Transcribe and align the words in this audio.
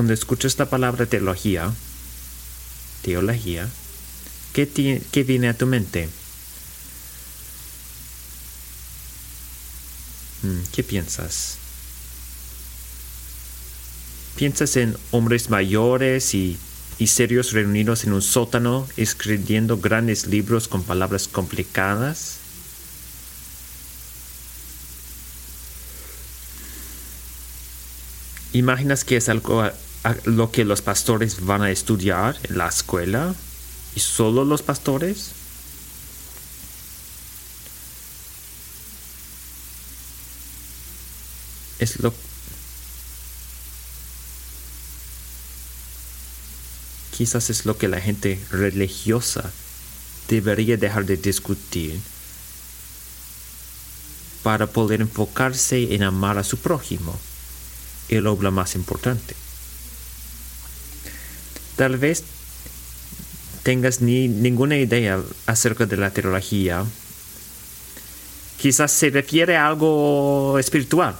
Cuando 0.00 0.14
escuchas 0.14 0.58
la 0.58 0.64
palabra 0.64 1.04
teología, 1.04 1.70
teología, 3.02 3.68
¿qué, 4.54 4.66
qué 5.12 5.24
viene 5.24 5.50
a 5.50 5.52
tu 5.52 5.66
mente? 5.66 6.08
Mm, 10.42 10.62
¿Qué 10.72 10.82
piensas? 10.82 11.58
¿Piensas 14.36 14.74
en 14.76 14.96
hombres 15.10 15.50
mayores 15.50 16.34
y, 16.34 16.58
serios 17.06 17.52
reunidos 17.52 18.04
en 18.04 18.14
un 18.14 18.22
sótano 18.22 18.88
escribiendo 18.96 19.76
grandes 19.76 20.26
libros 20.28 20.66
con 20.66 20.82
palabras 20.82 21.28
complicadas? 21.28 22.38
¿Imaginas 28.54 29.04
que 29.04 29.18
es 29.18 29.28
algo 29.28 29.70
lo 30.24 30.50
que 30.50 30.64
los 30.64 30.82
pastores 30.82 31.44
van 31.44 31.62
a 31.62 31.70
estudiar 31.70 32.36
en 32.44 32.58
la 32.58 32.68
escuela? 32.68 33.34
¿Y 33.94 34.00
solo 34.00 34.44
los 34.44 34.62
pastores? 34.62 35.32
Es 41.78 41.98
lo 42.00 42.12
quizás 47.20 47.50
es 47.50 47.66
lo 47.66 47.76
que 47.76 47.86
la 47.86 48.00
gente 48.00 48.40
religiosa 48.50 49.52
debería 50.28 50.78
dejar 50.78 51.04
de 51.04 51.18
discutir 51.18 52.00
para 54.42 54.66
poder 54.66 55.02
enfocarse 55.02 55.94
en 55.94 56.02
amar 56.02 56.38
a 56.38 56.44
su 56.44 56.56
prójimo, 56.56 57.18
el 58.08 58.26
obra 58.26 58.50
más 58.50 58.74
importante. 58.74 59.34
Tal 61.80 61.96
vez 61.96 62.24
tengas 63.62 64.02
ni 64.02 64.28
ninguna 64.28 64.76
idea 64.76 65.18
acerca 65.46 65.86
de 65.86 65.96
la 65.96 66.10
teología. 66.10 66.84
Quizás 68.58 68.92
se 68.92 69.08
refiere 69.08 69.56
a 69.56 69.66
algo 69.66 70.58
espiritual, 70.58 71.16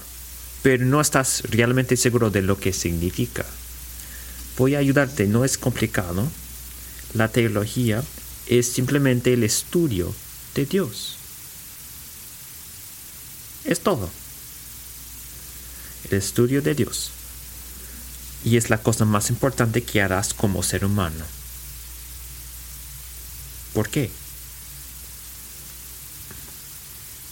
pero 0.61 0.85
no 0.85 1.01
estás 1.01 1.41
realmente 1.49 1.97
seguro 1.97 2.29
de 2.29 2.43
lo 2.43 2.59
que 2.59 2.73
significa. 2.73 3.43
Voy 4.55 4.75
a 4.75 4.77
ayudarte, 4.77 5.25
no 5.25 5.45
es 5.45 5.57
complicado. 5.57 6.27
La 7.15 7.27
teología 7.29 8.03
es 8.45 8.67
simplemente 8.67 9.33
el 9.33 9.43
estudio 9.43 10.13
de 10.53 10.67
Dios. 10.67 11.17
Es 13.65 13.79
todo. 13.79 14.11
El 16.11 16.19
estudio 16.19 16.61
de 16.61 16.75
Dios. 16.75 17.13
Y 18.43 18.57
es 18.57 18.69
la 18.69 18.77
cosa 18.77 19.05
más 19.05 19.29
importante 19.29 19.83
que 19.83 20.01
harás 20.01 20.33
como 20.33 20.63
ser 20.63 20.85
humano. 20.85 21.23
¿Por 23.73 23.89
qué? 23.89 24.11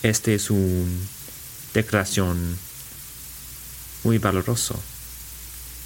Este 0.03 0.35
es 0.35 0.49
una 0.49 0.87
declaración 1.73 2.57
muy 4.03 4.17
valoroso 4.17 4.79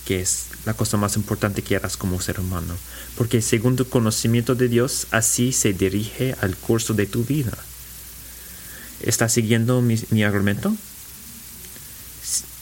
que 0.05 0.19
es 0.21 0.47
la 0.65 0.73
cosa 0.73 0.97
más 0.97 1.15
importante 1.15 1.61
que 1.61 1.75
harás 1.75 1.97
como 1.97 2.19
ser 2.19 2.39
humano, 2.39 2.75
porque 3.17 3.41
según 3.41 3.75
tu 3.75 3.87
conocimiento 3.87 4.55
de 4.55 4.67
Dios, 4.67 5.07
así 5.11 5.53
se 5.53 5.73
dirige 5.73 6.35
al 6.41 6.55
curso 6.57 6.93
de 6.93 7.05
tu 7.05 7.23
vida. 7.23 7.57
¿Estás 8.99 9.33
siguiendo 9.33 9.81
mi, 9.81 10.23
argumento? 10.23 10.75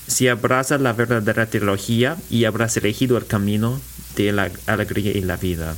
Si 0.07 0.27
abrazas 0.27 0.81
la 0.81 0.93
verdadera 0.93 1.45
teología 1.45 2.17
y 2.29 2.45
habrás 2.45 2.77
elegido 2.77 3.17
el 3.17 3.25
camino 3.25 3.79
de 4.15 4.31
la 4.31 4.51
alegría 4.65 5.11
y 5.11 5.21
la 5.21 5.37
vida. 5.37 5.75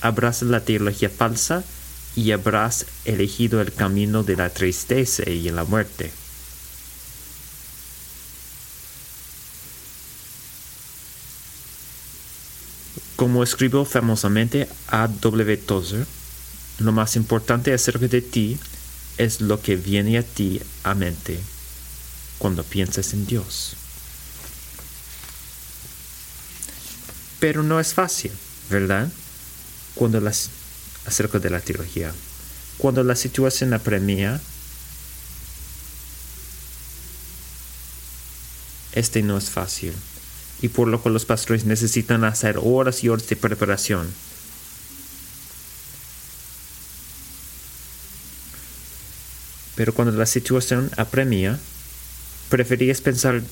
Abrazas 0.00 0.48
la 0.48 0.60
teología 0.60 1.10
falsa 1.10 1.64
y 2.14 2.32
habrás 2.32 2.86
elegido 3.04 3.60
el 3.60 3.72
camino 3.72 4.22
de 4.22 4.36
la 4.36 4.50
tristeza 4.50 5.28
y 5.28 5.50
la 5.50 5.64
muerte. 5.64 6.10
Como 13.16 13.42
escribió 13.42 13.84
famosamente 13.84 14.68
A. 14.88 15.06
W. 15.06 15.56
Tozer, 15.58 16.06
lo 16.78 16.92
más 16.92 17.14
importante 17.16 17.72
acerca 17.72 18.08
de 18.08 18.20
ti 18.20 18.58
es 19.16 19.40
lo 19.40 19.60
que 19.60 19.76
viene 19.76 20.18
a 20.18 20.22
ti 20.22 20.60
a 20.82 20.94
mente 20.94 21.40
cuando 22.42 22.64
piensas 22.64 23.12
en 23.12 23.24
Dios. 23.24 23.74
Pero 27.38 27.62
no 27.62 27.78
es 27.78 27.94
fácil, 27.94 28.32
¿verdad? 28.68 29.08
Cuando 29.94 30.20
las 30.20 30.50
acerca 31.06 31.38
de 31.38 31.50
la 31.50 31.60
teología. 31.60 32.12
Cuando 32.78 33.04
la 33.04 33.14
situación 33.14 33.72
apremia, 33.74 34.40
este 38.90 39.22
no 39.22 39.38
es 39.38 39.48
fácil 39.48 39.92
y 40.62 40.68
por 40.68 40.88
lo 40.88 41.00
que 41.00 41.10
los 41.10 41.24
pastores 41.24 41.64
necesitan 41.64 42.24
hacer 42.24 42.58
horas 42.60 43.04
y 43.04 43.08
horas 43.08 43.28
de 43.28 43.36
preparación. 43.36 44.12
Pero 49.76 49.94
cuando 49.94 50.18
la 50.18 50.26
situación 50.26 50.90
apremia, 50.96 51.60
¿preferías 52.52 53.00
pensar 53.00 53.42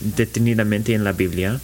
detenidamente 0.00 0.92
en 0.92 1.04
la 1.04 1.12
Biblia? 1.12 1.58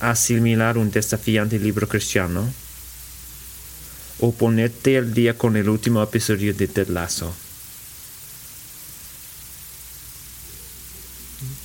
¿Asimilar 0.00 0.78
un 0.78 0.90
desafiante 0.90 1.58
libro 1.58 1.86
cristiano? 1.86 2.50
¿O 4.20 4.32
ponerte 4.32 4.96
al 4.96 5.12
día 5.12 5.36
con 5.36 5.58
el 5.58 5.68
último 5.68 6.02
episodio 6.02 6.54
de 6.54 6.68
Ted 6.68 6.88
Lasso? 6.88 7.34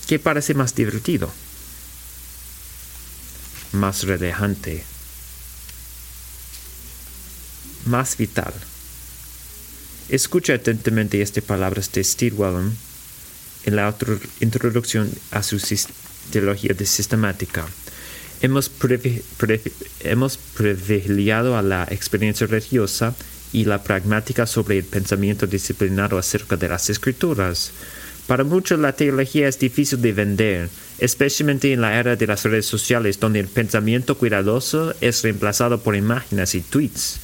¿Qué 0.06 0.20
parece 0.20 0.54
más 0.54 0.76
divertido? 0.76 1.32
Más 3.72 4.04
relajante. 4.04 4.84
Más 7.86 8.18
vital. 8.18 8.54
Escucha 10.10 10.54
atentamente 10.54 11.22
estas 11.22 11.44
palabras 11.44 11.92
de 11.92 12.02
Steve 12.02 12.34
Wellum 12.38 12.72
en 13.66 13.76
la 13.76 13.94
introducción 14.40 15.12
a 15.32 15.44
su 15.44 15.60
teología 16.32 16.74
de 16.74 16.86
sistemática. 16.86 17.66
Hemos, 18.42 18.72
hemos 20.00 20.38
privilegiado 20.56 21.58
a 21.58 21.62
la 21.62 21.86
experiencia 21.92 22.48
religiosa 22.48 23.16
y 23.52 23.66
la 23.66 23.84
pragmática 23.84 24.46
sobre 24.46 24.78
el 24.78 24.86
pensamiento 24.86 25.46
disciplinado 25.46 26.18
acerca 26.18 26.56
de 26.56 26.70
las 26.70 26.90
escrituras. 26.90 27.72
Para 28.28 28.46
muchos 28.46 28.80
la 28.80 28.94
teología 28.94 29.50
es 29.50 29.60
difícil 29.60 30.02
de 30.02 30.14
vender, 30.14 30.70
especialmente 31.00 31.74
en 31.74 31.82
la 31.82 32.00
era 32.00 32.16
de 32.16 32.28
las 32.28 32.44
redes 32.44 32.66
sociales 32.66 33.20
donde 33.20 33.42
el 33.42 33.48
pensamiento 33.48 34.18
cuidadoso 34.18 34.94
es 35.02 35.22
reemplazado 35.24 35.82
por 35.82 35.98
imágenes 35.98 36.56
y 36.56 36.62
tweets. 36.62 37.20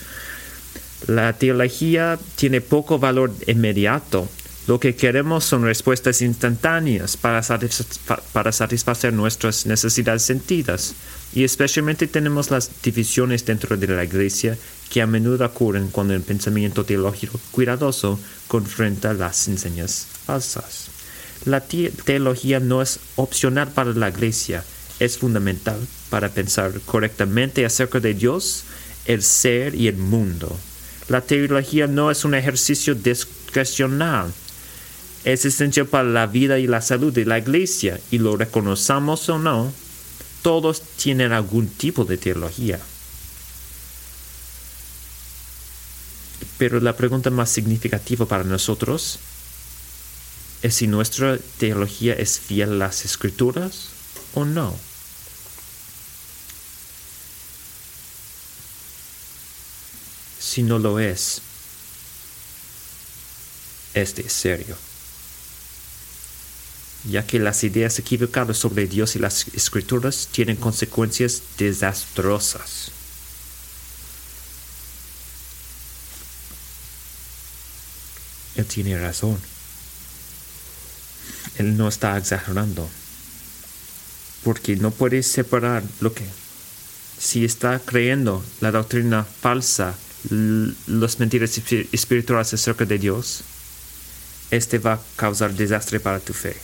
La 1.08 1.34
teología 1.34 2.18
tiene 2.36 2.62
poco 2.62 2.97
valor 2.97 3.31
inmediato. 3.47 4.28
Lo 4.68 4.80
que 4.80 4.96
queremos 4.96 5.44
son 5.44 5.64
respuestas 5.64 6.22
instantáneas 6.22 7.18
para, 7.18 7.44
satisfacer 7.44 9.12
nuestras 9.12 9.66
necesidades 9.66 10.24
sentidas. 10.24 10.96
Y 11.34 11.44
especialmente 11.44 12.08
tenemos 12.08 12.50
las 12.52 12.72
divisiones 12.81 13.46
dentro 13.46 13.75
de 13.75 13.88
la 13.88 14.06
iglesia 14.06 14.58
que 14.90 15.02
a 15.02 15.08
menudo 15.08 15.46
ocurren 15.46 15.90
cuando 15.90 16.13
el 16.13 16.22
pensamiento 16.22 16.86
teológico 16.86 17.38
cuidadoso 17.52 18.18
confronta 18.47 19.13
las 19.13 19.50
enseñas 19.50 20.08
falsas. 20.25 20.88
La 21.44 21.59
teología 21.59 22.62
no 22.62 22.81
es 22.81 23.00
opcional 23.18 23.68
para 23.69 23.92
la 23.92 24.07
iglesia, 24.07 24.63
es 25.00 25.18
fundamental 25.18 25.80
para 26.10 26.30
pensar 26.30 26.72
correctamente 26.86 27.66
acerca 27.66 28.00
de 28.00 28.13
Dios, 28.13 28.63
el 29.06 29.22
ser 29.24 29.75
y 29.75 29.89
el 29.89 29.98
mundo. 29.98 30.57
La 31.09 31.21
teología 31.21 31.88
no 31.88 32.11
es 32.11 32.23
un 32.23 32.33
ejercicio 32.33 32.95
discrecional, 32.95 34.31
es 35.23 35.45
esencial 35.45 35.88
para 35.88 36.07
la 36.07 36.27
vida 36.27 36.59
y 36.59 36.67
la 36.67 36.81
salud 36.81 37.13
de 37.13 37.25
la 37.25 37.39
iglesia, 37.39 38.00
y 38.11 38.17
lo 38.17 38.38
reconozcamos 38.38 39.27
o 39.29 39.38
no, 39.38 39.73
todos 40.41 40.81
tienen 40.97 41.31
algún 41.31 41.67
tipo 41.67 42.05
de 42.05 42.17
teología. 42.17 42.79
Pero 46.57 46.79
la 46.79 46.95
pregunta 46.95 47.29
más 47.29 47.50
significativa 47.50 48.25
para 48.25 48.44
nosotros 48.44 49.19
es 50.61 50.75
si 50.75 50.88
nuestra 50.88 51.38
teología 51.57 52.13
es 52.13 52.39
fiel 52.39 52.71
a 52.71 52.75
las 52.75 53.05
escrituras 53.05 53.89
o 54.33 54.45
no. 54.45 54.73
Si 60.44 60.62
no 60.62 60.78
lo 60.78 61.00
es, 61.00 61.42
este 63.94 64.24
es 64.24 64.34
serio. 64.34 64.75
ya 67.06 67.25
que 67.25 67.40
las 67.40 67.63
ideas 67.63 67.98
equivocadas 68.00 68.57
sobre 68.57 68.88
Dios 68.88 69.16
y 69.16 69.19
las 69.19 69.48
escrituras 69.54 70.30
tienen 70.31 70.56
consecuencias 70.56 71.42
desastrosas. 71.57 72.92
Él 78.56 78.66
tiene 78.66 78.98
razón. 78.98 79.38
Él 81.57 81.75
no 81.75 81.88
está 81.88 82.18
exagerando. 82.18 82.89
Porque 84.44 84.75
no 84.75 84.92
puedes 84.92 85.28
separar 85.28 85.84
lo 86.00 86.13
que... 86.13 86.25
Si 87.18 87.46
está 87.46 87.80
creyendo 87.80 88.44
la 88.60 88.72
doctrina 88.72 89.24
falsa, 89.24 89.96
las 90.30 91.20
mentiras 91.20 91.58
espirituales 91.92 92.54
acerca 92.54 92.86
de 92.86 92.98
Dios, 92.98 93.44
este 94.52 94.78
va 94.78 94.94
a 94.94 95.02
causar 95.16 95.54
desastre 95.54 96.00
para 96.00 96.20
tu 96.20 96.34
fe. 96.34 96.56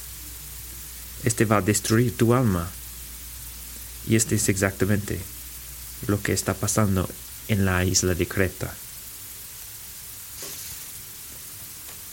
Este 1.23 1.45
va 1.45 1.57
a 1.57 1.61
destruir 1.61 2.15
tu 2.15 2.33
alma. 2.33 2.69
Y 4.07 4.15
este 4.15 4.35
es 4.35 4.47
exactamente 4.47 5.19
lo 6.07 6.21
que 6.21 6.33
está 6.33 6.53
pasando 6.53 7.09
en 7.47 7.65
la 7.65 7.83
isla 7.83 8.13
de 8.13 8.27
Creta. 8.27 8.73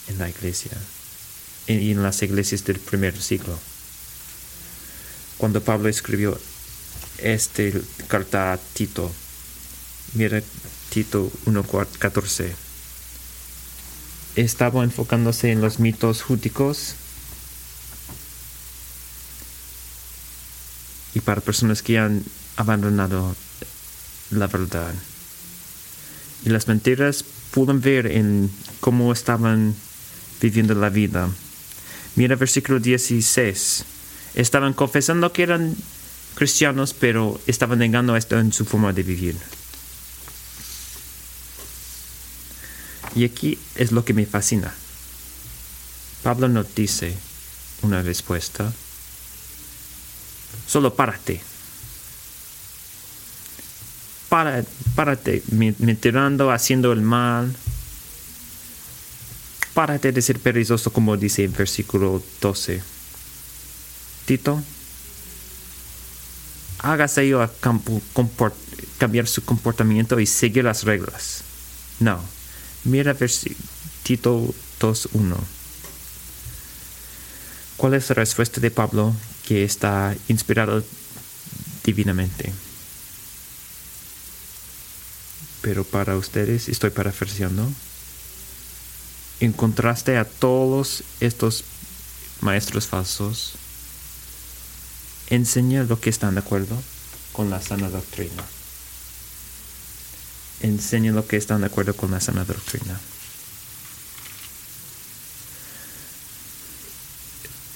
En 0.08 0.18
la 0.18 0.28
iglesia. 0.28 0.72
Y 1.68 1.92
en 1.92 2.02
las 2.02 2.22
iglesias 2.22 2.64
del 2.64 2.80
primer 2.80 3.20
siglo. 3.20 3.58
Cuando 5.38 5.62
Pablo 5.62 5.88
escribió 5.88 6.40
esta 7.18 7.62
carta 8.08 8.52
a 8.52 8.58
Tito, 8.58 9.12
mira 10.14 10.42
Tito 10.96 11.30
1.14, 11.44 12.54
estaba 14.34 14.82
enfocándose 14.82 15.52
en 15.52 15.60
los 15.60 15.78
mitos 15.78 16.22
júdicos 16.22 16.94
y 21.12 21.20
para 21.20 21.42
personas 21.42 21.82
que 21.82 21.98
han 21.98 22.24
abandonado 22.56 23.36
la 24.30 24.46
verdad. 24.46 24.94
Y 26.46 26.48
las 26.48 26.66
mentiras 26.66 27.26
pueden 27.50 27.82
ver 27.82 28.06
en 28.06 28.50
cómo 28.80 29.12
estaban 29.12 29.74
viviendo 30.40 30.74
la 30.74 30.88
vida. 30.88 31.28
Mira 32.14 32.36
versículo 32.36 32.80
16. 32.80 33.84
Estaban 34.34 34.72
confesando 34.72 35.30
que 35.34 35.42
eran 35.42 35.76
cristianos, 36.36 36.94
pero 36.94 37.38
estaban 37.46 37.80
negando 37.80 38.16
esto 38.16 38.38
en 38.38 38.50
su 38.50 38.64
forma 38.64 38.94
de 38.94 39.02
vivir. 39.02 39.36
Y 43.16 43.24
aquí 43.24 43.58
es 43.74 43.90
lo 43.90 44.04
que 44.04 44.14
me 44.14 44.26
fascina. 44.26 44.72
Pablo 46.22 46.48
nos 46.48 46.72
dice 46.74 47.16
una 47.82 48.02
respuesta 48.02 48.72
Solo 50.66 50.94
párate. 50.94 51.40
Para, 54.28 54.64
párate 54.94 55.42
mentirando, 55.78 56.50
haciendo 56.50 56.92
el 56.92 57.02
mal. 57.02 57.54
Párate 59.74 60.10
de 60.10 60.22
ser 60.22 60.40
perezoso, 60.40 60.92
como 60.92 61.16
dice 61.16 61.44
en 61.44 61.52
versículo 61.52 62.22
12. 62.40 62.82
Tito, 64.24 64.60
hágase 66.78 67.22
ello 67.22 67.42
a 67.42 67.50
cambiar 68.98 69.28
su 69.28 69.44
comportamiento 69.44 70.18
y 70.18 70.26
seguir 70.26 70.64
las 70.64 70.82
reglas. 70.82 71.42
No. 72.00 72.20
Mira 72.86 73.14
Tito 74.02 74.54
2.1. 74.80 75.36
¿Cuál 77.76 77.94
es 77.94 78.08
la 78.08 78.14
respuesta 78.14 78.60
de 78.60 78.70
Pablo 78.70 79.14
que 79.46 79.62
está 79.62 80.14
inspirado 80.28 80.82
divinamente. 81.86 82.52
Pero 85.62 85.84
para 85.84 86.16
ustedes, 86.16 86.68
estoy 86.68 86.90
parafraseando, 86.90 87.66
en 89.40 89.52
contraste 89.52 90.18
a 90.18 90.24
todos 90.24 91.04
estos 91.20 91.64
maestros 92.40 92.86
falsos, 92.86 93.54
enseña 95.28 95.84
lo 95.84 96.00
que 96.00 96.10
están 96.10 96.34
de 96.34 96.40
acuerdo 96.40 96.76
con 97.32 97.50
la 97.50 97.62
sana 97.62 97.88
doctrina. 97.88 98.44
Enseña 100.60 101.12
lo 101.12 101.26
que 101.26 101.36
están 101.36 101.60
de 101.60 101.66
acuerdo 101.66 101.94
con 101.94 102.10
la 102.10 102.20
sana 102.20 102.44
doctrina. 102.44 102.98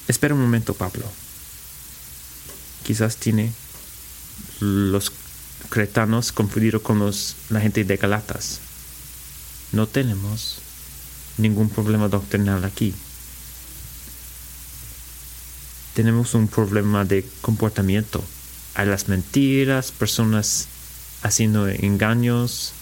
Espera 0.08 0.34
un 0.34 0.40
momento, 0.40 0.74
Pablo 0.74 1.04
quizás 2.90 3.16
tiene 3.18 3.52
los 4.58 5.12
cretanos 5.68 6.32
confundido 6.32 6.82
con 6.82 6.98
los, 6.98 7.36
la 7.48 7.60
gente 7.60 7.84
de 7.84 7.96
Galatas. 7.96 8.58
No 9.70 9.86
tenemos 9.86 10.58
ningún 11.38 11.70
problema 11.70 12.08
doctrinal 12.08 12.64
aquí. 12.64 12.92
Tenemos 15.94 16.34
un 16.34 16.48
problema 16.48 17.04
de 17.04 17.24
comportamiento. 17.42 18.24
Hay 18.74 18.88
las 18.88 19.06
mentiras, 19.06 19.92
personas 19.92 20.66
haciendo 21.22 21.68
engaños. 21.68 22.72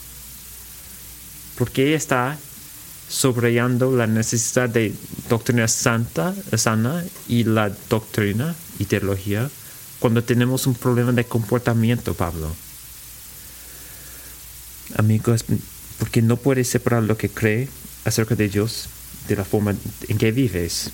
Porque 1.57 1.95
está 1.95 2.39
subrayando 3.09 3.97
la 3.97 4.07
necesidad 4.07 4.69
de 4.69 4.95
doctrina 5.29 5.67
santa, 5.67 6.35
sana 6.57 7.05
y 7.27 7.45
la 7.45 7.71
doctrina 7.89 8.55
y 8.79 8.85
teología 8.85 9.51
cuando 9.99 10.23
tenemos 10.23 10.67
un 10.67 10.75
problema 10.75 11.13
de 11.13 11.25
comportamiento, 11.25 12.15
Pablo. 12.15 12.55
Amigos, 14.97 15.45
porque 15.99 16.23
no 16.23 16.37
puedes 16.37 16.69
separar 16.69 17.03
lo 17.03 17.17
que 17.17 17.29
cree 17.29 17.69
acerca 18.05 18.35
de 18.35 18.49
Dios 18.49 18.89
de 19.27 19.37
la 19.37 19.45
forma 19.45 19.75
en 20.09 20.19
que 20.19 20.33
vives. 20.33 20.91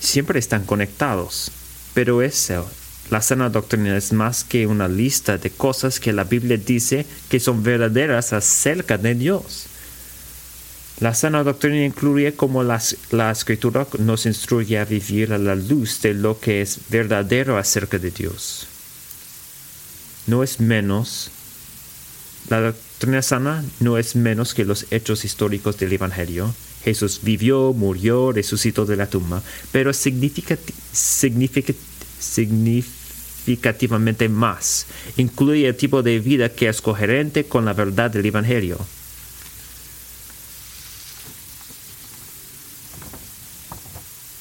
Siempre 0.00 0.38
están 0.38 0.64
conectados, 0.64 1.50
pero 1.94 2.22
eso, 2.22 2.68
la 3.10 3.22
sana 3.22 3.50
doctrina 3.50 3.96
es 3.96 4.12
más 4.12 4.42
que 4.42 4.66
una 4.66 4.88
lista 4.88 5.38
de 5.38 5.50
cosas 5.50 6.00
que 6.00 6.12
la 6.12 6.24
Biblia 6.24 6.56
dice 6.56 7.06
que 7.28 7.38
son 7.38 7.62
verdaderas 7.62 8.32
acerca 8.32 8.98
de 8.98 9.14
Dios. 9.14 9.66
La 10.98 11.14
sana 11.14 11.44
doctrina 11.44 11.84
incluye 11.84 12.34
cómo 12.34 12.62
la 12.62 13.30
escritura 13.30 13.86
nos 13.98 14.26
instruye 14.26 14.78
a 14.78 14.84
vivir 14.84 15.32
a 15.32 15.38
la 15.38 15.54
luz 15.54 16.00
de 16.02 16.14
lo 16.14 16.40
que 16.40 16.62
es 16.62 16.78
verdadero 16.88 17.58
acerca 17.58 17.98
de 17.98 18.10
Dios. 18.10 18.66
No 20.26 20.42
es 20.42 20.58
menos, 20.58 21.30
la 22.48 22.60
doctrina 22.60 23.22
sana 23.22 23.64
no 23.78 23.98
es 23.98 24.16
menos 24.16 24.54
que 24.54 24.64
los 24.64 24.86
hechos 24.90 25.24
históricos 25.24 25.76
del 25.78 25.92
Evangelio. 25.92 26.52
Jesús 26.82 27.20
vivió, 27.22 27.72
murió, 27.72 28.32
resucitó 28.32 28.86
de 28.86 28.96
la 28.96 29.06
tumba, 29.06 29.42
pero 29.72 29.92
significativamente 33.46 34.28
más. 34.28 34.86
Incluye 35.16 35.68
el 35.68 35.76
tipo 35.76 36.02
de 36.02 36.18
vida 36.18 36.48
que 36.48 36.68
es 36.68 36.80
coherente 36.80 37.44
con 37.44 37.64
la 37.64 37.72
verdad 37.72 38.10
del 38.10 38.26
Evangelio 38.26 38.78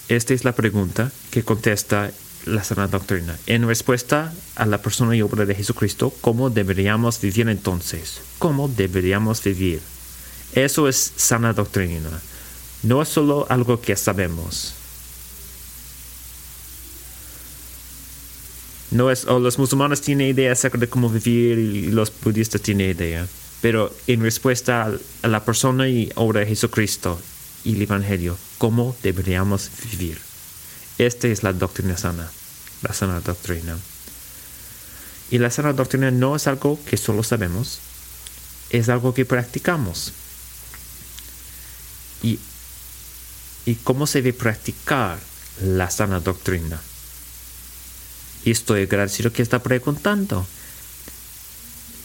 Esta 0.08 0.36
es 0.36 0.46
la 0.46 0.54
pregunta 0.54 1.12
que 1.32 1.42
contesta 1.42 2.12
la 2.46 2.64
sana 2.64 2.88
doctrina. 2.88 3.40
En 3.48 3.68
respuesta 3.68 4.36
a 4.56 4.68
la 4.68 4.80
persona 4.80 5.16
y 5.16 5.24
obra 5.24 5.48
de 5.48 5.56
Jesucristo, 5.56 6.14
¿cómo 6.22 6.52
deberíamos 6.52 7.20
vivir 7.20 7.50
entonces? 7.50 8.22
¿Cómo 8.38 8.68
deberíamos 8.68 9.44
vivir? 9.44 9.82
Eso 10.54 10.88
es 10.88 11.14
sana 11.16 11.54
doctrina. 11.54 12.22
No 12.84 13.02
es 13.02 13.10
solo 13.10 13.48
algo 13.50 13.82
que 13.82 13.96
sabemos. 13.96 14.76
No 18.92 19.12
es, 19.12 19.26
o 19.26 19.40
los 19.40 19.58
musulmanes 19.58 20.02
tienen 20.02 20.30
idea 20.30 20.52
acerca 20.52 20.78
de 20.78 20.88
cómo 20.88 21.10
vivir 21.10 21.58
y 21.58 21.92
los 21.92 22.12
budistas 22.24 22.62
tienen 22.62 22.92
idea. 22.92 23.28
Pero 23.62 23.94
en 24.08 24.22
respuesta 24.22 24.92
a 25.22 25.28
la 25.28 25.44
persona 25.44 25.88
y 25.88 26.12
obra 26.16 26.42
de 26.42 26.48
Jesucristo, 26.48 27.20
y 27.64 27.76
el 27.76 27.82
Evangelio, 27.82 28.38
cómo 28.60 28.96
deberíamos 29.02 29.72
vivir. 29.92 30.20
Esta 30.98 31.28
es 31.28 31.44
la 31.44 31.52
doctrina 31.52 31.98
sana, 31.98 32.32
la 32.84 32.94
sana 32.94 33.20
doctrina. 33.20 33.78
Y 35.32 35.40
la 35.40 35.50
sana 35.50 35.74
doctrina 35.74 36.12
no 36.12 36.36
es 36.36 36.48
algo 36.48 36.80
que 36.86 36.96
solo 36.96 37.24
sabemos, 37.24 37.80
es 38.70 38.88
algo 38.88 39.14
que 39.14 39.26
practicamos. 39.26 40.14
¿Y, 42.22 42.40
y 43.66 43.76
cómo 43.76 44.06
se 44.06 44.22
debe 44.22 44.38
practicar 44.38 45.18
la 45.62 45.90
sana 45.90 46.20
doctrina? 46.20 46.80
Y 48.46 48.52
estoy 48.52 48.84
agradecido 48.84 49.34
que 49.34 49.42
está 49.42 49.62
preguntando. 49.62 50.48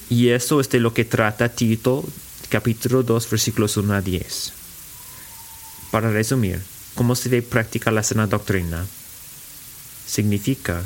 Y 0.08 0.30
eso 0.30 0.60
es 0.60 0.68
de 0.70 0.80
lo 0.80 0.92
que 0.92 1.04
trata 1.04 1.50
Tito 1.50 2.04
capítulo 2.48 3.04
2 3.04 3.30
versículos 3.30 3.76
1 3.76 3.94
a 3.94 4.00
10. 4.00 4.52
Para 5.92 6.10
resumir, 6.10 6.60
cómo 6.94 7.14
se 7.14 7.28
debe 7.28 7.46
practicar 7.46 7.92
la 7.92 8.02
sana 8.02 8.26
doctrina, 8.26 8.84
significa 10.06 10.82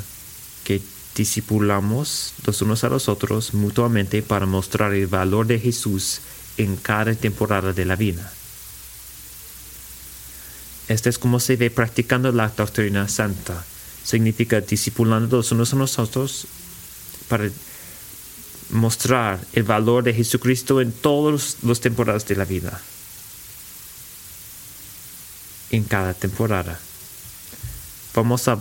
que 0.63 0.81
discipulamos 1.15 2.33
los 2.45 2.61
unos 2.61 2.83
a 2.83 2.89
los 2.89 3.09
otros 3.09 3.53
mutuamente 3.53 4.21
para 4.21 4.45
mostrar 4.45 4.93
el 4.93 5.07
valor 5.07 5.47
de 5.47 5.59
Jesús 5.59 6.19
en 6.57 6.75
cada 6.75 7.13
temporada 7.15 7.73
de 7.73 7.85
la 7.85 7.95
vida. 7.95 8.31
Este 10.87 11.09
es 11.09 11.17
como 11.17 11.39
se 11.39 11.55
ve 11.55 11.71
practicando 11.71 12.31
la 12.31 12.49
doctrina 12.49 13.07
santa. 13.07 13.65
Significa 14.05 14.61
discipulando 14.61 15.37
los 15.37 15.51
unos 15.51 15.73
a 15.73 15.77
los 15.77 15.99
otros 15.99 16.47
para 17.27 17.49
mostrar 18.69 19.39
el 19.53 19.63
valor 19.63 20.03
de 20.03 20.13
Jesucristo 20.13 20.79
en 20.79 20.91
todas 20.91 21.57
las 21.63 21.79
temporadas 21.81 22.27
de 22.27 22.35
la 22.35 22.45
vida. 22.45 22.79
En 25.71 25.83
cada 25.85 26.13
temporada. 26.13 26.79
Vamos 28.13 28.47
a 28.47 28.59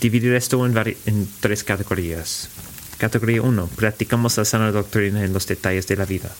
dividir 0.00 0.32
esto 0.34 0.64
en, 0.64 0.96
en 1.06 1.28
tres 1.40 1.64
categorías. 1.64 2.48
Categoría 2.96 3.42
1. 3.42 3.66
Practicamos 3.74 4.36
la 4.36 4.44
sana 4.44 4.70
doctrina 4.70 5.24
en 5.24 5.32
los 5.32 5.46
detalles 5.46 5.88
de 5.88 5.96
la 5.96 6.04
vida. 6.04 6.30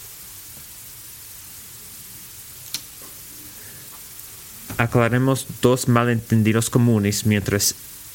aclaremos 4.76 5.46
dos 5.60 5.88
malentendidos 5.88 6.70
comunes 6.70 7.26
mientras 7.26 7.74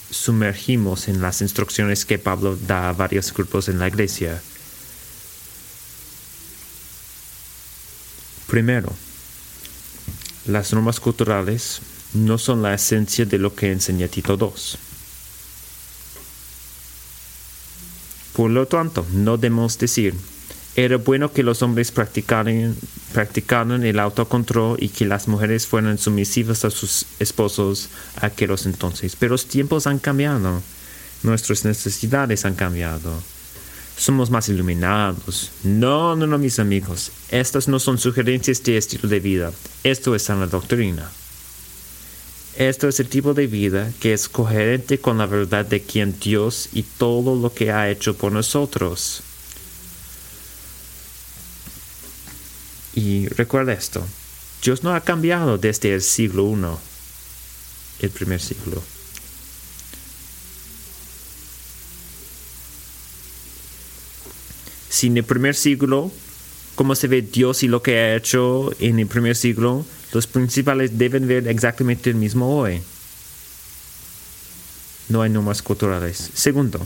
sumergimos 0.10 1.08
en 1.08 1.22
las 1.22 1.42
instrucciones 1.42 2.06
que 2.06 2.18
Pablo 2.18 2.56
da 2.56 2.90
a 2.90 2.94
varios 2.94 3.34
grupos 3.34 3.70
en 3.70 3.80
la 3.80 3.88
iglesia. 3.88 4.42
Primero, 8.48 8.92
las 10.46 10.74
normas 10.74 11.00
culturales 11.00 11.82
no 12.14 12.38
son 12.38 12.64
la 12.64 12.74
esencia 12.74 13.26
de 13.26 13.38
lo 13.38 13.54
que 13.54 13.72
enseña 13.72 14.08
Tito 14.08 14.38
II. 14.40 14.80
Por 18.34 18.50
lo 18.50 18.68
tanto, 18.68 19.06
no 19.12 19.38
debemos 19.38 19.78
decir, 19.78 20.16
era 20.86 20.96
bueno 20.96 21.34
que 21.34 21.44
los 21.44 21.62
hombres 21.62 21.92
practicaran, 21.92 22.74
practicaran 23.12 23.84
el 23.84 24.00
autocontrol 24.00 24.78
y 24.82 24.88
que 24.88 25.06
las 25.06 25.28
mujeres 25.28 25.68
fueran 25.68 25.98
sumisivas 25.98 26.64
a 26.64 26.70
sus 26.70 27.06
esposos 27.20 27.90
aquellos 28.22 28.66
entonces. 28.66 29.18
Pero 29.20 29.34
los 29.34 29.46
tiempos 29.46 29.88
han 29.88 30.00
cambiado. 30.00 30.62
Nuestras 31.22 31.66
necesidades 31.66 32.46
han 32.46 32.56
cambiado. 32.56 33.12
Somos 33.98 34.30
más 34.30 34.48
iluminados. 34.48 35.52
No, 35.64 36.16
no, 36.16 36.26
no, 36.26 36.38
mis 36.38 36.60
amigos. 36.60 37.12
Estas 37.30 37.68
no 37.68 37.80
son 37.80 37.98
sugerencias 37.98 38.64
de 38.64 38.78
estilo 38.78 39.10
de 39.10 39.20
vida. 39.20 39.52
Esto 39.84 40.16
es 40.16 40.24
sana 40.24 40.48
doctrina. 40.48 41.12
Esto 42.56 42.88
es 42.88 43.02
el 43.02 43.10
tipo 43.10 43.34
de 43.34 43.48
vida 43.48 43.92
que 44.00 44.14
es 44.14 44.30
coherente 44.30 45.00
con 45.00 45.18
la 45.18 45.26
verdad 45.26 45.66
de 45.66 45.82
quien 45.82 46.18
Dios 46.18 46.70
y 46.72 46.84
todo 46.84 47.36
lo 47.36 47.54
que 47.54 47.74
ha 47.74 47.90
hecho 47.90 48.16
por 48.16 48.32
nosotros. 48.32 49.24
Y 52.96 53.28
recuerda 53.28 53.74
esto, 53.74 54.06
Dios 54.64 54.84
no 54.84 54.94
ha 54.94 55.02
cambiado 55.02 55.58
desde 55.58 55.94
el 55.94 56.02
siglo 56.02 56.50
I, 56.52 58.04
el 58.06 58.10
primer 58.10 58.42
siglo. 58.42 58.82
Si 64.90 65.08
en 65.08 65.18
el 65.18 65.24
primer 65.24 65.56
siglo, 65.56 66.12
como 66.76 66.96
se 66.96 67.08
ve 67.08 67.22
Dios 67.22 67.64
y 67.64 67.68
lo 67.68 67.82
que 67.82 67.98
ha 67.98 68.16
hecho 68.16 68.72
en 68.80 69.00
el 69.00 69.08
primer 69.08 69.36
siglo, 69.36 69.86
los 70.12 70.28
principales 70.28 70.98
deben 70.98 71.28
ver 71.28 71.48
exactamente 71.48 72.10
el 72.10 72.16
mismo 72.16 72.58
hoy. 72.58 72.82
No 75.08 75.22
hay 75.22 75.30
normas 75.30 75.62
culturales. 75.62 76.32
Segundo, 76.34 76.86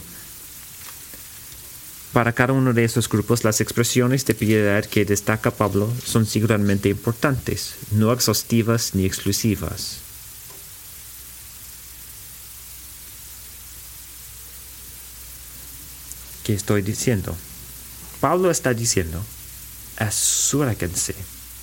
para 2.13 2.32
cada 2.32 2.53
uno 2.53 2.74
de 2.74 2.86
esos 2.86 3.10
grupos, 3.10 3.43
las 3.43 3.60
expresiones 3.60 4.24
de 4.25 4.36
piedad 4.36 4.86
que 4.86 5.03
destaca 5.03 5.50
Pablo 5.50 5.91
son 6.05 6.27
singularmente 6.27 6.88
importantes, 6.88 7.74
no 7.91 8.13
exhaustivas 8.13 8.93
ni 8.93 9.05
exclusivas. 9.05 9.98
¿Qué 16.43 16.53
estoy 16.53 16.84
diciendo? 16.84 17.36
Pablo 18.22 18.51
está 18.51 18.75
diciendo, 18.75 19.24
asúrense 19.98 21.15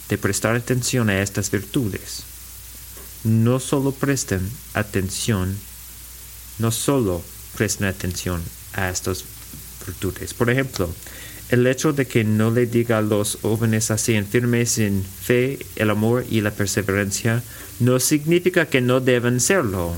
de 0.08 0.18
prestar 0.18 0.56
atención 0.56 1.10
a 1.10 1.22
estas 1.22 1.52
virtudes. 1.52 2.24
No 3.22 3.60
solo 3.60 3.92
presten 3.92 4.50
atención, 4.74 5.56
no 6.58 6.72
solo 6.72 7.22
presten 7.56 7.86
atención 7.86 8.42
a 8.72 8.88
por 10.36 10.50
ejemplo, 10.50 10.88
el 11.50 11.66
hecho 11.66 11.92
de 11.92 12.06
que 12.06 12.22
no 12.22 12.50
le 12.50 12.66
diga 12.66 12.98
a 12.98 13.02
los 13.02 13.38
jóvenes 13.42 13.90
así 13.90 14.20
firmes 14.22 14.78
en 14.78 15.04
fe, 15.04 15.58
el 15.76 15.90
amor 15.90 16.24
y 16.30 16.42
la 16.42 16.52
perseverancia 16.52 17.42
no 17.80 17.98
significa 17.98 18.66
que 18.66 18.80
no 18.80 19.00
deben 19.00 19.40
serlo. 19.40 19.94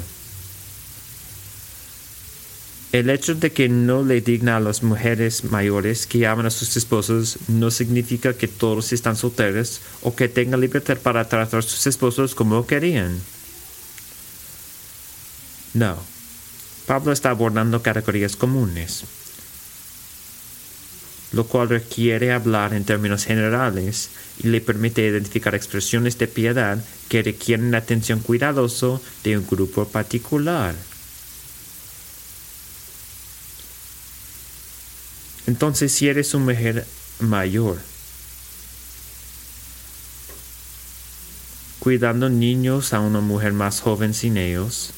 El 2.93 3.11
hecho 3.11 3.35
de 3.35 3.53
que 3.53 3.69
no 3.69 4.03
le 4.03 4.21
digna 4.21 4.57
a 4.57 4.61
las 4.61 4.83
mujeres 4.83 5.45
mayores 5.45 6.07
que 6.07 6.27
aman 6.27 6.47
a 6.47 6.51
sus 6.51 6.77
esposos 6.77 7.39
no 7.49 7.71
significa 7.71 8.35
que 8.35 8.49
todos 8.49 8.93
están 8.93 9.17
solteros 9.17 9.81
o 10.03 10.15
que 10.15 10.29
tengan 10.29 10.61
libertad 10.61 10.99
para 10.99 11.29
tratar 11.29 11.61
a 11.61 11.63
sus 11.63 11.87
esposos 11.87 12.35
como 12.35 12.67
querían. 12.67 13.19
No. 15.75 15.97
Pablo 16.87 17.13
está 17.13 17.31
abordando 17.31 17.83
categorías 17.83 18.37
comunes 18.37 19.05
lo 21.33 21.47
cual 21.47 21.69
requiere 21.69 22.33
hablar 22.33 22.75
en 22.75 22.85
términos 22.85 23.25
generales 23.25 24.11
y 24.43 24.49
le 24.49 24.61
permite 24.61 25.07
identificar 25.07 25.55
expresiones 25.55 26.19
de 26.19 26.29
piedad 26.29 26.83
que 27.09 27.23
requieren 27.23 27.71
la 27.71 27.79
atención 27.79 28.21
cuidadosa 28.21 29.01
de 29.25 29.39
un 29.39 29.47
grupo 29.47 29.87
particular. 29.87 30.75
Entonces, 35.47 35.93
si 35.93 36.09
eres 36.09 36.35
una 36.35 36.47
mujer 36.47 36.87
mayor, 37.21 37.79
cuidando 41.79 42.29
niños 42.29 42.93
a 42.93 43.01
una 43.01 43.21
mujer 43.21 43.53
más 43.53 43.81
joven 43.81 44.15
sin 44.15 44.37
ellos, 44.37 44.93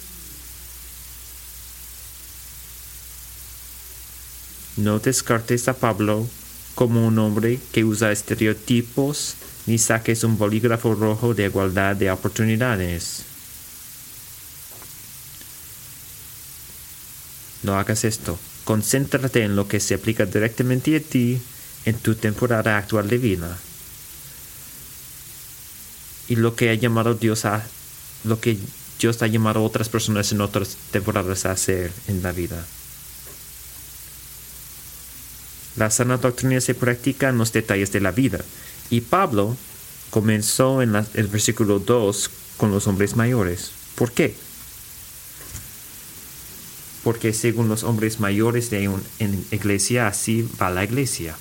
No 4.76 4.99
descartes 4.99 5.69
a 5.69 5.75
Pablo 5.75 6.26
como 6.75 7.07
un 7.07 7.19
hombre 7.19 7.61
que 7.73 7.85
usa 7.85 8.11
estereotipos 8.11 9.37
ni 9.66 9.78
saques 9.78 10.25
un 10.25 10.37
bolígrafo 10.37 10.95
rojo 10.95 11.33
de 11.35 11.45
igualdad 11.45 11.97
de 11.97 12.11
oportunidades. 12.11 13.25
No 17.62 17.78
hagas 17.78 18.04
esto. 18.04 18.38
Concéntrate 18.64 19.43
en 19.43 19.57
lo 19.57 19.69
que 19.69 19.81
se 19.81 19.95
aplica 19.95 20.26
directamente 20.26 20.97
a 20.97 21.00
ti 21.00 21.40
en 21.85 21.97
tu 21.97 22.14
temporada 22.14 22.76
actual 22.76 23.09
de 23.09 23.19
vida. 23.19 23.59
Y 26.28 26.37
lo 26.37 26.57
que 26.57 26.71
ha 26.71 26.75
llamado 26.75 27.14
Dios 27.14 27.45
a 27.45 27.64
lo 28.25 28.40
que 28.40 28.59
Dios 28.99 29.23
ha 29.23 29.26
llamado 29.26 29.61
a 29.61 29.62
otras 29.62 29.88
personas 29.88 30.33
en 30.33 30.40
otras 30.40 30.76
temporadas 30.90 31.47
a 31.47 31.52
hacer 31.52 31.93
en 32.09 32.23
la 32.23 32.33
vida. 32.33 32.64
La 35.76 35.90
sana 35.90 36.19
doctrina 36.19 36.61
se 36.61 36.75
practica 36.75 37.28
en 37.28 37.38
los 37.38 37.52
detalles 37.52 37.90
de 37.93 38.00
la 38.00 38.12
vida. 38.12 38.45
Y 38.90 39.00
Pablo 39.00 39.57
comenzó 40.11 40.83
en 40.83 40.95
el 40.95 41.26
versículo 41.26 41.81
2 41.81 42.31
con 42.57 42.71
los 42.71 42.87
hombres 42.87 43.16
mayores. 43.16 43.73
¿Por 43.97 44.12
qué? 44.12 44.37
Porque 47.02 47.33
según 47.33 47.69
los 47.69 47.83
hombres 47.83 48.21
mayores 48.21 48.71
de 48.71 48.88
una 48.88 49.02
iglesia, 49.50 50.07
así 50.07 50.49
va 50.61 50.71
la 50.71 50.85
iglesia. 50.85 51.37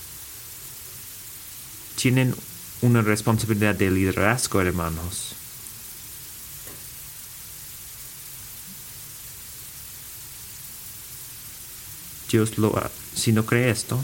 Tienen 1.95 2.35
una 2.81 3.01
responsabilidad 3.01 3.75
de 3.75 3.91
liderazgo, 3.91 4.59
hermanos. 4.59 5.35
Dios 12.29 12.57
lo 12.57 12.73
si 13.15 13.31
no 13.31 13.45
cree 13.45 13.69
esto, 13.69 14.03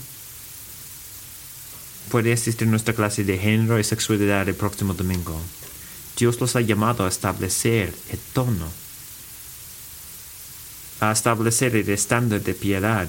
puede 2.09 2.33
asistir 2.33 2.67
nuestra 2.67 2.93
clase 2.93 3.23
de 3.23 3.37
género 3.37 3.79
y 3.79 3.83
sexualidad 3.83 4.49
el 4.49 4.55
próximo 4.55 4.93
domingo. 4.93 5.39
Dios 6.17 6.41
los 6.41 6.55
ha 6.55 6.61
llamado 6.61 7.05
a 7.05 7.09
establecer 7.09 7.93
el 8.09 8.19
tono, 8.33 8.67
a 10.99 11.11
establecer 11.11 11.75
el 11.75 11.87
estándar 11.89 12.41
de 12.41 12.53
piedad. 12.53 13.07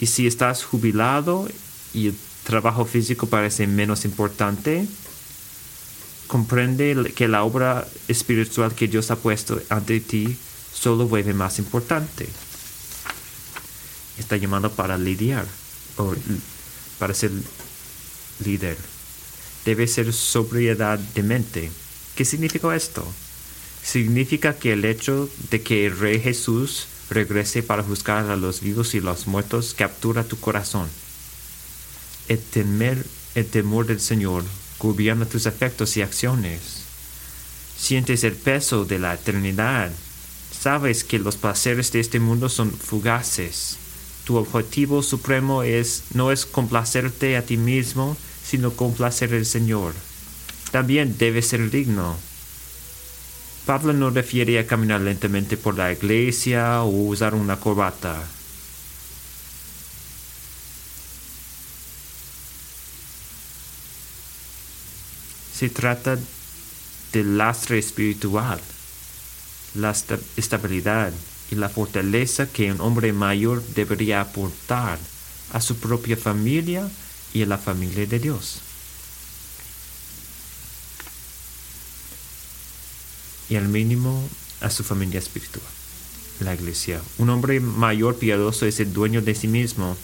Y 0.00 0.06
si 0.06 0.26
estás 0.26 0.64
jubilado 0.64 1.48
y 1.94 2.08
el 2.08 2.14
trabajo 2.44 2.84
físico 2.84 3.26
parece 3.26 3.66
menos 3.66 4.04
importante, 4.04 4.86
comprende 6.26 7.12
que 7.14 7.28
la 7.28 7.44
obra 7.44 7.88
espiritual 8.08 8.74
que 8.74 8.88
Dios 8.88 9.10
ha 9.10 9.16
puesto 9.16 9.60
ante 9.68 10.00
ti 10.00 10.36
solo 10.72 11.08
vuelve 11.08 11.32
más 11.32 11.58
importante. 11.58 12.28
Está 14.18 14.36
llamado 14.36 14.70
para 14.70 14.98
lidiar 14.98 15.46
o 15.96 16.14
para 16.98 17.14
ser 17.14 17.30
líder. 18.44 18.76
Debe 19.64 19.86
ser 19.86 20.12
sobriedad 20.12 20.98
de 20.98 21.22
mente. 21.22 21.70
¿Qué 22.14 22.24
significa 22.24 22.74
esto? 22.74 23.06
Significa 23.82 24.54
que 24.54 24.72
el 24.72 24.84
hecho 24.84 25.28
de 25.50 25.62
que 25.62 25.86
el 25.86 25.98
Rey 25.98 26.20
Jesús 26.20 26.86
regrese 27.10 27.62
para 27.62 27.82
juzgar 27.82 28.30
a 28.30 28.36
los 28.36 28.60
vivos 28.60 28.94
y 28.94 29.00
los 29.00 29.26
muertos 29.26 29.74
captura 29.74 30.24
tu 30.24 30.38
corazón. 30.38 30.88
El, 32.28 32.38
temer, 32.38 33.04
el 33.34 33.46
temor 33.46 33.86
del 33.86 34.00
Señor 34.00 34.44
gobierna 34.78 35.26
tus 35.26 35.46
afectos 35.46 35.96
y 35.96 36.02
acciones. 36.02 36.82
Sientes 37.76 38.24
el 38.24 38.34
peso 38.34 38.84
de 38.84 38.98
la 38.98 39.14
eternidad. 39.14 39.90
Sabes 40.58 41.04
que 41.04 41.18
los 41.18 41.36
placeres 41.36 41.92
de 41.92 42.00
este 42.00 42.20
mundo 42.20 42.48
son 42.48 42.70
fugaces. 42.72 43.76
Tu 44.24 44.36
objetivo 44.36 45.02
supremo 45.02 45.62
es 45.62 46.04
no 46.14 46.30
es 46.30 46.46
complacerte 46.46 47.36
a 47.36 47.42
ti 47.44 47.56
mismo, 47.56 48.16
sino 48.44 48.72
complacer 48.72 49.34
al 49.34 49.46
Señor. 49.46 49.94
También 50.70 51.16
debes 51.18 51.48
ser 51.48 51.70
digno. 51.70 52.16
Pablo 53.66 53.92
no 53.92 54.10
refiere 54.10 54.58
a 54.58 54.66
caminar 54.66 55.00
lentamente 55.00 55.56
por 55.56 55.76
la 55.76 55.92
iglesia 55.92 56.82
o 56.82 56.88
usar 56.88 57.34
una 57.34 57.56
corbata. 57.56 58.22
Se 65.56 65.68
trata 65.68 66.18
del 67.12 67.36
lastre 67.36 67.78
espiritual, 67.78 68.60
la 69.74 69.94
estabilidad 70.36 71.12
y 71.50 71.56
la 71.56 71.68
fortaleza 71.68 72.46
que 72.46 72.72
un 72.72 72.80
hombre 72.80 73.12
mayor 73.12 73.62
debería 73.74 74.20
aportar 74.20 74.98
a 75.52 75.60
su 75.60 75.76
propia 75.76 76.16
familia 76.16 76.88
y 77.32 77.42
a 77.42 77.46
la 77.46 77.58
familia 77.58 78.06
de 78.06 78.18
Dios. 78.18 78.60
Y 83.48 83.56
al 83.56 83.68
mínimo 83.68 84.28
a 84.60 84.70
su 84.70 84.84
familia 84.84 85.18
espiritual, 85.18 85.66
la 86.40 86.54
iglesia. 86.54 87.00
Un 87.18 87.30
hombre 87.30 87.60
mayor 87.60 88.16
piadoso 88.16 88.66
es 88.66 88.80
el 88.80 88.92
dueño 88.92 89.22
de 89.22 89.34
sí 89.34 89.48
mismo 89.48 89.96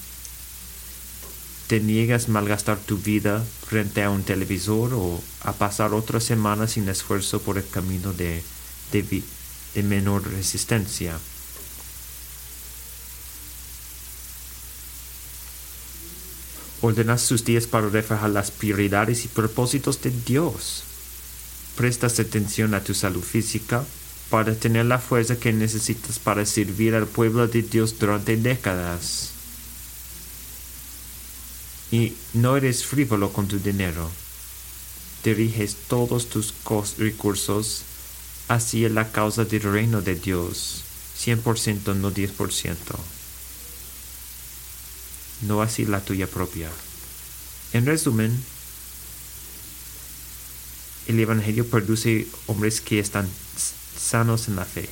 te 1.67 1.81
niegas 1.81 2.29
a 2.29 2.33
malgastar 2.33 2.79
tu 2.79 2.97
vida 2.97 3.45
frente 3.67 4.03
a 4.03 4.11
un 4.11 4.23
televisor 4.23 4.95
o 4.95 5.21
a 5.43 5.53
pasar 5.53 5.95
otra 5.95 6.21
semana 6.21 6.69
sin 6.69 6.89
esfuerzo 6.89 7.41
por 7.41 7.59
el 7.59 7.69
camino 7.69 8.13
de, 8.13 8.43
de, 8.93 9.83
menor 9.83 10.29
resistencia. 10.31 11.19
Ordenas 16.83 17.23
sus 17.23 17.45
días 17.45 17.67
para 17.67 17.89
reflejar 17.89 18.31
las 18.31 18.51
prioridades 18.51 19.25
y 19.25 19.29
propósitos 19.29 20.03
de 20.03 20.11
Dios. 20.11 20.85
Prestas 21.77 22.19
atención 22.19 22.75
a 22.75 22.83
tu 22.83 22.95
salud 22.95 23.23
física 23.23 23.85
para 24.31 24.55
tener 24.55 24.87
la 24.87 24.99
fuerza 24.99 25.37
que 25.37 25.53
necesitas 25.53 26.19
para 26.19 26.45
servir 26.47 26.95
al 26.95 27.07
pueblo 27.07 27.47
de 27.49 27.63
Dios 27.63 27.99
durante 27.99 28.37
décadas 28.37 29.31
y 31.91 32.15
no 32.35 32.57
eres 32.57 32.85
frívolo 32.85 33.33
con 33.33 33.49
tu 33.49 33.59
dinero. 33.59 34.11
Diriges 35.25 35.77
todos 35.89 36.29
tus 36.29 36.55
recursos 36.99 37.83
hacia 38.49 38.89
la 38.89 39.11
causa 39.11 39.45
del 39.45 39.63
reino 39.63 40.03
de 40.03 40.15
Dios, 40.15 40.83
100% 41.19 41.95
no 41.97 42.13
10%. 42.13 42.77
No 45.43 45.63
así 45.63 45.85
la 45.85 46.01
tuya 46.01 46.27
propia. 46.27 46.71
En 47.73 47.85
resumen, 47.87 48.33
el 51.09 51.21
Evangelio 51.21 51.67
produce 51.67 52.27
hombres 52.47 52.81
que 52.81 52.99
están 52.99 53.29
sanos 53.99 54.49
en 54.49 54.57
la 54.57 54.65
fe, 54.65 54.89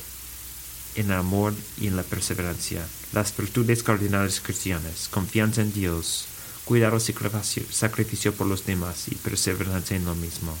en 0.95 1.07
el 1.07 1.17
amor 1.17 1.53
y 1.79 1.87
en 1.87 1.95
la 1.95 2.03
perseverancia, 2.03 2.85
las 3.11 3.35
virtudes 3.35 3.83
cardinales 3.83 4.39
cristianas, 4.39 5.09
confianza 5.09 5.61
en 5.61 5.73
Dios, 5.73 6.25
cuidado 6.65 6.97
y 6.97 7.73
sacrificio 7.73 8.33
por 8.33 8.47
los 8.47 8.65
demás 8.65 9.07
y 9.07 9.15
perseverancia 9.15 9.97
en 9.97 10.05
lo 10.05 10.15
mismo. 10.15 10.55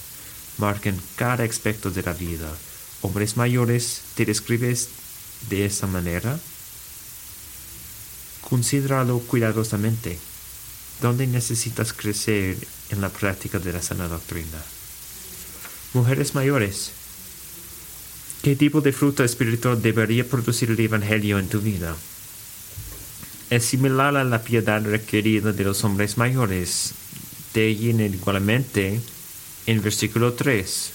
Marquen 0.57 0.99
cada 1.15 1.43
aspecto 1.43 1.91
de 1.91 2.03
la 2.03 2.13
vida. 2.13 2.51
Hombres 3.01 3.37
mayores, 3.37 4.01
¿te 4.15 4.25
describes 4.25 4.89
de 5.49 5.65
esa 5.65 5.87
manera? 5.87 6.39
Considéralo 8.49 9.19
cuidadosamente. 9.19 10.17
¿Dónde 11.01 11.27
necesitas 11.27 11.93
crecer 11.93 12.57
en 12.89 13.01
la 13.01 13.09
práctica 13.09 13.59
de 13.59 13.73
la 13.73 13.81
sana 13.81 14.07
doctrina? 14.07 14.63
Mujeres 15.93 16.35
mayores, 16.35 16.91
¿qué 18.41 18.55
tipo 18.55 18.81
de 18.81 18.91
fruto 18.93 19.23
espiritual 19.23 19.81
debería 19.81 20.27
producir 20.27 20.71
el 20.71 20.79
Evangelio 20.79 21.39
en 21.39 21.49
tu 21.49 21.59
vida? 21.59 21.95
es 23.49 23.65
similar 23.65 24.17
a 24.17 24.23
la 24.23 24.43
piedad 24.43 24.83
requerida 24.83 25.51
de 25.51 25.63
los 25.63 25.83
hombres 25.83 26.17
mayores. 26.17 26.93
De 27.53 27.69
igualmente 27.69 28.99
en 29.65 29.81
versículo 29.81 30.33
3, 30.33 30.91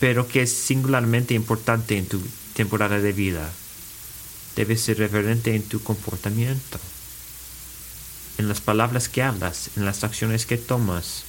pero 0.00 0.26
que 0.26 0.42
es 0.42 0.52
singularmente 0.52 1.34
importante 1.34 1.96
en 1.96 2.06
tu 2.06 2.20
temporada 2.54 2.98
de 2.98 3.12
vida. 3.12 3.52
Debes 4.60 4.82
ser 4.82 4.98
reverente 4.98 5.54
en 5.54 5.62
tu 5.62 5.82
comportamiento, 5.82 6.78
en 8.36 8.46
las 8.46 8.60
palabras 8.60 9.08
que 9.08 9.22
hablas, 9.22 9.70
en 9.74 9.86
las 9.86 10.04
acciones 10.04 10.44
que 10.44 10.58
tomas. 10.58 11.22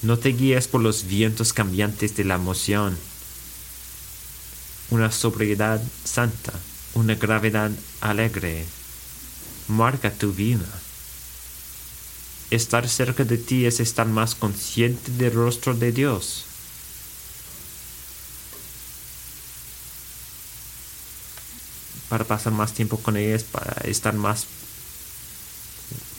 No 0.00 0.18
te 0.18 0.30
guíes 0.30 0.68
por 0.68 0.80
los 0.80 1.04
vientos 1.04 1.52
cambiantes 1.52 2.16
de 2.16 2.24
la 2.24 2.36
emoción. 2.36 2.96
Una 4.88 5.12
sobriedad 5.12 5.82
santa 6.02 6.54
una 6.94 7.14
gravedad 7.14 7.70
alegre. 8.00 8.64
Marca 9.68 10.10
tu 10.10 10.32
vida. 10.32 10.64
Estar 12.50 12.88
cerca 12.88 13.24
de 13.24 13.36
ti 13.36 13.66
es 13.66 13.80
estar 13.80 14.06
más 14.06 14.34
consciente 14.34 15.12
del 15.12 15.34
rostro 15.34 15.74
de 15.74 15.92
Dios. 15.92 16.47
Para 22.08 22.24
pasar 22.24 22.52
más 22.52 22.72
tiempo 22.72 22.98
con 22.98 23.16
ella 23.16 23.34
es 23.36 23.44
para 23.44 23.72
estar 23.88 24.14
más... 24.14 24.46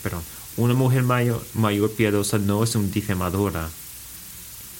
Pero 0.03 0.21
una 0.57 0.73
mujer 0.73 1.03
mayor, 1.03 1.45
mayor 1.53 1.91
piadosa 1.91 2.37
no 2.37 2.63
es 2.63 2.75
un 2.75 2.91
difamadora. 2.91 3.69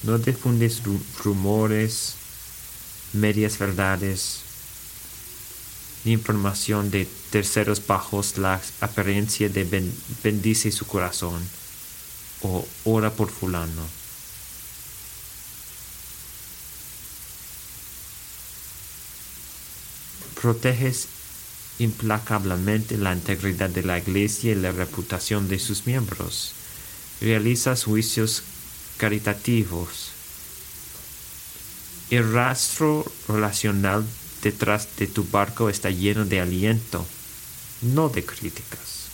No 0.04 0.17
difundes 0.17 0.82
rumores, 1.24 2.15
medias 3.13 3.58
verdades, 3.58 4.41
información 6.06 6.89
de 6.91 7.08
terceros 7.32 7.86
bajos 7.86 8.38
la 8.38 8.62
apariencia 8.82 9.50
de 9.50 9.91
bendice 10.24 10.72
su 10.72 10.86
corazón 10.86 11.41
o 12.41 12.65
ora 12.86 13.12
por 13.12 13.30
fulano. 13.30 13.98
Proteges 20.41 21.08
implacablemente 21.80 22.97
la 22.97 23.13
integridad 23.13 23.69
de 23.69 23.84
la 23.84 23.97
iglesia 23.97 24.52
y 24.52 24.56
la 24.56 24.71
reputación 24.71 25.49
de 25.49 25.60
sus 25.60 25.86
miembros. 25.86 26.54
Realizas 27.19 27.84
juicios 27.84 28.43
caritativos. 28.97 30.12
El 32.10 32.32
rastro 32.32 33.06
relacional 33.28 34.06
detrás 34.41 34.88
de 34.97 35.08
tu 35.08 35.25
barco 35.25 35.69
está 35.69 35.89
lleno 35.89 36.25
de 36.25 36.39
aliento, 36.39 37.06
no 37.82 38.08
de 38.10 38.25
críticas. 38.25 39.10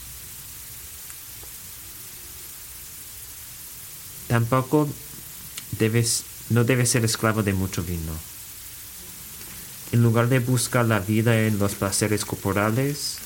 Tampoco 4.27 4.87
debes, 5.79 6.23
no 6.49 6.63
debes 6.63 6.89
ser 6.89 7.03
esclavo 7.03 7.43
de 7.43 7.53
mucho 7.53 7.83
vino. 7.83 8.34
En 9.95 10.03
lugar 10.03 10.27
de 10.27 10.39
buscar 10.39 10.85
la 10.85 10.99
vida 10.99 11.47
en 11.47 11.57
los 11.57 11.75
placeres 11.75 12.25
corporales, 12.25 13.19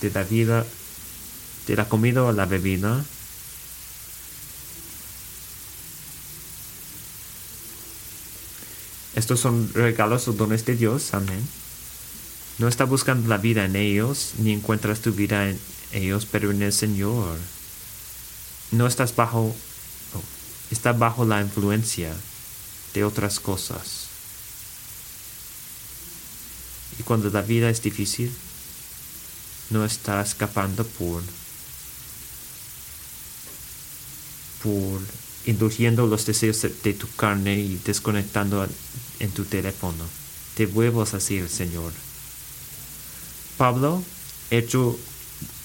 de 0.00 0.10
la 0.10 0.22
vida, 0.22 0.64
de 1.66 1.76
la 1.76 1.86
comida 1.86 2.24
o 2.24 2.32
la 2.32 2.46
bebida, 2.46 3.04
Estos 9.14 9.40
son 9.40 9.70
regalos 9.74 10.28
o 10.28 10.32
dones 10.32 10.64
de 10.64 10.76
Dios, 10.76 11.12
amén. 11.12 11.46
No 12.56 12.68
está 12.68 12.84
buscando 12.84 13.28
la 13.28 13.36
vida 13.36 13.66
en 13.66 13.76
ellos, 13.76 14.32
ni 14.38 14.52
encuentras 14.52 15.00
tu 15.00 15.12
vida 15.12 15.50
en 15.50 15.60
ellos, 15.92 16.24
pero 16.24 16.52
en 16.52 16.62
el 16.62 16.72
Señor. 16.72 17.36
No 18.70 18.86
estás 18.86 19.14
bajo, 19.14 19.54
está 20.70 20.94
bajo 20.94 21.26
la 21.26 21.42
influencia 21.42 22.14
de 22.94 23.04
otras 23.04 23.40
cosas. 23.40 24.01
Cuando 27.04 27.30
la 27.30 27.42
vida 27.42 27.70
es 27.70 27.82
difícil, 27.82 28.32
no 29.70 29.84
está 29.84 30.20
escapando 30.20 30.84
por 30.84 31.22
por 34.62 35.00
indulgiendo 35.46 36.06
los 36.06 36.24
deseos 36.24 36.62
de 36.62 36.94
tu 36.94 37.08
carne 37.16 37.58
y 37.58 37.80
desconectando 37.84 38.66
en 39.18 39.30
tu 39.30 39.44
teléfono. 39.44 40.04
Te 40.56 40.66
vuelvas 40.66 41.14
así 41.14 41.38
el 41.38 41.48
Señor. 41.48 41.92
Pablo, 43.56 44.02
hecho, 44.50 44.96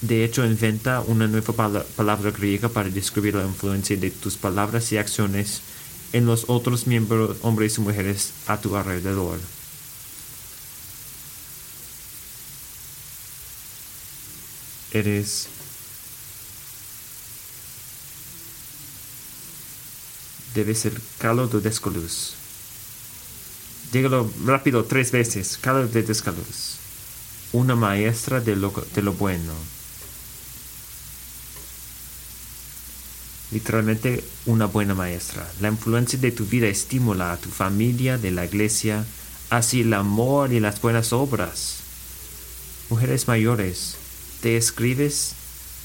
de 0.00 0.24
hecho, 0.24 0.44
inventa 0.44 1.00
una 1.00 1.28
nueva 1.28 1.84
palabra 1.96 2.30
griega 2.30 2.68
para 2.68 2.88
describir 2.88 3.34
la 3.34 3.44
influencia 3.44 3.96
de 3.96 4.10
tus 4.10 4.36
palabras 4.36 4.90
y 4.92 4.98
acciones 4.98 5.60
en 6.12 6.26
los 6.26 6.44
otros 6.48 6.86
miembros, 6.86 7.36
hombres 7.42 7.78
y 7.78 7.80
mujeres 7.80 8.32
a 8.46 8.60
tu 8.60 8.74
alrededor. 8.76 9.38
Eres 14.92 15.48
debe 20.54 20.74
ser 20.74 21.00
calor 21.18 21.50
de 21.50 21.60
descaluz. 21.60 22.34
Dígalo 23.92 24.30
rápido 24.44 24.84
tres 24.84 25.12
veces, 25.12 25.58
calor 25.60 25.90
de 25.90 26.02
descaluz. 26.02 26.76
Una 27.52 27.74
maestra 27.74 28.40
de 28.40 28.56
lo, 28.56 28.72
de 28.94 29.02
lo 29.02 29.12
bueno. 29.12 29.52
Literalmente 33.50 34.22
una 34.44 34.66
buena 34.66 34.94
maestra. 34.94 35.50
La 35.60 35.68
influencia 35.68 36.18
de 36.18 36.32
tu 36.32 36.44
vida 36.44 36.66
estimula 36.66 37.32
a 37.32 37.38
tu 37.38 37.48
familia, 37.48 38.18
de 38.18 38.30
la 38.30 38.44
iglesia, 38.44 39.06
así 39.48 39.80
el 39.80 39.94
amor 39.94 40.52
y 40.52 40.60
las 40.60 40.80
buenas 40.82 41.12
obras. 41.14 41.78
Mujeres 42.90 43.26
mayores, 43.26 43.96
¿te 44.40 44.56
escribes, 44.56 45.34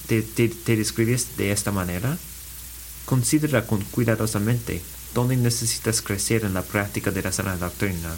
te, 0.07 0.21
te 0.21 0.75
describes 0.75 1.37
de 1.37 1.51
esta 1.51 1.71
manera? 1.71 2.17
Considera 3.05 3.65
con 3.65 3.81
cuidadosamente 3.81 4.81
dónde 5.13 5.35
necesitas 5.37 6.01
crecer 6.01 6.45
en 6.45 6.53
la 6.53 6.61
práctica 6.61 7.11
de 7.11 7.21
la 7.21 7.31
sana 7.31 7.57
doctrina. 7.57 8.15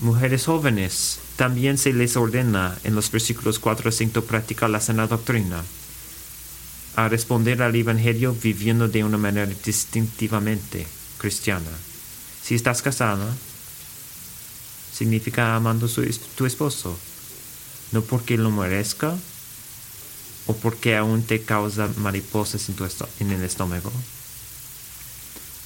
Mujeres 0.00 0.44
jóvenes, 0.44 1.18
también 1.36 1.76
se 1.76 1.92
les 1.92 2.16
ordena 2.16 2.78
en 2.84 2.94
los 2.94 3.10
versículos 3.10 3.58
4 3.58 3.88
a 3.88 3.92
5 3.92 4.22
practicar 4.22 4.70
la 4.70 4.80
sana 4.80 5.06
doctrina, 5.06 5.64
a 6.94 7.08
responder 7.08 7.62
al 7.62 7.74
Evangelio 7.74 8.34
viviendo 8.40 8.88
de 8.88 9.02
una 9.02 9.18
manera 9.18 9.46
distintivamente 9.64 10.86
cristiana. 11.18 11.70
Si 12.42 12.54
estás 12.54 12.80
casada, 12.80 13.26
significa 14.92 15.56
amando 15.56 15.86
a 15.86 15.90
tu 16.36 16.46
esposo, 16.46 16.96
no 17.92 18.02
porque 18.02 18.36
lo 18.36 18.50
merezca, 18.50 19.16
o 20.48 20.56
porque 20.56 20.96
aún 20.96 21.22
te 21.22 21.42
causa 21.42 21.88
mariposas 21.98 22.68
en, 22.68 22.74
tu 22.74 22.84
el 22.84 23.42
estómago, 23.44 23.92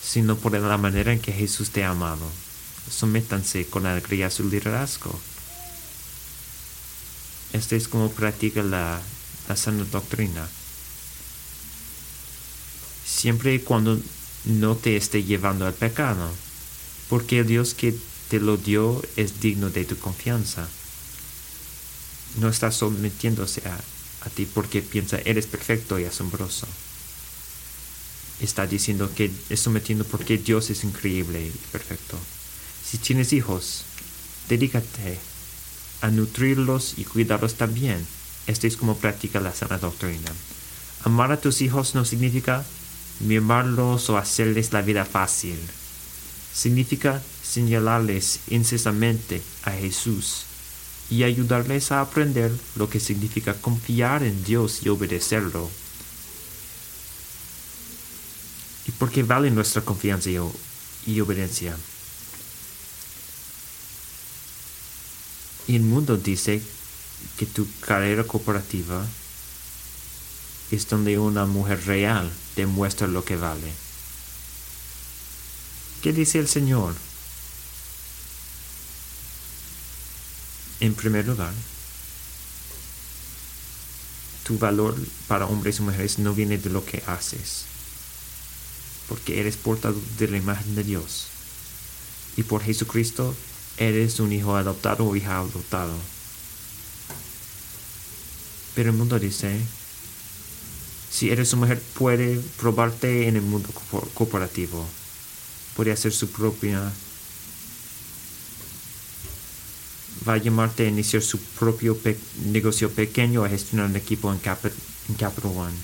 sino 0.03 0.37
por 0.37 0.53
la 0.53 0.77
manera 0.77 1.13
en 1.13 1.21
que 1.21 1.33
Jesús 1.33 1.71
te 1.71 1.85
ha 1.85 1.91
amado. 1.91 2.29
Sométanse 2.91 3.65
con 3.67 3.87
alegría 3.87 4.27
a 4.27 4.31
su 4.31 4.43
liderazgo. 4.49 5.19
Esto 7.53 7.77
es 7.77 7.87
como 7.87 8.11
practica 8.11 8.65
la, 8.65 9.01
la 9.49 9.57
sana 9.57 9.85
doctrina. 9.85 10.49
Siempre 13.07 13.55
y 13.55 13.61
cuando 13.61 14.01
no 14.45 14.75
te 14.75 14.97
esté 14.97 15.23
llevando 15.23 15.65
al 15.65 15.75
pecado, 15.75 16.29
porque 17.09 17.39
el 17.39 17.47
Dios 17.47 17.75
que 17.75 17.95
te 18.29 18.41
lo 18.41 18.57
dio 18.57 19.01
es 19.15 19.41
digno 19.41 19.71
de 19.71 19.85
tu 19.85 19.97
confianza. 19.97 20.67
No 22.39 22.49
está 22.49 22.71
sometiéndose 22.71 23.63
a, 23.69 23.79
a 24.27 24.31
ti 24.31 24.47
porque 24.47 24.83
piensa 24.83 25.19
eres 25.25 25.47
perfecto 25.47 25.99
y 25.99 26.05
asombroso. 26.05 26.67
Está 28.41 28.67
diciendo 28.67 29.11
que 29.15 29.31
es 29.51 29.61
sometiendo 29.61 30.05
porque 30.05 30.39
Dios 30.39 30.71
es 30.71 30.85
increíble 30.85 31.47
y 31.47 31.51
perfecto. 31.71 32.19
Si 32.85 32.99
tienes 32.99 33.33
hijos, 33.33 33.85
dedícate 34.49 35.19
a 36.01 36.11
nutrirlos 36.11 36.95
y 36.97 37.05
cuidarlos 37.05 37.55
también. 37.55 38.05
Esto 38.47 38.67
es 38.67 38.77
como 38.77 38.97
practica 38.97 39.41
la 39.41 39.55
sana 39.55 39.79
doctrina. 39.79 40.33
Amar 41.05 41.33
a 41.33 41.41
tus 41.41 41.61
hijos 41.63 41.95
no 41.95 42.05
significa 42.05 42.65
mimarlos 43.21 44.11
o 44.11 44.19
hacerles 44.19 44.73
la 44.73 44.83
vida 44.83 45.05
fácil. 45.05 45.59
Significa 46.53 47.23
señalarles 47.43 48.41
incesantemente 48.49 49.43
a 49.65 49.73
Jesús 49.73 50.47
y 51.13 51.25
ayudarles 51.25 51.93
a 51.93 52.01
aprender 52.01 52.51
lo 52.75 52.89
que 52.89 52.99
significa 52.99 53.53
confiar 53.53 54.23
en 54.23 54.43
Dios 54.45 54.81
y 54.83 54.89
obedecerlo. 54.89 55.71
¿Y 58.87 58.93
por 58.93 59.11
qué 59.11 59.23
vale 59.23 59.51
nuestra 59.51 59.83
confianza 59.83 60.31
y, 60.31 61.21
obediencia? 61.21 61.77
Y 65.69 65.77
el 65.77 65.83
mundo 65.83 66.17
dice 66.17 66.63
que 67.37 67.45
tu 67.45 67.69
carrera 67.81 68.25
cooperativa 68.25 69.07
es 70.71 70.89
donde 70.89 71.19
una 71.19 71.45
mujer 71.45 71.85
real 71.85 72.33
demuestra 72.57 73.07
lo 73.07 73.23
que 73.23 73.37
vale. 73.37 73.71
¿Qué 76.03 76.15
dice 76.15 76.39
el 76.39 76.49
Señor? 76.49 76.95
En 80.83 80.95
primer 80.95 81.25
lugar, 81.25 81.55
tu 84.43 84.59
valor 84.59 84.97
para 85.29 85.47
hombres 85.47 85.79
y 85.79 85.83
mujeres 85.83 86.19
no 86.19 86.35
viene 86.35 86.59
de 86.59 86.71
lo 86.71 86.85
que 86.85 87.05
haces, 87.07 87.67
porque 89.09 89.39
eres 89.39 89.57
portador 89.57 90.03
de 90.19 90.27
la 90.27 90.39
imagen 90.39 90.75
de 90.75 90.83
Dios. 90.83 91.29
Y 92.37 92.43
por 92.43 92.65
Jesucristo 92.65 93.33
eres 93.77 94.19
un 94.19 94.33
hijo 94.33 94.57
adoptado 94.57 95.07
o 95.07 95.15
hija 95.15 95.39
adoptado. 95.39 95.95
Pero 98.75 98.91
el 98.91 98.97
mundo 98.97 99.21
dice, 99.21 99.61
si 101.13 101.31
eres 101.31 101.53
una 101.53 101.67
mujer 101.67 101.81
puede 101.95 102.41
probarte 102.59 103.29
en 103.29 103.37
el 103.37 103.43
mundo 103.43 103.69
cooperativo, 104.15 104.85
puede 105.77 105.93
hacer 105.93 106.13
su 106.13 106.29
propia 106.33 106.91
va 110.27 110.35
a 110.35 110.39
llamarte 110.39 110.85
a 110.85 110.89
iniciar 110.89 111.23
su 111.23 111.39
propio 111.39 111.99
negocio 112.47 112.91
pequeño 112.91 113.45
a 113.45 113.49
gestionar 113.49 113.87
un 113.87 113.97
equipo 113.97 114.33
en, 114.33 114.39
Capital 114.39 115.51
One. 115.57 115.77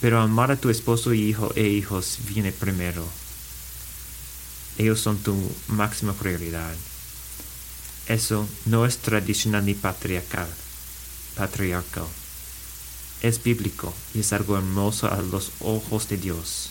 Pero 0.00 0.20
amar 0.20 0.50
a 0.50 0.56
tu 0.56 0.68
esposo 0.68 1.14
y 1.14 1.22
hijo 1.22 1.52
e 1.56 1.66
hijos 1.66 2.18
viene 2.28 2.52
primero. 2.52 3.06
Ellos 4.78 5.00
son 5.00 5.18
tu 5.18 5.34
máxima 5.68 6.12
prioridad. 6.12 6.74
Eso 8.08 8.46
no 8.66 8.86
es 8.86 8.98
tradicional 8.98 9.64
ni 9.64 9.74
patriarcal. 9.74 10.48
patriarcal. 11.34 12.06
Es 13.22 13.42
bíblico 13.42 13.94
y 14.14 14.20
es 14.20 14.32
algo 14.32 14.56
hermoso 14.58 15.10
a 15.10 15.22
los 15.22 15.52
ojos 15.60 16.08
de 16.08 16.18
Dios. 16.18 16.70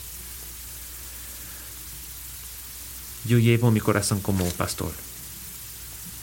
Yo 3.26 3.38
llevo 3.38 3.72
mi 3.72 3.80
corazón 3.80 4.20
como 4.20 4.48
pastor 4.50 4.92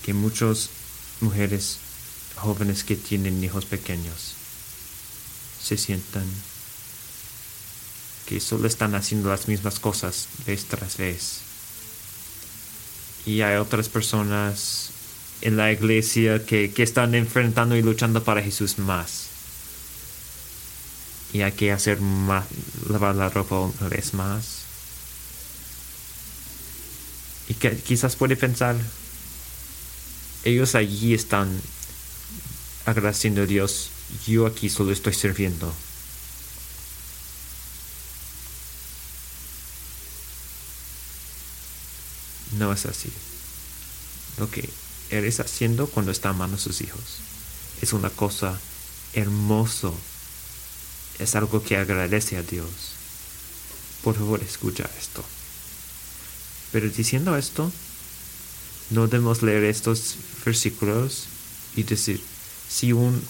que 0.04 0.14
muchas 0.14 0.70
mujeres 1.22 1.78
jóvenes 2.36 2.84
que 2.84 2.96
tienen 2.96 3.44
hijos 3.44 3.66
pequeños 3.66 4.34
se 5.62 5.78
sientan 5.78 6.26
que 8.26 8.40
solo 8.40 8.68
están 8.68 8.96
haciendo 8.96 9.30
las 9.30 9.48
mismas 9.48 9.80
cosas 9.80 10.28
vez 10.46 10.66
tras 10.66 10.98
vez. 10.98 11.40
Y 13.26 13.42
hay 13.42 13.58
otras 13.58 13.90
personas 13.90 14.90
en 15.42 15.58
la 15.58 15.72
iglesia 15.72 16.46
que, 16.46 16.72
que 16.72 16.84
están 16.84 17.16
enfrentando 17.16 17.76
y 17.76 17.82
luchando 17.82 18.24
para 18.24 18.42
Jesús 18.42 18.80
más. 18.80 19.28
Y 21.34 21.42
hay 21.42 21.52
que 21.54 21.72
hacer 21.72 22.00
más, 22.00 22.46
lavar 22.90 23.16
la 23.16 23.30
ropa 23.30 23.60
una 23.60 23.90
vez 23.90 24.14
más. 24.14 24.64
Y 27.50 27.56
que 27.56 27.76
quizás 27.78 28.16
puede 28.16 28.36
pensar, 28.36 28.76
ellos 30.44 30.76
allí 30.76 31.14
están 31.14 31.50
agradeciendo 32.86 33.44
a 33.44 33.46
Dios, 33.46 33.90
yo 34.28 34.46
aquí 34.46 34.70
solo 34.70 34.92
estoy 34.92 35.14
sirviendo. 35.14 35.74
No 42.58 42.72
es 42.72 42.86
así. 42.86 43.12
Lo 44.38 44.50
que 44.50 44.70
eres 45.10 45.40
haciendo 45.40 45.88
cuando 45.88 46.12
está 46.12 46.30
amando 46.30 46.58
a 46.58 46.60
sus 46.60 46.82
hijos 46.82 47.20
es 47.82 47.94
una 47.94 48.10
cosa 48.10 48.60
hermoso 49.14 49.96
es 51.20 51.36
algo 51.36 51.64
que 51.64 51.78
agradece 51.78 52.38
a 52.38 52.44
Dios. 52.44 52.68
Por 54.04 54.16
favor, 54.16 54.42
escucha 54.42 54.90
esto. 55.00 55.24
Pero 56.72 56.90
diciendo 56.90 57.38
esto, 57.38 57.72
no 58.94 59.08
debemos 59.08 59.42
leer 59.42 59.64
estos 59.64 60.16
versículos 60.46 61.26
y 61.76 61.84
decir, 61.84 62.22
si, 62.70 62.94
un, 62.94 63.22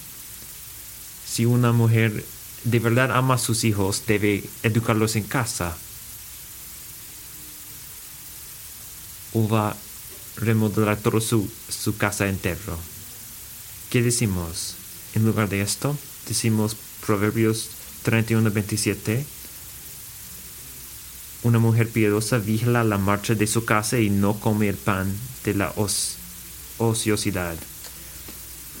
si 1.26 1.46
una 1.46 1.72
mujer 1.72 2.24
de 2.64 2.78
verdad 2.78 3.10
ama 3.12 3.34
a 3.34 3.38
sus 3.38 3.64
hijos, 3.64 4.02
debe 4.06 4.44
educarlos 4.62 5.16
en 5.16 5.24
casa. 5.24 5.76
O 9.32 9.48
va 9.48 9.70
a 9.70 9.76
remodelar 10.36 10.98
toda 10.98 11.20
su, 11.20 11.50
su 11.68 11.96
casa 11.96 12.28
entero. 12.28 12.78
¿Qué 13.90 14.02
decimos? 14.02 14.74
En 15.14 15.24
lugar 15.24 15.48
de 15.48 15.60
esto, 15.62 15.96
decimos 16.28 16.76
Proverbios 17.06 17.70
31, 18.02 18.50
27. 18.50 19.24
Una 21.44 21.58
mujer 21.58 21.90
piadosa 21.90 22.38
vigila 22.38 22.84
la 22.84 22.96
marcha 22.96 23.34
de 23.34 23.46
su 23.46 23.66
casa 23.66 23.98
y 23.98 24.08
no 24.08 24.40
come 24.40 24.66
el 24.66 24.76
pan 24.76 25.14
de 25.44 25.52
la 25.52 25.74
ociosidad. 26.78 27.54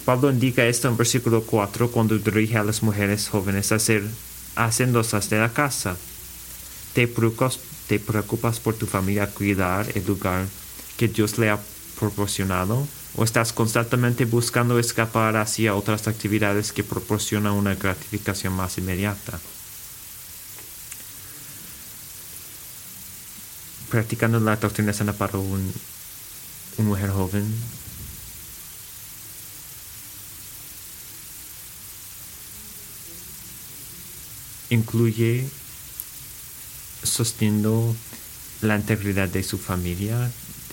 Pablo 0.06 0.30
indica 0.30 0.64
esto 0.64 0.88
en 0.88 0.96
versículo 0.96 1.42
4 1.42 1.90
cuando 1.90 2.16
dirige 2.16 2.56
a 2.56 2.64
las 2.64 2.82
mujeres 2.82 3.28
jóvenes 3.28 3.70
a 3.70 3.78
ser 3.78 4.02
hacendosas 4.56 5.28
de 5.28 5.40
la 5.40 5.52
casa. 5.52 5.98
Te 6.94 7.06
preocupas, 7.06 7.58
te 7.86 7.98
preocupas 8.00 8.60
por 8.60 8.72
tu 8.74 8.86
familia 8.86 9.26
cuidar 9.26 9.86
el 9.94 10.06
lugar 10.06 10.46
que 10.96 11.08
Dios 11.08 11.36
le 11.36 11.50
ha 11.50 11.58
proporcionado 12.00 12.88
o 13.14 13.24
estás 13.24 13.52
constantemente 13.52 14.24
buscando 14.24 14.78
escapar 14.78 15.36
hacia 15.36 15.74
otras 15.74 16.08
actividades 16.08 16.72
que 16.72 16.82
proporcionan 16.82 17.52
una 17.52 17.74
gratificación 17.74 18.54
más 18.54 18.78
inmediata. 18.78 19.38
Practicando 23.94 24.40
la 24.40 24.56
doctrina 24.56 24.92
sana 24.92 25.12
para 25.12 25.38
un, 25.38 25.72
una 26.78 26.88
mujer 26.88 27.10
joven 27.10 27.46
incluye 34.68 35.48
sosteniendo 37.04 37.94
la 38.62 38.74
integridad 38.74 39.28
de 39.28 39.44
su 39.44 39.58
familia 39.58 40.28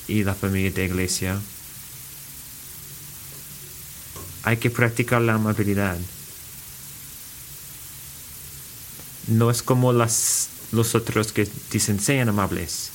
y 0.08 0.24
la 0.24 0.34
familia 0.34 0.72
de 0.72 0.86
iglesia. 0.86 1.40
Hay 4.42 4.58
que 4.58 4.72
practicar 4.72 5.22
la 5.22 5.36
amabilidad. 5.36 6.00
No 9.28 9.52
es 9.52 9.62
como 9.62 9.94
las, 9.94 10.50
los 10.72 10.96
otros 10.96 11.32
que 11.32 11.48
dicen 11.72 12.00
sean 12.00 12.28
amables, 12.28 12.90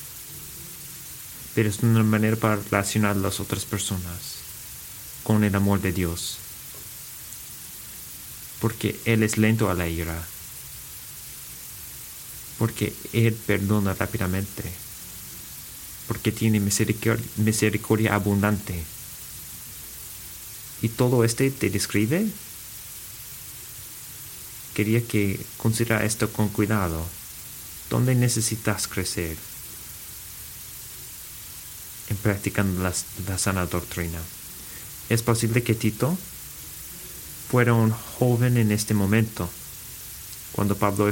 pero 1.57 1.69
es 1.69 1.79
una 1.79 2.03
manera 2.03 2.35
para 2.35 2.57
relacionar 2.57 3.13
a 3.13 3.19
las 3.19 3.39
otras 3.39 3.65
personas 3.65 4.35
con 5.23 5.43
el 5.43 5.55
amor 5.55 5.81
de 5.81 5.91
Dios, 5.91 6.37
porque 8.61 8.99
Él 9.05 9.23
es 9.23 9.39
lento 9.39 9.67
a 9.67 9.73
la 9.73 9.87
ira 9.87 10.23
porque 12.59 12.93
Él 13.11 13.33
perdona 13.33 13.95
rápidamente, 13.95 14.71
porque 16.07 16.31
tiene 16.31 16.59
misericordia, 16.59 18.13
abundante. 18.13 18.83
¿Y 20.83 20.89
todo 20.89 21.23
este 21.23 21.49
te 21.49 21.71
describe? 21.71 22.27
Quería 24.75 25.01
que 25.07 25.43
considera 25.57 26.05
esto 26.05 26.31
con 26.31 26.49
cuidado. 26.49 27.03
¿Dónde 27.89 28.13
necesitas 28.13 28.87
crecer? 28.87 29.46
En 32.09 32.17
practicando 32.17 32.83
la, 32.83 33.37
sana 33.37 33.65
doctrina. 33.65 34.19
Es 35.09 35.21
posible 35.21 35.63
que 35.63 35.75
Tito 35.75 36.17
fuera 37.49 37.73
un 37.73 37.91
joven 37.91 38.57
en 38.57 38.71
este 38.71 38.93
momento, 38.93 39.49
cuando 40.53 40.75
Pablo 40.75 41.11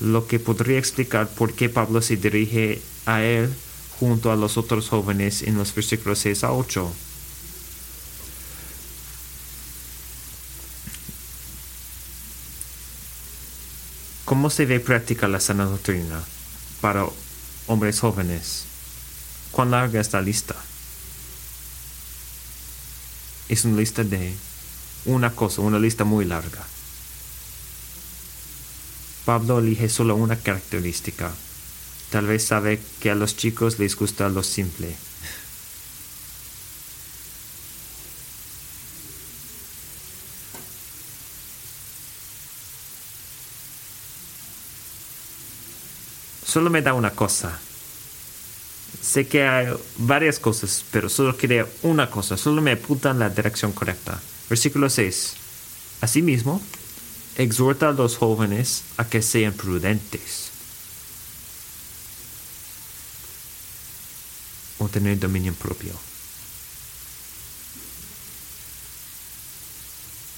lo 0.00 0.26
que 0.26 0.38
podría 0.38 0.78
explicar 0.78 1.28
por 1.28 1.54
qué 1.54 1.68
Pablo 1.68 2.02
se 2.02 2.16
dirige 2.16 2.82
a 3.06 3.22
él 3.22 3.52
junto 3.98 4.32
a 4.32 4.36
los 4.36 4.56
otros 4.56 4.88
jóvenes 4.88 5.42
en 5.42 5.56
los 5.56 5.74
versículos 5.74 6.18
6 6.18 6.44
a 6.44 6.52
8. 6.52 6.92
¿Cómo 14.24 14.50
se 14.50 14.66
ve 14.66 14.80
práctica 14.80 15.28
la 15.28 15.40
sana 15.40 15.66
doctrina 15.66 16.24
para 16.80 17.06
hombres 17.66 18.00
jóvenes? 18.00 18.71
¿Cuán 19.52 19.70
larga 19.70 20.00
es 20.00 20.12
la 20.14 20.22
lista? 20.22 20.56
Es 23.48 23.64
una 23.66 23.76
lista 23.76 24.02
de 24.02 24.34
una 25.04 25.30
cosa, 25.30 25.60
una 25.60 25.78
lista 25.78 26.04
muy 26.04 26.24
larga. 26.24 26.64
Pablo 29.26 29.58
elige 29.58 29.90
solo 29.90 30.16
una 30.16 30.36
característica. 30.36 31.30
Tal 32.10 32.26
vez 32.26 32.46
sabe 32.46 32.80
que 33.00 33.10
a 33.10 33.14
los 33.14 33.36
chicos 33.36 33.78
les 33.78 33.94
gusta 33.94 34.28
lo 34.30 34.42
simple. 34.42 34.96
Solo 46.46 46.70
me 46.70 46.82
da 46.82 46.94
una 46.94 47.10
cosa. 47.10 47.58
Sé 49.02 49.26
que 49.26 49.44
hay 49.44 49.66
varias 49.98 50.38
cosas, 50.38 50.84
pero 50.92 51.08
solo 51.08 51.36
quiere 51.36 51.66
una 51.82 52.08
cosa. 52.08 52.36
Solo 52.36 52.62
me 52.62 52.72
apunta 52.72 53.10
en 53.10 53.18
la 53.18 53.28
dirección 53.28 53.72
correcta. 53.72 54.20
Versículo 54.48 54.88
6. 54.88 55.34
Asimismo, 56.00 56.62
exhorta 57.36 57.88
a 57.88 57.92
los 57.92 58.16
jóvenes 58.16 58.84
a 58.96 59.04
que 59.04 59.20
sean 59.20 59.52
prudentes 59.54 60.50
o 64.78 64.88
tener 64.88 65.18
dominio 65.18 65.52
propio. 65.54 65.92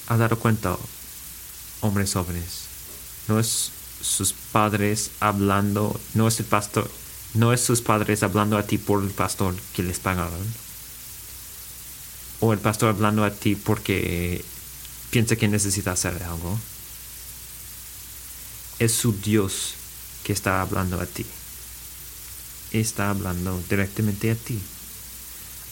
¿Ha 0.08 0.16
dado 0.16 0.38
cuenta, 0.38 0.76
hombres 1.80 2.12
jóvenes? 2.12 2.64
No 3.28 3.38
es 3.38 3.70
sus 4.00 4.32
padres 4.32 5.10
hablando, 5.20 5.98
no 6.12 6.28
es 6.28 6.40
el 6.40 6.46
pastor, 6.46 6.90
no 7.34 7.52
es 7.52 7.60
sus 7.60 7.80
padres 7.80 8.22
hablando 8.22 8.56
a 8.56 8.62
ti 8.62 8.78
por 8.78 9.02
el 9.02 9.10
pastor 9.10 9.54
que 9.74 9.82
les 9.82 9.98
pagaron. 9.98 10.64
O 12.40 12.52
el 12.52 12.58
pastor 12.58 12.90
hablando 12.90 13.24
a 13.24 13.30
ti 13.30 13.56
porque 13.56 14.44
piensa 15.10 15.36
que 15.36 15.48
necesita 15.48 15.92
hacer 15.92 16.22
algo 16.22 16.58
es 18.78 18.92
su 18.92 19.12
Dios 19.12 19.74
que 20.24 20.32
está 20.32 20.60
hablando 20.60 21.00
a 21.00 21.06
ti. 21.06 21.26
Está 22.72 23.10
hablando 23.10 23.62
directamente 23.68 24.30
a 24.30 24.34
ti. 24.34 24.60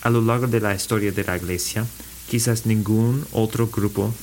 A 0.03 0.11
lo 0.11 0.21
largo 0.21 0.47
de 0.47 0.61
la 0.61 0.75
historia 0.75 1.13
de 1.13 1.25
la 1.25 1.37
iglesia, 1.37 1.85
quizás 2.29 2.67
ningún 2.67 3.27
otro 3.33 3.69
grupo 3.69 4.15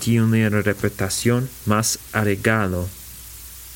tiene 0.00 0.46
una 0.46 0.62
reputación 0.62 1.48
más 1.66 1.98
arreglado 2.12 2.88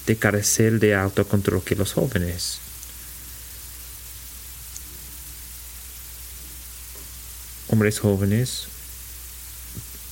de 0.06 0.16
carecer 0.16 0.78
de 0.80 0.94
autocontrol 0.94 1.62
que 1.62 1.76
los 1.76 1.92
jóvenes. 1.92 2.58
Hombres 7.72 8.00
jóvenes 8.00 8.64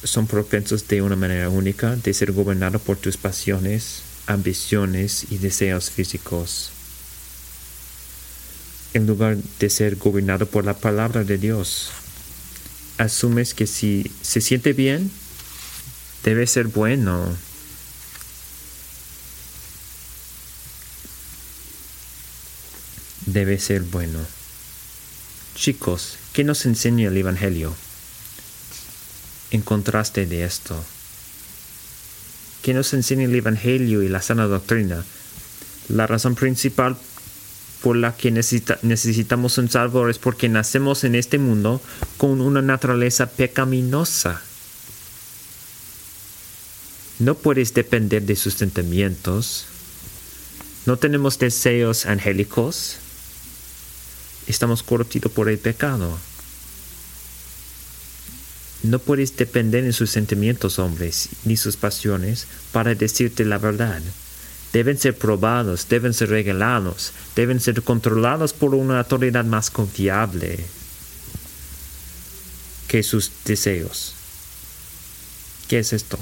son 0.03 0.27
propensos 0.27 0.88
de 0.88 1.03
una 1.03 1.14
manera 1.14 1.51
única 1.51 1.94
de 1.94 2.14
ser 2.14 2.33
gobernados 2.33 2.81
por 2.81 2.96
tus 2.96 3.18
pasiones, 3.18 4.01
ambiciones 4.27 5.27
y 5.31 5.37
deseos 5.37 5.90
físicos. 5.90 6.70
En 8.94 9.07
lugar 9.07 9.37
de 9.37 9.68
ser 9.68 9.96
gobernado 9.96 10.46
por 10.46 10.64
la 10.64 10.73
palabra 10.73 11.23
de 11.23 11.37
Dios, 11.37 11.90
asumes 12.96 13.53
que 13.53 13.66
si 13.66 14.11
se 14.23 14.40
siente 14.40 14.73
bien, 14.73 15.11
debe 16.25 16.46
ser 16.46 16.68
bueno. 16.68 17.37
Debe 23.27 23.59
ser 23.59 23.83
bueno. 23.83 24.39
Chicos, 25.61 26.16
¿qué 26.33 26.42
nos 26.42 26.64
enseña 26.64 27.09
el 27.09 27.16
Evangelio? 27.18 27.75
En 29.51 29.61
contraste 29.61 30.25
de 30.25 30.44
esto, 30.44 30.83
que 32.62 32.73
nos 32.73 32.94
enseña 32.94 33.25
el 33.25 33.35
Evangelio 33.35 34.03
y 34.03 34.09
la 34.09 34.23
sana 34.23 34.46
doctrina. 34.46 35.05
La 35.90 36.07
razón 36.07 36.35
principal 36.35 36.96
por 37.83 37.96
la 37.96 38.16
que 38.16 38.31
necesitamos 38.31 39.59
un 39.59 39.68
Salvador 39.68 40.09
es 40.09 40.16
porque 40.16 40.49
nacemos 40.49 41.05
en 41.05 41.14
este 41.14 41.37
mundo 41.37 41.83
con 42.16 42.40
una 42.40 42.62
naturaleza 42.62 43.27
pecaminosa. 43.27 44.40
No 47.18 47.35
puedes 47.35 47.75
depender 47.75 48.23
de 48.23 48.37
sus 48.37 48.55
sentimientos. 48.55 49.66
No 50.87 50.96
tenemos 50.96 51.38
deseos 51.38 52.07
angélicos. 52.07 52.96
Estamos 54.46 54.83
corruptidos 54.83 55.33
por 55.33 55.48
el 55.48 55.59
pecado. 55.59 56.18
No 58.83 58.98
puedes 58.98 59.37
depender 59.37 59.85
en 59.85 59.92
sus 59.92 60.11
sentimientos, 60.11 60.79
hombres, 60.79 61.29
ni 61.44 61.57
sus 61.57 61.76
pasiones, 61.76 62.46
para 62.72 62.94
decirte 62.94 63.44
la 63.44 63.59
verdad. 63.59 64.00
Deben 64.72 64.98
ser 64.98 65.16
probados, 65.16 65.88
deben 65.88 66.14
ser 66.14 66.31
regalados, 66.31 67.12
deben 67.37 67.61
ser 67.61 67.83
controlados 67.83 68.53
por 68.53 68.74
una 68.74 69.00
autoridad 69.00 69.44
más 69.44 69.70
confiable 69.70 70.64
que 72.88 73.03
sus 73.03 73.31
deseos. 73.44 74.14
¿Qué 75.68 75.81
es 75.81 75.92
esto? 75.92 76.18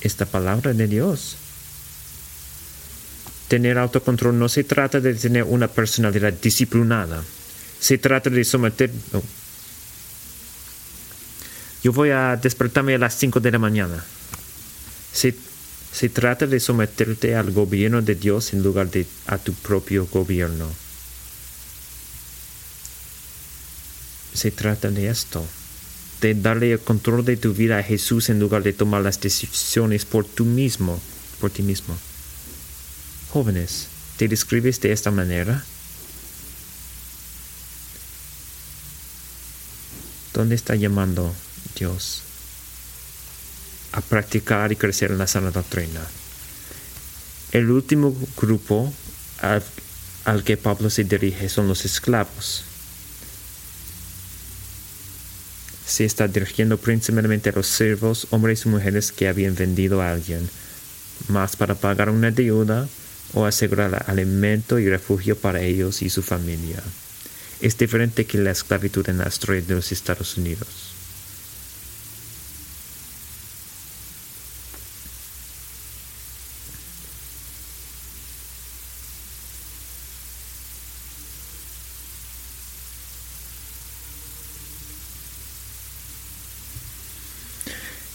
Esta 0.00 0.24
palabra 0.24 0.72
de 0.72 0.86
Dios. 0.86 1.36
Tener 3.50 3.78
autocontrol 3.78 4.38
no 4.38 4.48
se 4.48 4.62
trata 4.62 5.00
de 5.00 5.12
tener 5.12 5.42
una 5.42 5.66
personalidad 5.66 6.32
disciplinada. 6.32 7.20
Se 7.80 7.98
trata 7.98 8.30
de 8.30 8.44
someter... 8.44 8.92
Yo 11.82 11.92
voy 11.92 12.10
a 12.10 12.36
despertarme 12.36 12.94
a 12.94 12.98
las 12.98 13.14
5 13.16 13.40
de 13.40 13.50
la 13.50 13.58
mañana. 13.58 14.04
Se, 15.12 15.34
se 15.90 16.08
trata 16.10 16.46
de 16.46 16.60
someterte 16.60 17.34
al 17.34 17.50
gobierno 17.50 18.00
de 18.02 18.14
Dios 18.14 18.52
en 18.52 18.62
lugar 18.62 18.88
de 18.88 19.04
a 19.26 19.36
tu 19.36 19.52
propio 19.52 20.06
gobierno. 20.06 20.70
Se 24.32 24.52
trata 24.52 24.92
de 24.92 25.08
esto, 25.08 25.44
de 26.20 26.34
darle 26.34 26.70
el 26.70 26.78
control 26.78 27.24
de 27.24 27.36
tu 27.36 27.52
vida 27.52 27.78
a 27.78 27.82
Jesús 27.82 28.28
en 28.28 28.38
lugar 28.38 28.62
de 28.62 28.74
tomar 28.74 29.02
las 29.02 29.20
decisiones 29.20 30.04
por 30.04 30.24
tú 30.24 30.44
mismo, 30.44 31.00
por 31.40 31.50
ti 31.50 31.64
mismo. 31.64 31.98
Jóvenes, 33.32 33.86
¿te 34.16 34.26
describes 34.26 34.80
de 34.80 34.90
esta 34.90 35.12
manera? 35.12 35.64
¿Dónde 40.34 40.56
está 40.56 40.74
llamando 40.74 41.32
Dios 41.78 42.22
a 43.92 44.00
practicar 44.00 44.72
y 44.72 44.76
crecer 44.76 45.12
en 45.12 45.18
la 45.18 45.28
sana 45.28 45.52
doctrina? 45.52 46.00
El 47.52 47.70
último 47.70 48.16
grupo 48.36 48.92
al, 49.38 49.62
al 50.24 50.42
que 50.42 50.56
Pablo 50.56 50.90
se 50.90 51.04
dirige 51.04 51.48
son 51.48 51.68
los 51.68 51.84
esclavos. 51.84 52.64
se 55.86 56.04
está 56.04 56.28
dirigiendo 56.28 56.78
principalmente 56.78 57.50
a 57.50 57.52
los 57.52 57.66
siervos, 57.66 58.28
hombres 58.30 58.64
y 58.64 58.68
mujeres 58.68 59.10
que 59.10 59.26
habían 59.26 59.56
vendido 59.56 60.00
a 60.00 60.12
alguien, 60.12 60.48
más 61.26 61.56
para 61.56 61.74
pagar 61.74 62.10
una 62.10 62.30
deuda 62.30 62.88
o 63.34 63.46
asegurar 63.46 64.04
alimento 64.08 64.78
y 64.78 64.88
refugio 64.88 65.36
para 65.36 65.60
ellos 65.60 66.02
y 66.02 66.10
su 66.10 66.22
familia. 66.22 66.82
Es 67.60 67.76
diferente 67.76 68.24
que 68.24 68.38
la 68.38 68.50
esclavitud 68.50 69.08
en 69.08 69.18
la 69.18 69.28
historia 69.28 69.62
de 69.62 69.74
los 69.74 69.92
Estados 69.92 70.36
Unidos. 70.36 70.94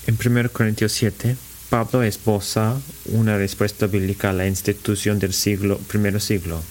En 0.08 0.18
1 0.24 0.50
Corintios 0.52 0.92
7, 0.92 1.36
Pablo 1.70 2.04
esboza 2.04 2.80
una 3.06 3.38
respuesta 3.38 3.88
bíblica 3.88 4.30
a 4.30 4.34
la 4.34 4.48
institución 4.48 5.20
del 5.20 5.34
siglo, 5.34 5.78
primer 5.80 6.22
siglo. 6.22 6.62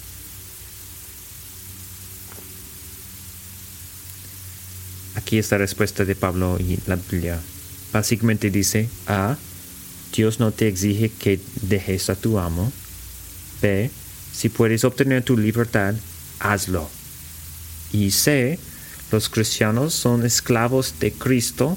Aquí 5.17 5.39
está 5.39 5.57
la 5.57 5.63
respuesta 5.63 6.05
de 6.05 6.15
Pablo 6.15 6.59
y 6.61 6.79
la 6.87 6.97
Biblia. 6.97 7.41
Básicamente 7.93 8.51
dice, 8.51 8.89
A, 9.07 9.37
Dios 10.15 10.39
no 10.39 10.53
te 10.53 10.69
exige 10.69 11.11
que 11.11 11.41
dejes 11.63 12.09
a 12.11 12.15
tu 12.15 12.39
amo. 12.39 12.73
B, 13.61 13.91
si 14.33 14.49
puedes 14.49 14.85
obtener 14.85 15.23
tu 15.25 15.37
libertad, 15.37 15.95
hazlo. 16.39 16.89
Y 17.93 18.11
C, 18.11 18.59
los 19.11 19.29
cristianos 19.29 19.95
son 19.95 20.25
esclavos 20.25 20.95
de 21.01 21.13
Cristo 21.13 21.77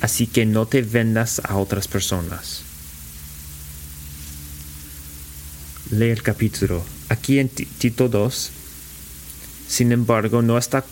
así 0.00 0.26
que 0.26 0.46
no 0.46 0.66
te 0.66 0.82
vendas 0.82 1.40
a 1.44 1.56
otras 1.56 1.88
personas. 1.88 2.62
Lee 5.90 6.10
el 6.10 6.22
capítulo. 6.22 6.84
Aquí 7.08 7.38
en 7.38 7.48
Tito 7.48 8.08
2, 8.08 8.50
sin 9.68 9.92
embargo, 9.92 10.42
no 10.42 10.58
está 10.58 10.84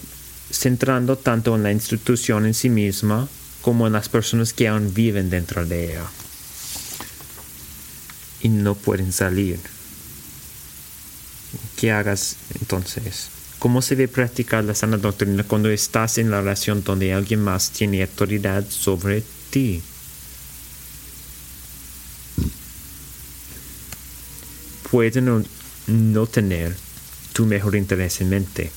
centrando 0.50 1.16
tanto 1.16 1.56
en 1.56 1.62
la 1.62 1.72
institución 1.72 2.46
en 2.46 2.54
sí 2.54 2.68
misma 2.68 3.28
como 3.62 3.86
en 3.86 3.94
las 3.94 4.08
personas 4.08 4.52
que 4.52 4.68
aún 4.68 4.92
viven 4.94 5.30
dentro 5.30 5.64
de 5.66 5.92
ella 5.92 6.04
y 8.44 8.50
no 8.50 8.74
pueden 8.74 9.10
salir. 9.12 9.58
¿Qué 11.76 11.90
hagas 11.90 12.36
entonces? 12.60 13.30
¿Cómo 13.64 13.80
se 13.80 13.96
debe 13.96 14.12
practicar 14.12 14.62
la 14.62 14.74
sana 14.74 14.98
doctrina 14.98 15.42
cuando 15.42 15.70
estás 15.70 16.18
en 16.18 16.30
la 16.30 16.42
relación 16.42 16.84
donde 16.84 17.14
alguien 17.14 17.40
más 17.40 17.70
tiene 17.70 18.02
autoridad 18.02 18.62
sobre 18.68 19.24
ti? 19.48 19.80
Puede 24.90 25.22
no, 25.22 26.26
tener 26.26 26.76
tu 27.32 27.46
mejor 27.46 27.74
interés 27.74 28.20
en 28.20 28.28
mente 28.28 28.70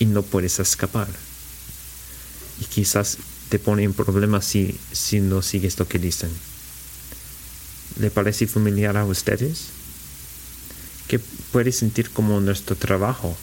y 0.00 0.06
no 0.06 0.24
puedes 0.24 0.58
escapar. 0.58 1.06
Y 2.60 2.64
quizás 2.64 3.18
te 3.48 3.60
pone 3.60 3.84
en 3.84 3.92
problemas 3.92 4.44
si, 4.44 4.76
si 4.90 5.20
no 5.20 5.40
sigues 5.40 5.78
lo 5.78 5.86
que 5.86 6.00
dicen. 6.00 6.30
¿Le 8.00 8.10
parece 8.10 8.48
familiar 8.48 8.96
a 8.96 9.04
ustedes? 9.04 9.66
¿Qué 11.06 11.20
puedes 11.52 11.76
sentir 11.76 12.10
como 12.10 12.40
nuestro 12.40 12.74
trabajo? 12.74 13.36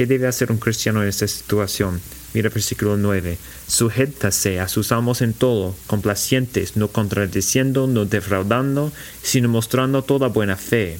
¿Qué 0.00 0.06
debe 0.06 0.28
hacer 0.28 0.50
un 0.50 0.56
cristiano 0.56 1.02
en 1.02 1.10
esta 1.10 1.28
situación? 1.28 2.00
Mira 2.32 2.48
versículo 2.48 2.96
9. 2.96 3.36
Sujétase 3.66 4.58
a 4.58 4.66
sus 4.66 4.92
amos 4.92 5.20
en 5.20 5.34
todo, 5.34 5.76
complacientes, 5.86 6.74
no 6.74 6.88
contradiciendo, 6.88 7.86
no 7.86 8.06
defraudando, 8.06 8.94
sino 9.22 9.50
mostrando 9.50 10.02
toda 10.02 10.28
buena 10.28 10.56
fe. 10.56 10.98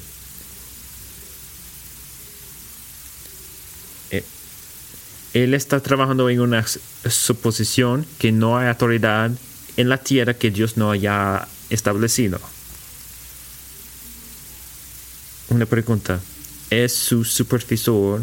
Eh, 4.11 4.23
él 5.33 5.55
está 5.55 5.81
trabajando 5.81 6.29
en 6.29 6.41
una 6.41 6.67
suposición 7.09 8.05
que 8.19 8.33
no 8.33 8.59
hay 8.59 8.69
autoridad 8.69 9.31
en 9.79 9.89
la 9.89 9.97
tierra 9.97 10.35
que 10.35 10.51
Dios 10.51 10.77
no 10.77 10.91
haya 10.91 11.49
establecido. 11.71 12.39
Una 15.49 15.65
pregunta. 15.65 16.21
¿Es 16.69 16.93
su 16.93 17.25
supervisor 17.25 18.21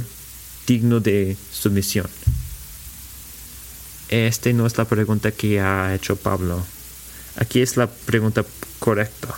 digno 0.68 1.00
de 1.00 1.38
sumisión? 1.52 2.08
Esta 4.10 4.52
no 4.54 4.68
es 4.68 4.78
la 4.78 4.86
pregunta 4.86 5.32
que 5.32 5.60
ha 5.60 5.96
hecho 5.96 6.16
Pablo. 6.16 6.64
Aquí 7.38 7.62
es 7.62 7.78
la 7.78 7.88
pregunta 7.88 8.46
correcta. 8.80 9.36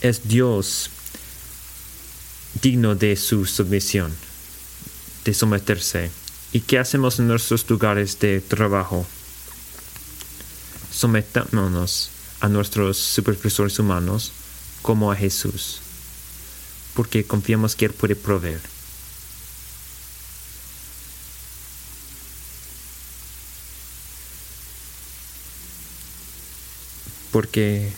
¿Es 0.00 0.28
Dios 0.28 0.90
digno 2.62 2.94
de 2.94 3.16
su 3.16 3.44
sumisión, 3.46 4.14
de 5.24 5.34
someterse? 5.34 6.10
¿Y 6.52 6.60
qué 6.60 6.78
hacemos 6.78 7.18
en 7.18 7.28
nuestros 7.28 7.68
lugares 7.68 8.18
de 8.18 8.40
trabajo? 8.40 9.06
Sometámonos 10.92 12.10
a 12.40 12.48
nuestros 12.48 12.98
supervisores 12.98 13.78
humanos 13.78 14.32
como 14.82 15.12
a 15.12 15.16
Jesús, 15.16 15.80
porque 16.94 17.24
confiamos 17.24 17.76
que 17.76 17.86
Él 17.86 17.92
puede 17.92 18.16
proveer. 18.16 18.79
Porque 27.32 27.92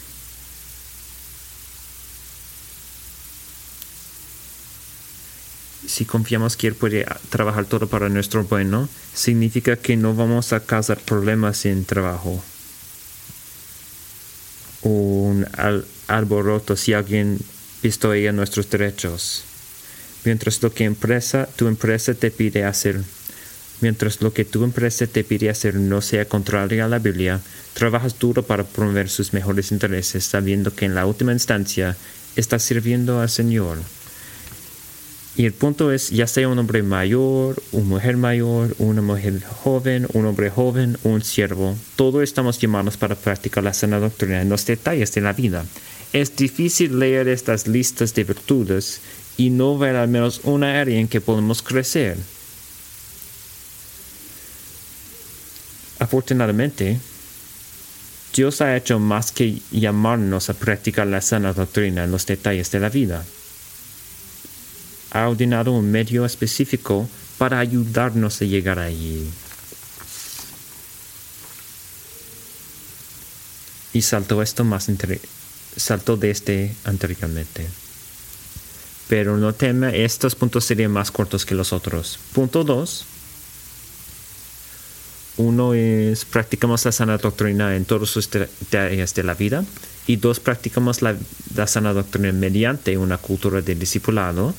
si 5.86 6.04
confiamos 6.04 6.56
que 6.56 6.68
Él 6.68 6.74
puede 6.74 7.06
trabajar 7.28 7.66
todo 7.66 7.86
para 7.86 8.08
nuestro 8.08 8.44
bueno, 8.44 8.88
significa 9.14 9.76
que 9.76 9.96
no 9.96 10.14
vamos 10.14 10.52
a 10.52 10.60
causar 10.60 10.98
problemas 10.98 11.66
en 11.66 11.84
trabajo. 11.84 12.42
Un 14.82 15.46
alboroto 16.08 16.76
si 16.76 16.92
alguien 16.92 17.38
pistoia 17.82 18.32
nuestros 18.32 18.70
derechos. 18.70 19.44
Mientras 20.24 20.62
lo 20.62 20.72
que 20.72 20.84
empresa, 20.84 21.48
tu 21.56 21.66
empresa 21.66 22.14
te 22.14 22.30
pide 22.30 22.64
hacer 22.64 23.02
Mientras 23.80 24.20
lo 24.22 24.32
que 24.32 24.44
tu 24.44 24.62
empresa 24.64 25.06
te 25.06 25.24
pide 25.24 25.50
hacer 25.50 25.74
no 25.74 26.00
sea 26.00 26.24
contrario 26.24 26.84
a 26.84 26.88
la 26.88 26.98
Biblia, 26.98 27.40
trabajas 27.74 28.18
duro 28.18 28.42
para 28.44 28.64
promover 28.64 29.08
sus 29.08 29.32
mejores 29.32 29.72
intereses, 29.72 30.24
sabiendo 30.24 30.74
que 30.74 30.84
en 30.84 30.94
la 30.94 31.06
última 31.06 31.32
instancia 31.32 31.96
estás 32.36 32.62
sirviendo 32.62 33.20
al 33.20 33.28
Señor. 33.28 33.78
Y 35.34 35.46
el 35.46 35.52
punto 35.52 35.90
es, 35.92 36.10
ya 36.10 36.26
sea 36.26 36.48
un 36.48 36.58
hombre 36.58 36.82
mayor, 36.82 37.62
una 37.72 37.86
mujer 37.86 38.16
mayor, 38.18 38.76
una 38.78 39.00
mujer 39.00 39.42
joven, 39.42 40.06
un 40.12 40.26
hombre 40.26 40.50
joven, 40.50 40.98
un 41.04 41.22
siervo, 41.22 41.74
todos 41.96 42.22
estamos 42.22 42.58
llamados 42.58 42.98
para 42.98 43.14
practicar 43.14 43.64
la 43.64 43.72
sana 43.72 43.98
doctrina 43.98 44.42
en 44.42 44.50
los 44.50 44.66
detalles 44.66 45.14
de 45.14 45.22
la 45.22 45.32
vida. 45.32 45.64
Es 46.12 46.36
difícil 46.36 46.98
leer 46.98 47.28
estas 47.28 47.66
listas 47.66 48.14
de 48.14 48.24
virtudes 48.24 49.00
y 49.38 49.48
no 49.48 49.78
ver 49.78 49.96
al 49.96 50.08
menos 50.08 50.42
una 50.44 50.78
área 50.78 51.00
en 51.00 51.08
que 51.08 51.22
podemos 51.22 51.62
crecer. 51.62 52.18
Afortunadamente, 56.02 56.98
Dios 58.34 58.60
ha 58.60 58.76
hecho 58.76 58.98
más 58.98 59.30
que 59.30 59.62
llamarnos 59.70 60.50
a 60.50 60.54
practicar 60.54 61.06
la 61.06 61.20
sana 61.20 61.52
doctrina 61.52 62.02
en 62.02 62.10
los 62.10 62.26
detalles 62.26 62.72
de 62.72 62.80
la 62.80 62.88
vida. 62.88 63.24
Ha 65.12 65.28
ordenado 65.28 65.70
un 65.70 65.92
medio 65.92 66.24
específico 66.24 67.08
para 67.38 67.60
ayudarnos 67.60 68.42
a 68.42 68.46
llegar 68.46 68.80
allí. 68.80 69.30
Y 73.92 74.02
saltó 74.02 74.42
esto 74.42 74.64
más 74.64 74.90
saltó 75.76 76.16
de 76.16 76.32
este 76.32 76.74
anteriormente. 76.82 77.68
Pero 79.06 79.36
no 79.36 79.52
teme, 79.52 80.04
estos 80.04 80.34
puntos 80.34 80.64
serían 80.64 80.90
más 80.90 81.12
cortos 81.12 81.46
que 81.46 81.54
los 81.54 81.72
otros. 81.72 82.18
Punto 82.32 82.64
2 82.64 83.06
uno 85.42 85.74
es 85.74 86.24
practicamos 86.24 86.84
la 86.84 86.92
sana 86.92 87.18
doctrina 87.18 87.76
en 87.76 87.84
todos 87.84 88.10
sus 88.10 88.28
áreas 88.72 89.14
de 89.14 89.22
la 89.22 89.34
vida 89.34 89.64
y 90.06 90.16
dos 90.16 90.40
practicamos 90.40 91.02
la, 91.02 91.16
sana 91.66 91.92
doctrina 91.92 92.32
mediante 92.32 92.96
una 92.96 93.18
cultura 93.18 93.60
de 93.60 93.74
discipulado. 93.74 94.54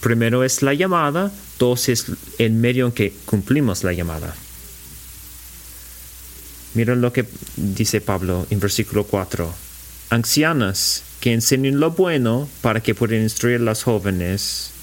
Primero 0.00 0.44
es 0.44 0.62
la 0.62 0.74
llamada, 0.74 1.32
dos 1.58 1.88
es 1.88 2.06
el 2.38 2.52
medio 2.52 2.86
en 2.86 2.92
que 2.92 3.12
cumplimos 3.24 3.84
la 3.84 3.92
llamada. 3.92 4.34
Miren 6.74 7.00
lo 7.00 7.12
que 7.12 7.24
dice 7.56 8.00
Pablo 8.00 8.46
en 8.50 8.60
versículo 8.60 9.04
4. 9.04 9.54
Ancianas 10.10 11.02
que 11.20 11.32
enseñen 11.32 11.80
lo 11.80 11.92
bueno 11.92 12.48
para 12.60 12.80
que 12.80 12.94
puedan 12.94 13.22
instruir 13.22 13.60
a 13.60 13.64
las 13.64 13.84
jóvenes 13.84 14.73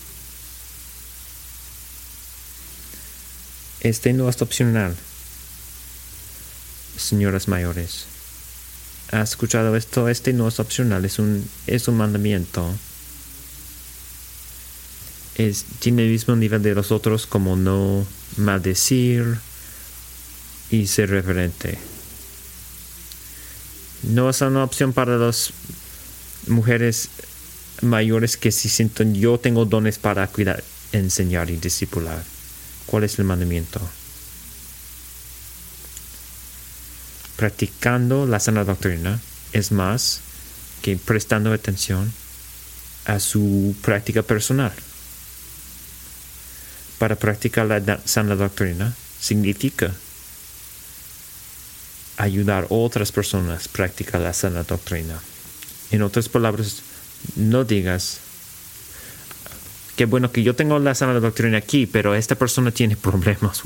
Este 3.82 4.14
no 4.14 4.30
es 4.30 4.42
opcional. 4.42 4.96
Señoras 6.98 7.48
mayores, 7.48 8.06
¿has 9.12 9.32
escuchado 9.32 9.76
esto? 9.76 10.08
Este 10.08 10.34
no 10.34 10.48
es 10.48 10.60
opcional, 10.60 11.04
es 11.04 11.18
un, 11.18 11.50
es 11.66 11.88
un 11.88 11.98
mandamiento. 11.98 12.72
Tiene 15.80 16.04
el 16.04 16.12
mismo 16.12 16.36
nivel 16.36 16.62
de 16.62 16.76
los 16.76 16.92
otros 16.92 17.26
como 17.26 17.56
no 17.56 18.06
maldecir 18.38 19.40
y 20.70 20.86
ser 20.86 21.10
reverente. 21.10 21.80
No 24.04 24.30
es 24.30 24.42
una 24.42 24.64
opción 24.64 24.94
para 24.94 25.18
las 25.18 25.54
mujeres 26.46 27.10
mayores 27.82 28.38
que 28.38 28.52
si 28.52 28.70
sienten 28.70 29.16
yo 29.16 29.40
tengo 29.40 29.66
dones 29.66 29.98
para 29.98 30.28
cuidar, 30.28 30.64
enseñar 30.92 31.50
y 31.50 31.58
discipular. 31.58 32.31
¿Cuál 32.92 33.06
es 33.06 33.18
el 33.20 33.24
mandamiento? 33.24 33.80
Practicando 37.38 38.26
la 38.26 38.42
sana 38.42 38.66
doctrina 38.66 39.22
es 39.54 39.72
más 39.72 40.20
que 40.82 40.98
prestando 40.98 41.54
atención 41.54 42.12
a 43.06 43.22
su 43.22 43.78
práctica 43.82 44.24
personal. 44.24 44.74
Para 47.00 47.16
practicar 47.16 47.68
la 47.68 48.02
sana 48.04 48.36
doctrina 48.36 48.94
significa 49.22 49.94
ayudar 52.18 52.66
a 52.66 52.74
otras 52.74 53.14
personas 53.14 53.68
a 53.68 53.72
practicar 53.72 54.20
la 54.20 54.34
sana 54.34 54.64
doctrina. 54.64 55.18
En 55.92 56.02
otras 56.02 56.28
palabras, 56.28 56.82
no 57.38 57.64
digas 57.64 58.18
qué 60.02 60.06
bueno 60.06 60.32
que 60.32 60.42
yo 60.42 60.56
tengo 60.56 60.80
la 60.80 60.96
sana 60.96 61.20
doctrina 61.20 61.60
aquí, 61.60 61.86
pero 61.86 62.16
esta 62.16 62.34
persona 62.34 62.72
tiene 62.72 62.96
problemas. 62.96 63.62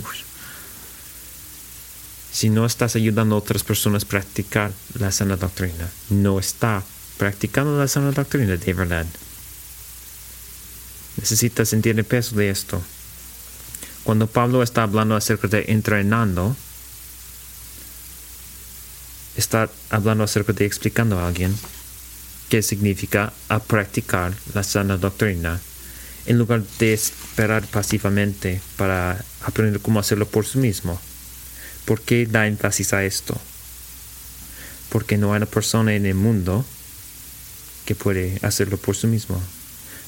Si 2.29 2.49
no 2.49 2.65
estás 2.65 2.97
ayudando 2.97 3.35
a 3.35 3.37
otras 3.37 3.63
personas 3.63 4.03
a 4.03 4.07
practicar 4.09 4.73
la 4.99 5.13
sana 5.13 5.37
doctrina, 5.37 5.89
no 6.09 6.37
está 6.37 6.83
practicando 7.17 7.79
la 7.79 7.87
sana 7.87 8.11
doctrina 8.11 8.57
de 8.57 8.73
verdad. 8.73 9.05
Necesitas 11.15 11.69
sentir 11.69 11.97
el 11.97 12.03
peso 12.03 12.35
de 12.35 12.49
esto. 12.49 12.81
Cuando 14.03 14.27
Pablo 14.27 14.61
está 14.61 14.83
hablando 14.83 15.15
acerca 15.15 15.47
de 15.47 15.63
entrenando, 15.69 16.53
está 19.37 19.69
hablando 19.89 20.25
acerca 20.25 20.51
de 20.51 20.65
explicando 20.65 21.17
a 21.17 21.27
alguien 21.27 21.57
qué 22.49 22.61
significa 22.61 23.31
a 23.47 23.59
practicar 23.59 24.33
la 24.53 24.63
sana 24.63 24.97
doctrina 24.97 25.61
en 26.25 26.37
lugar 26.37 26.63
de 26.79 26.93
esperar 26.93 27.65
pasivamente 27.67 28.61
para 28.77 29.23
aprender 29.43 29.81
cómo 29.81 29.99
hacerlo 29.99 30.27
por 30.27 30.45
sí 30.45 30.57
mismo. 30.57 30.99
¿Por 31.85 32.01
qué 32.01 32.25
da 32.25 32.47
énfasis 32.47 32.93
a 32.93 33.03
esto? 33.03 33.39
Porque 34.89 35.17
no 35.17 35.33
hay 35.33 35.37
una 35.37 35.45
persona 35.45 35.93
en 35.93 36.05
el 36.05 36.15
mundo 36.15 36.65
que 37.85 37.95
puede 37.95 38.39
hacerlo 38.41 38.77
por 38.77 38.95
sí 38.95 39.07
mismo. 39.07 39.41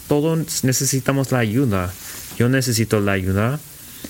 Todos 0.07 0.63
necesitamos 0.63 1.31
la 1.31 1.39
ayuda. 1.39 1.93
Yo 2.39 2.49
necesito 2.49 2.99
la 2.99 3.11
ayuda. 3.11 3.59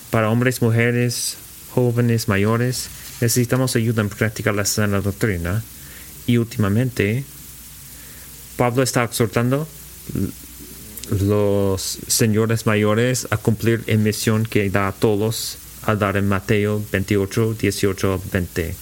Para 0.10 0.30
hombres, 0.30 0.62
mujeres, 0.62 1.38
jóvenes, 1.74 2.28
mayores, 2.28 2.88
necesitamos 3.20 3.76
ayuda 3.76 4.01
en 4.01 4.10
practicar 4.10 4.55
la 4.55 4.66
sana 4.66 5.01
doctrina. 5.01 5.64
Y 6.26 6.38
últimamente, 6.38 7.26
Pablo 8.55 8.84
está 8.84 9.03
exhortando 9.03 9.68
los 11.12 11.99
señores 12.08 12.66
mayores 12.66 13.28
a 13.32 13.38
cumplir 13.38 13.84
la 13.88 13.95
misión 13.97 14.45
que 14.45 14.70
da 14.70 14.88
a 14.88 14.91
todos 14.91 15.58
a 15.84 15.95
dar 15.95 16.18
en 16.18 16.28
Mateo 16.28 16.84
28, 16.91 17.55
18, 17.60 18.22
20. 18.32 18.76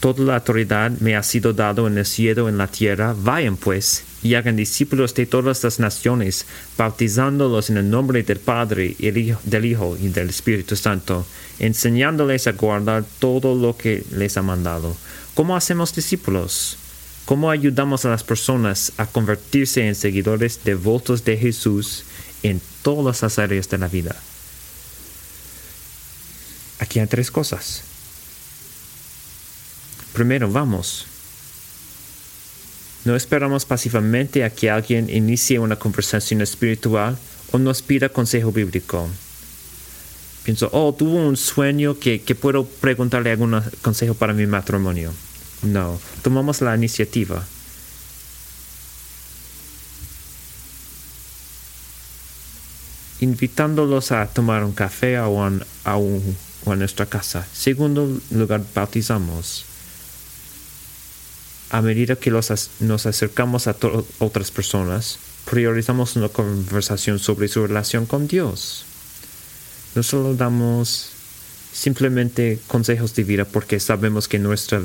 Toda 0.00 0.24
la 0.24 0.36
autoridad 0.36 0.92
me 1.00 1.16
ha 1.16 1.22
sido 1.24 1.52
dado 1.52 1.88
en 1.88 1.98
el 1.98 2.06
cielo 2.06 2.46
y 2.46 2.50
en 2.50 2.58
la 2.58 2.68
tierra. 2.68 3.16
Vayan 3.18 3.56
pues 3.56 4.04
y 4.22 4.34
hagan 4.34 4.54
discípulos 4.56 5.14
de 5.14 5.26
todas 5.26 5.64
las 5.64 5.80
naciones, 5.80 6.46
bautizándolos 6.76 7.70
en 7.70 7.78
el 7.78 7.90
nombre 7.90 8.22
del 8.22 8.38
Padre, 8.38 8.94
y 8.98 9.10
del 9.44 9.64
Hijo 9.64 9.96
y 10.00 10.08
del 10.08 10.28
Espíritu 10.28 10.76
Santo, 10.76 11.26
enseñándoles 11.58 12.46
a 12.46 12.52
guardar 12.52 13.04
todo 13.18 13.56
lo 13.56 13.76
que 13.76 14.04
les 14.12 14.36
ha 14.36 14.42
mandado. 14.42 14.96
¿Cómo 15.34 15.56
hacemos 15.56 15.94
discípulos? 15.94 16.78
¿Cómo 17.28 17.50
ayudamos 17.50 18.06
a 18.06 18.08
las 18.08 18.24
personas 18.24 18.92
a 18.96 19.04
convertirse 19.04 19.86
en 19.86 19.94
seguidores 19.94 20.64
devotos 20.64 21.26
de 21.26 21.36
Jesús 21.36 22.04
en 22.42 22.58
todas 22.80 23.20
las 23.20 23.38
áreas 23.38 23.68
de 23.68 23.76
la 23.76 23.86
vida? 23.86 24.16
Aquí 26.78 27.00
hay 27.00 27.06
tres 27.06 27.30
cosas. 27.30 27.82
Primero, 30.14 30.50
vamos. 30.50 31.04
No 33.04 33.14
esperamos 33.14 33.66
pasivamente 33.66 34.42
a 34.42 34.48
que 34.48 34.70
alguien 34.70 35.10
inicie 35.10 35.58
una 35.58 35.76
conversación 35.76 36.40
espiritual 36.40 37.18
o 37.52 37.58
nos 37.58 37.82
pida 37.82 38.08
consejo 38.08 38.52
bíblico. 38.52 39.06
Pienso, 40.44 40.70
oh, 40.72 40.94
tuvo 40.94 41.16
un 41.16 41.36
sueño 41.36 41.98
que, 41.98 42.22
que 42.22 42.34
puedo 42.34 42.64
preguntarle 42.64 43.32
algún 43.32 43.60
consejo 43.82 44.14
para 44.14 44.32
mi 44.32 44.46
matrimonio. 44.46 45.12
No, 45.62 45.98
tomamos 46.22 46.60
la 46.60 46.76
iniciativa. 46.76 47.44
Invitándolos 53.20 54.12
a 54.12 54.26
tomar 54.26 54.62
un 54.62 54.72
café 54.72 55.18
o 55.18 55.42
a, 55.42 55.50
a, 55.84 56.76
nuestra 56.76 57.06
casa. 57.06 57.46
Segundo 57.52 58.20
lugar, 58.30 58.62
bautizamos. 58.74 59.64
A 61.70 61.82
medida 61.82 62.16
que 62.16 62.30
nos 62.30 63.06
acercamos 63.06 63.66
a 63.66 63.76
otras 64.20 64.50
personas, 64.52 65.18
priorizamos 65.50 66.14
una 66.16 66.28
conversación 66.28 67.18
sobre 67.18 67.48
su 67.48 67.66
relación 67.66 68.06
con 68.06 68.28
Dios. 68.28 68.84
No 69.94 70.02
solo 70.02 70.34
damos 70.34 71.10
simplemente 71.72 72.58
consejos 72.68 73.14
de 73.14 73.24
vida 73.24 73.44
porque 73.44 73.80
sabemos 73.80 74.28
que 74.28 74.38
nuestra 74.38 74.80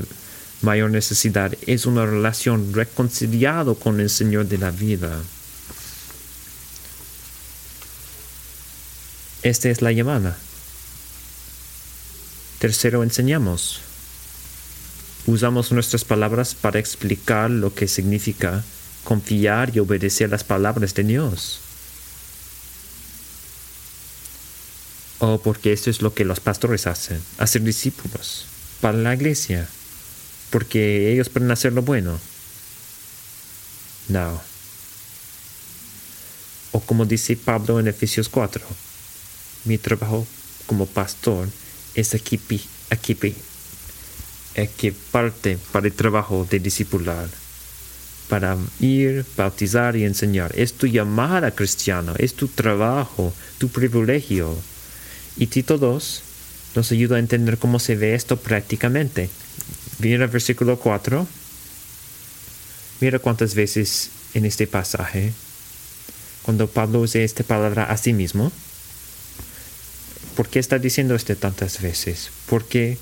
mayor 0.63 0.91
necesidad 0.91 1.53
es 1.67 1.85
una 1.85 2.05
relación 2.05 2.73
reconciliado 2.73 3.75
con 3.75 3.99
el 3.99 4.09
Señor 4.09 4.47
de 4.47 4.57
la 4.57 4.71
vida. 4.71 5.21
Esta 9.43 9.69
es 9.69 9.81
la 9.81 9.91
llamada. 9.91 10.37
Tercero, 12.59 13.03
enseñamos. 13.03 13.81
Usamos 15.25 15.71
nuestras 15.71 16.05
palabras 16.05 16.55
para 16.55 16.79
explicar 16.79 17.51
lo 17.51 17.73
que 17.73 17.87
significa 17.87 18.63
confiar 19.03 19.75
y 19.75 19.79
obedecer 19.79 20.29
las 20.29 20.43
palabras 20.43 20.93
de 20.93 21.03
Dios. 21.03 21.59
O 25.19 25.41
porque 25.41 25.73
esto 25.73 25.89
es 25.89 26.01
lo 26.01 26.13
que 26.13 26.25
los 26.25 26.39
pastores 26.39 26.87
hacen, 26.87 27.21
hacer 27.37 27.63
discípulos 27.63 28.45
para 28.81 28.97
la 28.97 29.13
iglesia, 29.13 29.69
porque 30.53 31.11
ellos 31.11 31.29
pueden 31.29 31.49
hacer 31.49 31.73
lo 31.73 31.81
bueno. 31.81 32.19
No. 34.07 34.39
O 36.71 36.79
como 36.79 37.05
dice 37.05 37.35
Pablo 37.35 37.79
en 37.79 37.87
Efesios 37.87 38.29
4, 38.29 38.63
mi 39.65 39.79
trabajo 39.79 40.27
como 40.67 40.85
pastor 40.85 41.49
es 41.95 42.13
equipi, 42.13 42.61
equipi, 42.91 43.33
equiparte 44.53 45.57
para 45.71 45.87
el 45.87 45.93
trabajo 45.93 46.47
de 46.47 46.59
discipular, 46.59 47.27
para 48.29 48.55
ir, 48.79 49.25
bautizar 49.35 49.95
y 49.95 50.05
enseñar. 50.05 50.51
Es 50.55 50.73
tu 50.73 50.85
llamada 50.85 51.49
cristiana, 51.49 52.13
es 52.19 52.35
tu 52.35 52.47
trabajo, 52.47 53.33
tu 53.57 53.69
privilegio. 53.69 54.55
Y 55.35 55.47
Tito 55.47 55.79
2 55.79 56.21
nos 56.75 56.91
ayuda 56.91 57.15
a 57.15 57.19
entender 57.19 57.57
cómo 57.57 57.79
se 57.79 57.95
ve 57.95 58.13
esto 58.13 58.37
prácticamente. 58.37 59.31
Mira 60.03 60.27
versículo 60.27 60.77
4. 60.77 61.25
Mira 62.99 63.19
cuántas 63.19 63.55
veces 63.55 64.09
en 64.33 64.45
este 64.45 64.67
pasaje, 64.67 65.31
cuando 66.41 66.67
Pablo 66.67 66.99
usa 66.99 67.21
esta 67.21 67.45
palabra 67.45 67.85
a 67.85 67.95
sí 67.95 68.11
mismo, 68.11 68.51
¿por 70.35 70.49
qué 70.49 70.59
está 70.59 70.77
diciendo 70.77 71.15
esto 71.15 71.37
tantas 71.37 71.81
veces? 71.81 72.31
Porque 72.47 72.97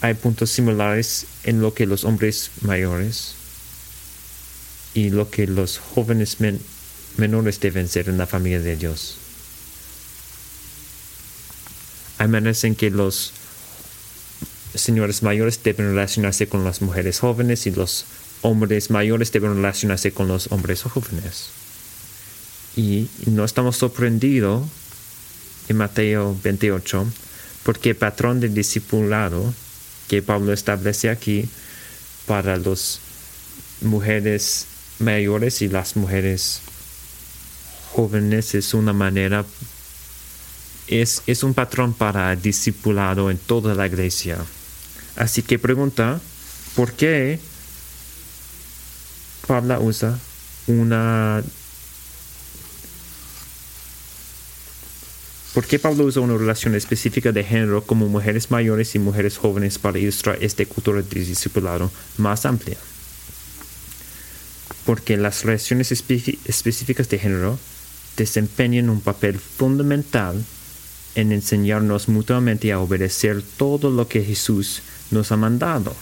hay 0.00 0.14
puntos 0.14 0.50
similares 0.50 1.26
en 1.44 1.60
lo 1.60 1.74
que 1.74 1.84
los 1.84 2.04
hombres 2.04 2.50
mayores 2.62 3.34
y 4.94 5.10
lo 5.10 5.30
que 5.30 5.46
los 5.46 5.76
jóvenes 5.76 6.38
menores 7.18 7.60
deben 7.60 7.88
ser 7.88 8.08
en 8.08 8.16
la 8.16 8.26
familia 8.26 8.60
de 8.60 8.76
Dios. 8.76 9.18
Hay 12.16 12.28
maneras 12.28 12.64
en 12.64 12.74
que 12.74 12.90
los 12.90 13.34
señores 14.74 15.22
mayores 15.22 15.62
deben 15.62 15.88
relacionarse 15.88 16.48
con 16.48 16.64
las 16.64 16.82
mujeres 16.82 17.20
jóvenes 17.20 17.66
y 17.66 17.70
los 17.70 18.04
hombres 18.42 18.90
mayores 18.90 19.32
deben 19.32 19.54
relacionarse 19.54 20.12
con 20.12 20.28
los 20.28 20.50
hombres 20.52 20.82
jóvenes. 20.82 21.50
Y 22.76 23.08
no 23.26 23.44
estamos 23.44 23.76
sorprendidos 23.76 24.64
en 25.68 25.76
Mateo 25.76 26.36
28 26.42 27.06
porque 27.62 27.90
el 27.90 27.96
patrón 27.96 28.40
de 28.40 28.48
discipulado 28.48 29.52
que 30.08 30.22
Pablo 30.22 30.52
establece 30.52 31.10
aquí 31.10 31.48
para 32.26 32.56
las 32.56 33.00
mujeres 33.80 34.66
mayores 34.98 35.62
y 35.62 35.68
las 35.68 35.96
mujeres 35.96 36.60
jóvenes 37.92 38.54
es 38.54 38.74
una 38.74 38.92
manera 38.92 39.44
es, 40.86 41.22
es 41.26 41.42
un 41.42 41.54
patrón 41.54 41.92
para 41.94 42.34
discipulado 42.36 43.30
en 43.30 43.38
toda 43.38 43.74
la 43.74 43.86
iglesia. 43.86 44.38
Así 45.16 45.42
que 45.42 45.58
pregunta, 45.58 46.20
¿por 46.74 46.92
qué 46.92 47.40
Pablo 49.46 49.80
usa 49.80 50.18
una... 50.66 51.42
¿Por 55.54 55.64
qué 55.64 55.78
Pablo 55.78 56.04
usa 56.04 56.20
una 56.20 56.36
relación 56.36 56.74
específica 56.74 57.32
de 57.32 57.42
género 57.42 57.82
como 57.82 58.08
mujeres 58.08 58.50
mayores 58.50 58.94
y 58.94 58.98
mujeres 58.98 59.38
jóvenes 59.38 59.78
para 59.78 59.98
ilustrar 59.98 60.36
esta 60.42 60.66
cultura 60.66 61.00
de 61.00 61.20
discipulado 61.20 61.90
más 62.18 62.44
amplia? 62.44 62.76
Porque 64.84 65.16
las 65.16 65.44
relaciones 65.44 65.92
específicas 65.92 67.08
de 67.08 67.18
género 67.18 67.58
desempeñan 68.18 68.90
un 68.90 69.00
papel 69.00 69.38
fundamental 69.38 70.44
en 71.14 71.32
enseñarnos 71.32 72.08
mutuamente 72.08 72.70
a 72.72 72.78
obedecer 72.78 73.42
todo 73.56 73.90
lo 73.90 74.08
que 74.08 74.22
Jesús 74.22 74.82
nos 75.10 75.32
ha 75.32 75.36
mandado. 75.36 75.94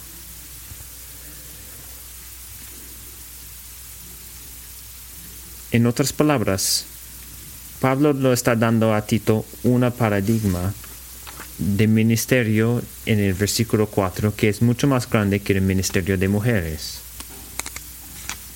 En 5.73 5.87
otras 5.87 6.13
palabras, 6.13 6.87
Pablo 7.81 8.13
lo 8.13 8.33
está 8.33 8.55
dando 8.55 8.95
a 8.95 9.03
Tito 9.03 9.45
una 9.65 9.91
paradigma 9.91 10.73
de 11.59 11.87
ministerio 11.87 12.83
en 13.07 13.19
el 13.19 13.35
versículo 13.35 13.87
4 13.87 14.35
que 14.37 14.49
es 14.49 14.63
mucho 14.63 14.87
más 14.87 15.11
grande 15.11 15.41
que 15.41 15.53
el 15.53 15.63
ministerio 15.63 16.17
de 16.17 16.29
mujeres. 16.29 17.01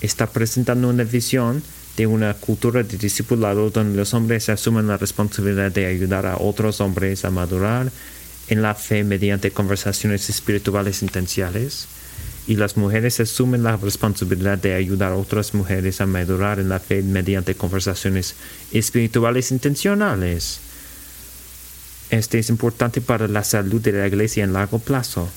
Está 0.01 0.28
presentando 0.28 0.88
una 0.88 1.05
visión 1.05 1.62
de 1.96 2.07
una 2.07 2.34
cultura 2.34 2.84
de 2.84 2.96
discipulado 2.96 3.70
donde 3.70 3.96
los 3.96 4.14
hombres 4.14 4.49
asumen 4.49 4.86
la 4.86 4.96
responsabilidad 4.96 5.72
de 5.72 5.86
ayudar 5.86 6.24
a 6.24 6.36
otros 6.36 6.80
hombres 6.80 7.24
a 7.24 7.30
madurar 7.30 7.90
en 8.49 8.62
la 8.62 8.74
fe 8.74 9.05
mediante 9.05 9.51
conversaciones 9.51 10.28
espirituales 10.30 11.03
intencionales 11.03 11.88
y 12.46 12.57
las 12.57 12.78
mujeres 12.78 13.20
asumen 13.20 13.62
la 13.62 13.76
responsabilidad 13.76 14.57
de 14.57 14.74
ayudar 14.74 15.12
a 15.12 15.16
otras 15.16 15.53
mujeres 15.53 16.01
a 16.01 16.07
madurar 16.07 16.59
en 16.59 16.70
la 16.70 16.80
fe 16.80 17.03
mediante 17.03 17.55
conversaciones 17.55 18.36
espirituales 18.72 19.51
intencionales. 19.51 20.61
Este 22.09 22.38
es 22.38 22.49
importante 22.49 23.03
para 23.03 23.28
la 23.28 23.44
salud 23.44 23.82
de 23.82 23.92
la 23.92 24.07
iglesia 24.07 24.44
en 24.44 24.55
largo 24.55 24.78
plazo. 24.78 25.28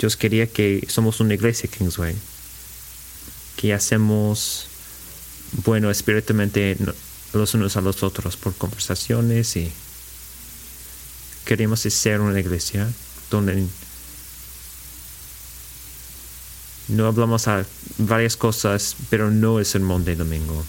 Dios 0.00 0.16
quería 0.16 0.48
que 0.48 0.84
somos 0.88 1.20
una 1.20 1.34
iglesia, 1.34 1.70
Kingsway, 1.70 2.16
que 3.56 3.72
hacemos 3.72 4.66
bueno 5.64 5.88
espiritualmente 5.88 6.76
los 7.32 7.54
unos 7.54 7.76
a 7.76 7.80
los 7.80 8.02
otros 8.02 8.36
por 8.36 8.54
conversaciones 8.56 9.56
y 9.56 9.70
queremos 11.50 11.80
ser 11.80 12.20
una 12.20 12.38
iglesia 12.38 12.88
donde 13.28 13.66
no 16.86 17.06
hablamos 17.08 17.48
a 17.48 17.66
varias 17.98 18.36
cosas, 18.36 18.94
pero 19.08 19.32
no 19.32 19.58
es 19.58 19.74
el 19.74 19.82
de 20.04 20.14
domingo. 20.14 20.64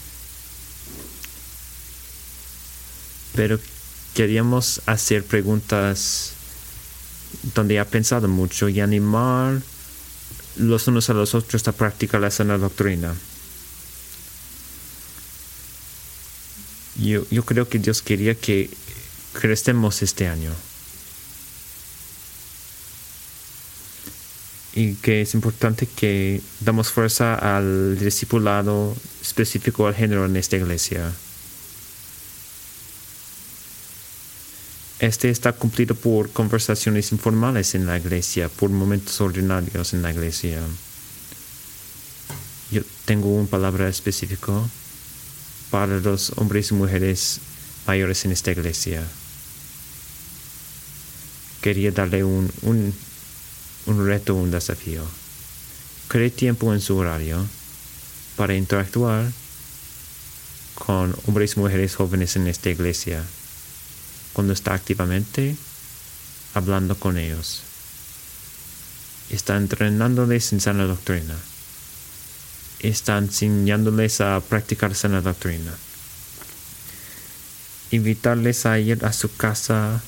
Pero 3.35 3.59
queríamos 4.15 4.81
hacer 4.87 5.23
preguntas 5.23 6.31
donde 7.53 7.79
ha 7.79 7.85
pensado 7.85 8.27
mucho 8.27 8.67
y 8.67 8.79
animar 8.79 9.61
los 10.55 10.87
unos 10.87 11.11
a 11.11 11.13
los 11.13 11.35
otros 11.35 11.67
a 11.67 11.73
practicar 11.73 12.21
la 12.21 12.31
sana 12.31 12.57
doctrina. 12.57 13.13
Yo, 16.95 17.23
yo 17.29 17.45
creo 17.45 17.69
que 17.69 17.77
Dios 17.77 18.01
quería 18.01 18.33
que 18.33 18.71
crestemos 19.33 20.01
este 20.01 20.27
año. 20.27 20.51
Y 24.73 24.95
que 24.95 25.21
es 25.21 25.33
importante 25.33 25.85
que 25.85 26.41
damos 26.61 26.89
fuerza 26.89 27.35
al 27.35 27.99
discipulado 27.99 28.95
específico 29.21 29.87
al 29.87 29.95
género 29.95 30.25
en 30.25 30.37
esta 30.37 30.55
iglesia. 30.55 31.11
Este 34.99 35.31
está 35.31 35.51
cumplido 35.51 35.95
por 35.95 36.29
conversaciones 36.29 37.11
informales 37.11 37.73
en 37.73 37.87
la 37.87 37.97
iglesia, 37.97 38.49
por 38.49 38.69
momentos 38.69 39.19
ordinarios 39.19 39.93
en 39.93 40.03
la 40.03 40.11
iglesia. 40.11 40.59
Yo 42.69 42.83
tengo 43.05 43.33
una 43.33 43.49
palabra 43.49 43.89
específica 43.89 44.53
para 45.71 45.99
los 45.99 46.33
hombres 46.37 46.69
y 46.69 46.75
mujeres 46.75 47.39
mayores 47.87 48.25
en 48.25 48.31
esta 48.31 48.51
iglesia. 48.51 49.03
Quería 51.61 51.91
darle 51.91 52.23
un, 52.23 52.51
un, 52.61 52.93
un 53.85 54.05
reto, 54.05 54.35
un 54.35 54.51
desafío. 54.51 55.03
Cree 56.07 56.29
tiempo 56.29 56.73
en 56.73 56.81
su 56.81 56.97
horario 56.97 57.45
para 58.35 58.55
interactuar 58.55 59.31
con 60.75 61.15
hombres 61.27 61.55
y 61.55 61.59
mujeres 61.59 61.95
jóvenes 61.95 62.35
en 62.35 62.47
esta 62.47 62.69
iglesia 62.69 63.23
cuando 64.33 64.53
está 64.53 64.73
activamente 64.73 65.55
hablando 66.53 66.95
con 66.95 67.17
ellos. 67.17 67.63
Está 69.29 69.57
entrenándoles 69.57 70.51
en 70.51 70.59
sana 70.59 70.85
doctrina 70.85 71.35
está 72.81 73.17
enseñándoles 73.17 74.21
a 74.21 74.39
practicar 74.41 74.95
sana 74.95 75.21
doctrina. 75.21 75.71
Invitarles 77.91 78.65
a 78.65 78.79
ir 78.79 79.05
a 79.05 79.13
su 79.13 79.35
casa 79.35 80.01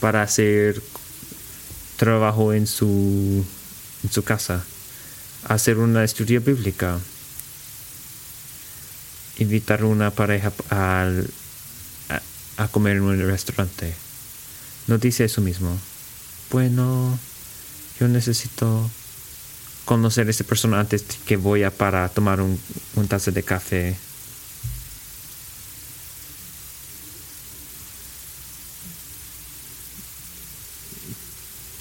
para 0.00 0.22
hacer 0.22 0.82
trabajo 2.04 2.52
en 2.52 2.66
su, 2.66 3.42
en 4.02 4.12
su 4.12 4.22
casa, 4.22 4.62
hacer 5.48 5.78
una 5.78 6.04
estudia 6.04 6.38
bíblica, 6.38 6.98
invitar 9.38 9.84
una 9.84 10.10
pareja 10.10 10.52
al, 10.68 11.30
a 12.58 12.68
comer 12.68 12.98
en 12.98 13.04
un 13.04 13.18
restaurante. 13.26 13.94
No 14.86 14.98
dice 14.98 15.24
eso 15.24 15.40
mismo. 15.40 15.78
Bueno, 16.50 17.18
yo 17.98 18.06
necesito 18.08 18.90
conocer 19.86 20.26
a 20.26 20.30
esta 20.30 20.44
persona 20.44 20.80
antes 20.80 21.04
que 21.26 21.38
voy 21.38 21.62
a 21.62 21.70
para 21.70 22.06
tomar 22.10 22.42
un, 22.42 22.60
un 22.96 23.08
taza 23.08 23.30
de 23.30 23.42
café. 23.42 23.96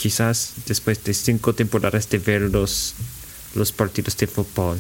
Quizás 0.03 0.55
después 0.65 1.01
de 1.05 1.13
cinco 1.13 1.55
temporadas 1.55 2.09
de 2.09 2.17
ver 2.17 2.41
los, 2.41 2.93
los 3.55 3.71
partidos 3.71 4.17
de 4.17 4.27
fútbol. 4.27 4.77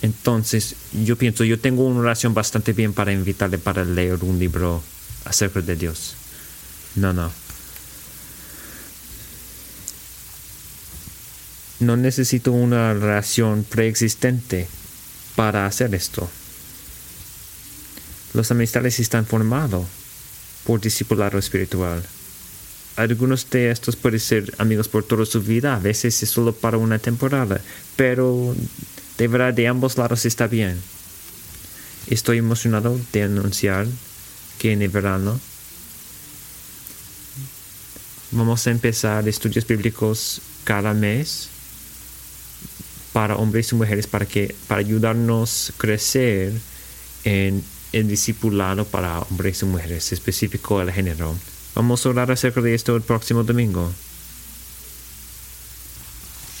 Entonces, 0.00 0.76
yo 1.04 1.16
pienso, 1.16 1.44
yo 1.44 1.60
tengo 1.60 1.84
una 1.84 2.00
oración 2.00 2.32
bastante 2.32 2.72
bien 2.72 2.94
para 2.94 3.12
invitarle 3.12 3.58
para 3.58 3.84
leer 3.84 4.24
un 4.24 4.38
libro 4.38 4.82
acerca 5.26 5.60
de 5.60 5.76
Dios. 5.76 6.14
No, 6.94 7.12
no. 7.12 7.30
No 11.80 11.98
necesito 11.98 12.52
una 12.52 12.94
relación 12.94 13.64
preexistente 13.64 14.68
para 15.36 15.66
hacer 15.66 15.94
esto. 15.94 16.30
Los 18.32 18.50
amistades 18.50 18.98
están 19.00 19.26
formados 19.26 19.84
por 20.64 20.80
discipulado 20.80 21.38
espiritual. 21.38 22.02
Algunos 23.00 23.48
de 23.48 23.70
estos 23.70 23.96
pueden 23.96 24.20
ser 24.20 24.52
amigos 24.58 24.86
por 24.86 25.04
toda 25.04 25.24
su 25.24 25.40
vida, 25.40 25.74
a 25.74 25.78
veces 25.78 26.22
es 26.22 26.28
solo 26.28 26.52
para 26.52 26.76
una 26.76 26.98
temporada, 26.98 27.58
pero 27.96 28.54
de 29.16 29.26
verdad 29.26 29.54
de 29.54 29.68
ambos 29.68 29.96
lados 29.96 30.26
está 30.26 30.46
bien. 30.46 30.78
Estoy 32.08 32.36
emocionado 32.36 33.00
de 33.10 33.22
anunciar 33.22 33.86
que 34.58 34.72
en 34.72 34.82
el 34.82 34.90
verano 34.90 35.40
vamos 38.32 38.66
a 38.66 38.70
empezar 38.70 39.26
estudios 39.26 39.66
bíblicos 39.66 40.42
cada 40.64 40.92
mes 40.92 41.48
para 43.14 43.36
hombres 43.36 43.72
y 43.72 43.76
mujeres 43.76 44.06
para 44.06 44.26
que 44.26 44.54
para 44.68 44.80
ayudarnos 44.80 45.72
crecer 45.78 46.52
en 47.24 47.64
el 47.92 48.08
discipulado 48.08 48.84
para 48.84 49.20
hombres 49.20 49.62
y 49.62 49.64
mujeres 49.64 50.12
específico 50.12 50.80
del 50.80 50.92
género. 50.92 51.34
Vamos 51.80 52.04
a 52.04 52.10
orar 52.10 52.30
acerca 52.30 52.60
de 52.60 52.74
esto 52.74 52.94
el 52.94 53.00
próximo 53.00 53.42
domingo. 53.42 53.90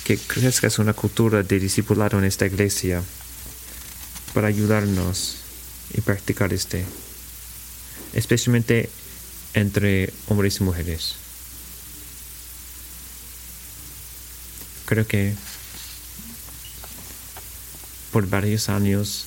Que 0.02 0.16
crezca 0.16 0.70
una 0.78 0.94
cultura 0.94 1.42
de 1.42 1.60
discipulado 1.60 2.18
en 2.18 2.24
esta 2.24 2.46
iglesia 2.46 3.02
para 4.32 4.48
ayudarnos 4.48 5.36
y 5.92 6.00
practicar 6.00 6.54
este, 6.54 6.86
especialmente 8.14 8.88
entre 9.52 10.10
hombres 10.28 10.58
y 10.58 10.64
mujeres. 10.64 11.16
Creo 14.86 15.06
que 15.06 15.34
por 18.10 18.26
varios 18.26 18.70
años 18.70 19.26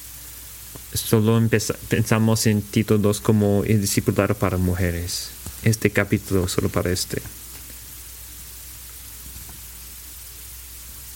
solo 0.96 1.39
pensamos 1.88 2.48
en 2.48 2.64
Tito 2.64 2.98
2 2.98 3.22
como 3.22 3.64
el 3.64 3.80
discipulado 3.80 4.34
para 4.34 4.58
mujeres. 4.58 5.43
Este 5.64 5.91
capítulo 5.91 6.47
solo 6.47 6.70
para 6.70 6.91
este. 6.91 7.22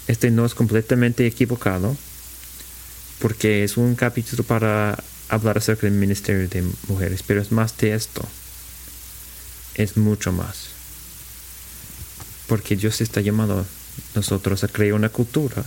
Este 0.07 0.31
no 0.31 0.45
es 0.45 0.55
completamente 0.55 1.27
equivocado 1.27 1.97
porque 3.19 3.63
es 3.63 3.77
un 3.77 3.95
capítulo 3.95 4.43
para 4.43 5.03
hablar 5.29 5.57
acerca 5.57 5.87
del 5.87 5.95
ministerio 5.95 6.47
de 6.47 6.63
mujeres, 6.87 7.23
pero 7.25 7.41
es 7.41 7.51
más 7.51 7.77
de 7.77 7.93
esto. 7.93 8.21
Es 9.75 9.97
mucho 9.97 10.31
más. 10.31 10.67
Porque 12.47 12.75
Dios 12.75 13.01
está 13.01 13.21
llamando 13.21 13.59
a 13.59 13.65
nosotros 14.15 14.63
a 14.63 14.67
crear 14.67 14.93
una 14.93 15.09
cultura 15.09 15.63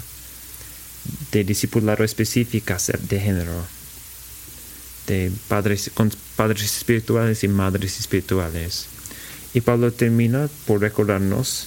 de 1.32 1.44
discipulado 1.44 2.04
específica 2.04 2.78
de 3.08 3.20
género, 3.20 3.66
de 5.10 5.32
padres, 5.48 5.90
con 5.92 6.12
padres 6.36 6.76
espirituales 6.76 7.42
y 7.42 7.48
madres 7.48 7.98
espirituales. 7.98 8.86
Y 9.52 9.60
Pablo 9.60 9.92
termina 9.92 10.48
por 10.66 10.80
recordarnos 10.80 11.66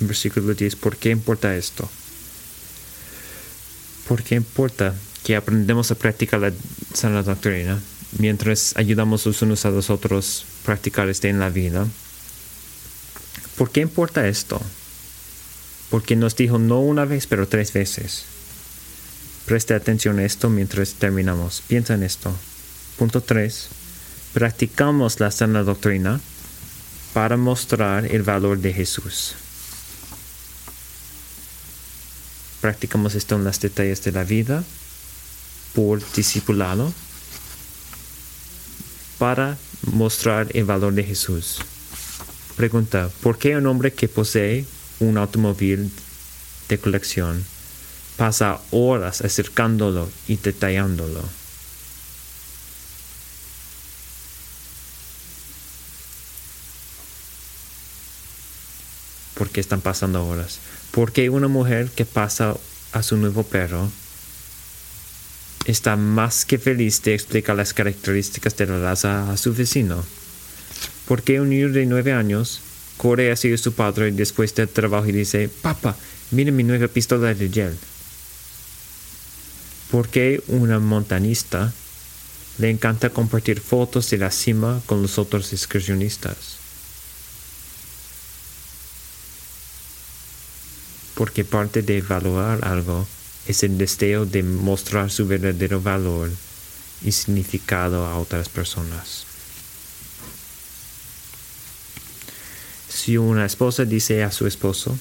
en 0.00 0.08
versículo 0.08 0.54
10 0.54 0.74
por 0.74 0.96
qué 0.96 1.10
importa 1.10 1.56
esto. 1.56 1.88
¿Por 4.08 4.24
qué 4.24 4.34
importa 4.34 4.92
que 5.22 5.36
aprendemos 5.36 5.92
a 5.92 5.94
practicar 5.94 6.40
la 6.40 6.52
sana 6.92 7.22
doctrina 7.22 7.78
mientras 8.18 8.76
ayudamos 8.76 9.24
los 9.24 9.40
unos 9.42 9.64
a 9.64 9.70
los 9.70 9.88
otros 9.88 10.44
a 10.62 10.66
practicar 10.66 11.08
este 11.08 11.28
en 11.28 11.38
la 11.38 11.48
vida? 11.48 11.86
¿Por 13.56 13.70
qué 13.70 13.82
importa 13.82 14.26
esto? 14.26 14.60
Porque 15.90 16.16
nos 16.16 16.34
dijo 16.34 16.58
no 16.58 16.80
una 16.80 17.04
vez, 17.04 17.28
pero 17.28 17.46
tres 17.46 17.72
veces. 17.72 18.24
Preste 19.46 19.74
atención 19.74 20.18
a 20.18 20.24
esto 20.24 20.50
mientras 20.50 20.94
terminamos. 20.94 21.62
Piensa 21.68 21.94
en 21.94 22.02
esto. 22.02 22.34
Punto 23.00 23.22
3. 23.22 23.68
Practicamos 24.34 25.20
la 25.20 25.30
sana 25.30 25.62
doctrina 25.62 26.20
para 27.14 27.38
mostrar 27.38 28.04
el 28.04 28.22
valor 28.22 28.58
de 28.58 28.74
Jesús. 28.74 29.36
Practicamos 32.60 33.14
esto 33.14 33.36
en 33.36 33.44
las 33.44 33.58
detalles 33.58 34.04
de 34.04 34.12
la 34.12 34.22
vida 34.24 34.64
por 35.74 36.02
discipulado 36.12 36.92
para 39.16 39.56
mostrar 39.92 40.48
el 40.52 40.66
valor 40.66 40.92
de 40.92 41.04
Jesús. 41.04 41.60
Pregunta, 42.58 43.08
¿por 43.22 43.38
qué 43.38 43.56
un 43.56 43.66
hombre 43.66 43.94
que 43.94 44.08
posee 44.08 44.66
un 44.98 45.16
automóvil 45.16 45.90
de 46.68 46.78
colección 46.78 47.46
pasa 48.18 48.60
horas 48.70 49.22
acercándolo 49.22 50.10
y 50.28 50.36
detallándolo. 50.36 51.39
¿Por 59.40 59.48
qué 59.48 59.60
están 59.60 59.80
pasando 59.80 60.26
horas? 60.26 60.58
Porque 60.90 61.30
una 61.30 61.48
mujer 61.48 61.88
que 61.88 62.04
pasa 62.04 62.58
a 62.92 63.02
su 63.02 63.16
nuevo 63.16 63.42
perro 63.42 63.90
está 65.64 65.96
más 65.96 66.44
que 66.44 66.58
feliz 66.58 67.02
de 67.04 67.14
explicar 67.14 67.56
las 67.56 67.72
características 67.72 68.54
de 68.58 68.66
la 68.66 68.78
raza 68.78 69.32
a 69.32 69.38
su 69.38 69.54
vecino. 69.54 70.04
Porque 71.08 71.40
un 71.40 71.48
niño 71.48 71.70
de 71.70 71.86
nueve 71.86 72.12
años 72.12 72.60
corre 72.98 73.32
hacia 73.32 73.56
su 73.56 73.72
padre 73.72 74.12
después 74.12 74.54
del 74.54 74.68
trabajo 74.68 75.06
y 75.06 75.12
dice, 75.12 75.48
papá, 75.48 75.96
mire 76.32 76.52
mi 76.52 76.62
nueva 76.62 76.88
pistola 76.88 77.32
de 77.32 77.48
gel. 77.48 77.78
Porque 79.90 80.42
una 80.48 80.78
montanista 80.80 81.72
le 82.58 82.68
encanta 82.68 83.08
compartir 83.08 83.58
fotos 83.58 84.10
de 84.10 84.18
la 84.18 84.30
cima 84.30 84.82
con 84.84 85.00
los 85.00 85.16
otros 85.16 85.54
excursionistas. 85.54 86.59
Porque 91.20 91.44
parte 91.44 91.82
de 91.82 92.00
valorar 92.00 92.66
algo 92.66 93.06
es 93.46 93.62
el 93.62 93.76
deseo 93.76 94.24
de 94.24 94.42
mostrar 94.42 95.10
su 95.10 95.26
verdadero 95.26 95.82
valor 95.82 96.30
y 97.04 97.12
significado 97.12 98.06
a 98.06 98.18
otras 98.18 98.48
personas. 98.48 99.26
Si 102.88 103.18
una 103.18 103.44
esposa 103.44 103.84
dice 103.84 104.24
a 104.24 104.32
su 104.32 104.46
esposo, 104.46 104.98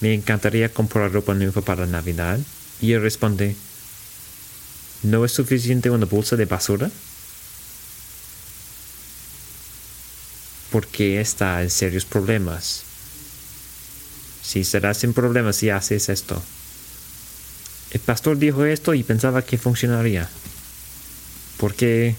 me 0.00 0.12
encantaría 0.12 0.68
comprar 0.74 1.12
ropa 1.12 1.32
nueva 1.32 1.62
para 1.62 1.86
Navidad, 1.86 2.40
y 2.80 2.94
él 2.94 3.02
responde, 3.02 3.54
¿No 5.04 5.24
es 5.24 5.30
suficiente 5.30 5.90
una 5.90 6.06
bolsa 6.06 6.34
de 6.34 6.46
basura? 6.46 6.90
Porque 10.72 11.20
está 11.20 11.62
en 11.62 11.70
serios 11.70 12.04
problemas. 12.04 12.82
Si 14.42 14.64
serás 14.64 15.04
en 15.04 15.14
problemas 15.14 15.56
si 15.56 15.70
haces 15.70 16.08
esto. 16.08 16.42
El 17.92 18.00
pastor 18.00 18.38
dijo 18.38 18.64
esto 18.64 18.94
y 18.94 19.02
pensaba 19.02 19.42
que 19.42 19.58
funcionaría. 19.58 20.28
Porque, 21.58 22.16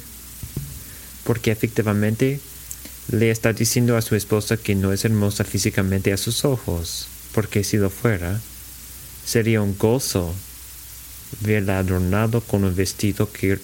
porque 1.24 1.52
efectivamente 1.52 2.40
le 3.12 3.32
está 3.32 3.54
diciendo 3.54 3.98
a 3.98 4.02
su 4.02 4.16
esposa 4.16 4.58
que 4.58 4.76
no 4.76 4.94
es 4.94 5.04
hermosa 5.04 5.44
físicamente 5.44 6.14
a 6.14 6.18
sus 6.18 6.46
ojos, 6.46 7.08
porque 7.34 7.64
si 7.64 7.78
lo 7.78 7.90
fuera, 7.90 8.40
sería 9.26 9.62
un 9.62 9.78
gozo 9.78 10.34
verla 11.42 11.80
adornado 11.80 12.42
con 12.42 12.64
un 12.64 12.76
vestido 12.76 13.32
que 13.32 13.60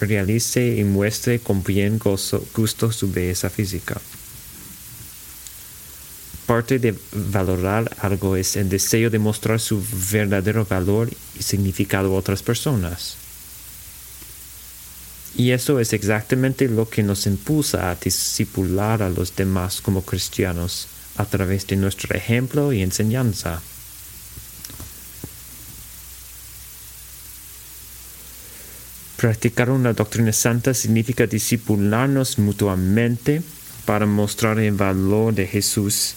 realice 0.00 0.76
y 0.76 0.84
muestre 0.84 1.38
con 1.38 1.62
bien 1.62 1.98
gusto 1.98 2.92
su 2.92 3.10
belleza 3.10 3.50
física. 3.50 4.00
Parte 6.46 6.78
de 6.78 6.98
valorar 7.12 7.96
algo 8.00 8.36
es 8.36 8.56
el 8.56 8.68
deseo 8.68 9.10
de 9.10 9.18
mostrar 9.18 9.60
su 9.60 9.82
verdadero 10.10 10.64
valor 10.64 11.08
y 11.38 11.42
significado 11.42 12.14
a 12.14 12.18
otras 12.18 12.42
personas. 12.42 13.16
Y 15.36 15.52
eso 15.52 15.80
es 15.80 15.92
exactamente 15.92 16.68
lo 16.68 16.88
que 16.88 17.02
nos 17.02 17.26
impulsa 17.26 17.90
a 17.90 17.94
discipular 17.94 19.02
a 19.02 19.08
los 19.08 19.34
demás 19.34 19.80
como 19.80 20.02
cristianos 20.02 20.88
a 21.16 21.24
través 21.24 21.66
de 21.66 21.76
nuestro 21.76 22.14
ejemplo 22.14 22.72
y 22.72 22.82
enseñanza. 22.82 23.62
Practicar 29.16 29.70
una 29.70 29.92
doctrina 29.92 30.32
santa 30.32 30.74
significa 30.74 31.26
discipularnos 31.26 32.38
mutuamente 32.40 33.40
para 33.86 34.04
mostrar 34.04 34.58
el 34.58 34.72
valor 34.72 35.32
de 35.32 35.46
Jesús 35.46 36.16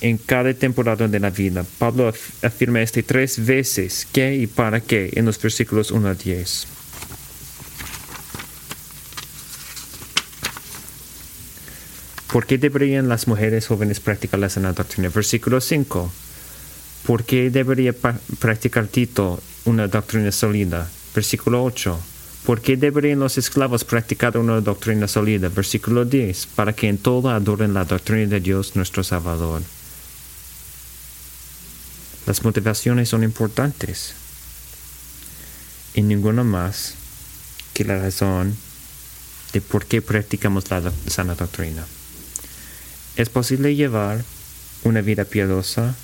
en 0.00 0.18
cada 0.18 0.52
temporada 0.54 1.08
de 1.08 1.20
la 1.20 1.30
vida. 1.30 1.64
Pablo 1.78 2.12
afirma 2.42 2.82
este 2.82 3.02
tres 3.02 3.44
veces, 3.44 4.06
qué 4.12 4.34
y 4.34 4.46
para 4.46 4.80
qué, 4.80 5.10
en 5.14 5.24
los 5.24 5.40
versículos 5.40 5.90
1 5.90 6.08
a 6.08 6.14
10. 6.14 6.66
¿Por 12.34 12.46
qué 12.46 12.58
deberían 12.58 13.08
las 13.08 13.28
mujeres 13.28 13.68
jóvenes 13.68 14.00
practicar 14.00 14.40
la 14.40 14.48
sana 14.48 14.72
doctrina? 14.72 15.08
Versículo 15.08 15.60
5. 15.60 16.12
¿Por 17.06 17.22
qué 17.22 17.48
debería 17.48 17.94
practicar 18.40 18.88
Tito 18.88 19.40
una 19.66 19.86
doctrina 19.86 20.32
sólida? 20.32 20.90
Versículo 21.14 21.62
8. 21.62 21.96
¿Por 22.44 22.60
qué 22.60 22.76
deberían 22.76 23.20
los 23.20 23.38
esclavos 23.38 23.84
practicar 23.84 24.36
una 24.36 24.60
doctrina 24.60 25.06
sólida? 25.06 25.48
Versículo 25.48 26.04
10. 26.04 26.46
Para 26.56 26.72
que 26.72 26.88
en 26.88 26.98
todo 26.98 27.30
adoren 27.30 27.72
la 27.72 27.84
doctrina 27.84 28.26
de 28.26 28.40
Dios 28.40 28.74
nuestro 28.74 29.04
Salvador. 29.04 29.62
Las 32.26 32.42
motivaciones 32.42 33.08
son 33.08 33.22
importantes. 33.22 34.14
Y 35.94 36.02
ninguna 36.02 36.42
más 36.42 36.94
que 37.74 37.84
la 37.84 37.98
razón 37.98 38.56
de 39.52 39.60
por 39.60 39.86
qué 39.86 40.02
practicamos 40.02 40.70
la 40.70 40.92
sana 41.06 41.34
doctrina. 41.34 41.84
Es 43.16 43.28
posible 43.28 43.76
llevar 43.76 44.24
una 44.82 45.00
vida 45.00 45.24
piadosa 45.24 45.94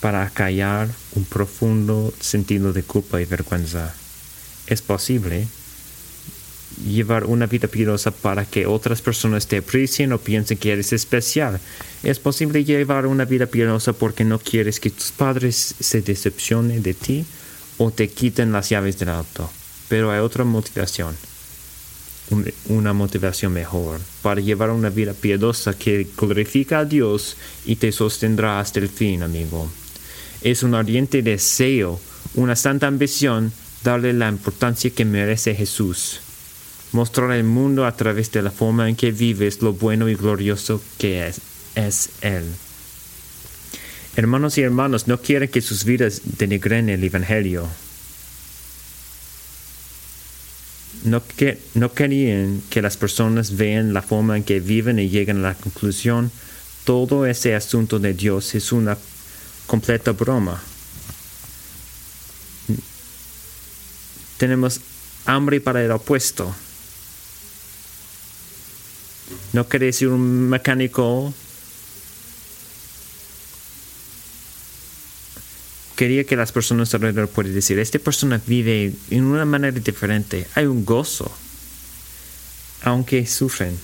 para 0.00 0.24
acallar 0.24 0.88
un 1.14 1.24
profundo 1.24 2.12
sentido 2.20 2.72
de 2.72 2.82
culpa 2.82 3.20
y 3.20 3.24
vergüenza. 3.24 3.94
Es 4.66 4.80
posible 4.80 5.46
llevar 6.86 7.24
una 7.24 7.46
vida 7.46 7.68
piadosa 7.68 8.10
para 8.10 8.44
que 8.44 8.66
otras 8.66 9.02
personas 9.02 9.46
te 9.46 9.58
aprecien 9.58 10.12
o 10.12 10.18
piensen 10.18 10.58
que 10.58 10.72
eres 10.72 10.92
especial. 10.92 11.60
Es 12.02 12.18
posible 12.18 12.64
llevar 12.64 13.06
una 13.06 13.24
vida 13.24 13.46
piadosa 13.46 13.92
porque 13.92 14.24
no 14.24 14.38
quieres 14.38 14.80
que 14.80 14.90
tus 14.90 15.12
padres 15.12 15.74
se 15.78 16.02
decepcionen 16.02 16.82
de 16.82 16.94
ti 16.94 17.24
o 17.78 17.90
te 17.90 18.08
quiten 18.08 18.52
las 18.52 18.68
llaves 18.68 18.98
del 18.98 19.10
auto. 19.10 19.50
Pero 19.88 20.10
hay 20.10 20.20
otra 20.20 20.44
motivación 20.44 21.14
una 22.68 22.92
motivación 22.92 23.52
mejor 23.52 24.00
para 24.22 24.40
llevar 24.40 24.70
una 24.70 24.88
vida 24.88 25.12
piadosa 25.12 25.76
que 25.76 26.06
glorifica 26.16 26.78
a 26.80 26.84
Dios 26.84 27.36
y 27.66 27.76
te 27.76 27.92
sostendrá 27.92 28.60
hasta 28.60 28.80
el 28.80 28.88
fin, 28.88 29.22
amigo. 29.22 29.70
Es 30.40 30.62
un 30.62 30.74
ardiente 30.74 31.22
deseo, 31.22 32.00
una 32.34 32.56
santa 32.56 32.86
ambición 32.86 33.52
darle 33.84 34.12
la 34.12 34.28
importancia 34.28 34.90
que 34.90 35.04
merece 35.04 35.54
Jesús. 35.54 36.20
Mostrar 36.92 37.30
al 37.30 37.44
mundo 37.44 37.86
a 37.86 37.96
través 37.96 38.30
de 38.32 38.42
la 38.42 38.50
forma 38.50 38.88
en 38.88 38.96
que 38.96 39.12
vives 39.12 39.62
lo 39.62 39.72
bueno 39.72 40.08
y 40.08 40.14
glorioso 40.14 40.82
que 40.98 41.26
es, 41.26 41.40
es 41.74 42.10
Él. 42.20 42.44
Hermanos 44.14 44.58
y 44.58 44.62
hermanos, 44.62 45.08
no 45.08 45.20
quieren 45.20 45.48
que 45.48 45.62
sus 45.62 45.84
vidas 45.84 46.20
denigren 46.38 46.90
el 46.90 47.02
Evangelio. 47.02 47.66
no, 51.04 51.22
que, 51.26 51.58
no 51.74 51.92
querían 51.92 52.62
que 52.70 52.82
las 52.82 52.96
personas 52.96 53.56
vean 53.56 53.92
la 53.92 54.02
forma 54.02 54.36
en 54.36 54.44
que 54.44 54.60
viven 54.60 54.98
y 54.98 55.08
lleguen 55.08 55.38
a 55.38 55.48
la 55.48 55.54
conclusión, 55.54 56.30
todo 56.84 57.26
ese 57.26 57.54
asunto 57.54 57.98
de 57.98 58.14
Dios 58.14 58.54
es 58.54 58.72
una 58.72 58.96
completa 59.66 60.12
broma. 60.12 60.60
Tenemos 64.36 64.80
hambre 65.24 65.60
para 65.60 65.84
el 65.84 65.90
opuesto. 65.90 66.54
No 69.52 69.68
quiere 69.68 69.86
decir 69.86 70.08
un 70.08 70.48
mecánico 70.48 71.34
quería 76.02 76.24
que 76.24 76.34
las 76.34 76.50
personas 76.50 76.92
alrededor 76.94 77.28
puedan 77.28 77.54
decir, 77.54 77.78
esta 77.78 77.98
persona 78.00 78.40
vive 78.44 78.92
en 79.10 79.24
una 79.24 79.44
manera 79.44 79.78
diferente, 79.78 80.48
hay 80.56 80.66
un 80.66 80.84
gozo, 80.84 81.30
aunque 82.82 83.24
sufren, 83.24 83.78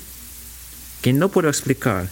que 1.01 1.13
no 1.13 1.29
puedo 1.29 1.49
explicar. 1.49 2.09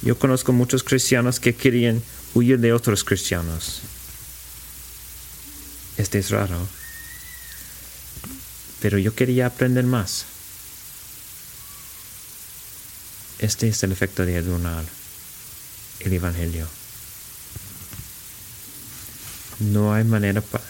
Yo 0.00 0.18
conozco 0.18 0.52
muchos 0.52 0.82
cristianos 0.82 1.40
que 1.40 1.54
querían 1.54 2.02
huir 2.32 2.58
de 2.58 2.72
otros 2.72 3.04
cristianos. 3.04 3.82
Este 5.98 6.20
es 6.20 6.30
raro. 6.30 6.56
Pero 8.80 8.96
yo 8.96 9.14
quería 9.14 9.44
aprender 9.44 9.84
más. 9.84 10.24
Este 13.40 13.68
es 13.68 13.82
el 13.82 13.92
efecto 13.92 14.26
de 14.26 14.36
adornar 14.36 14.84
el 16.00 16.12
Evangelio. 16.12 16.66
No 19.60 19.94
hay 19.94 20.04
manera 20.04 20.42
para... 20.42 20.64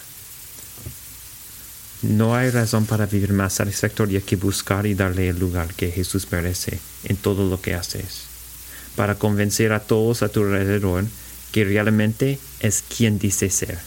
No 2.01 2.33
hay 2.33 2.49
razón 2.49 2.85
para 2.85 3.05
vivir 3.05 3.33
más 3.33 3.53
satisfactoria 3.53 4.21
que 4.21 4.37
buscar 4.37 4.85
y 4.85 4.93
darle 4.93 5.27
el 5.27 5.37
lugar 5.37 5.73
que 5.73 5.91
Jesús 5.91 6.27
merece 6.31 6.79
en 7.03 7.17
todo 7.17 7.47
lo 7.49 7.61
que 7.61 7.75
haces. 7.75 8.21
Para 8.95 9.15
convencer 9.15 9.73
a 9.73 9.81
todos 9.81 10.23
a 10.23 10.29
tu 10.29 10.41
alrededor 10.41 11.03
que 11.51 11.65
realmente 11.65 12.39
es 12.61 12.83
quien 12.83 13.19
dice 13.19 13.49
ser. 13.49 13.79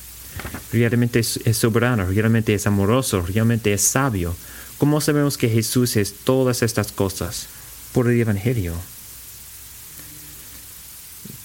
Realmente 0.72 1.20
es, 1.20 1.40
soberano, 1.56 2.06
realmente 2.06 2.52
es 2.52 2.66
amoroso, 2.66 3.22
realmente 3.22 3.72
es 3.72 3.80
sabio. 3.80 4.36
¿Cómo 4.76 5.00
sabemos 5.00 5.38
que 5.38 5.48
Jesús 5.48 5.96
es 5.96 6.12
todas 6.24 6.62
estas 6.62 6.92
cosas? 6.92 7.46
Por 7.94 8.10
el 8.10 8.20
Evangelio. 8.20 8.74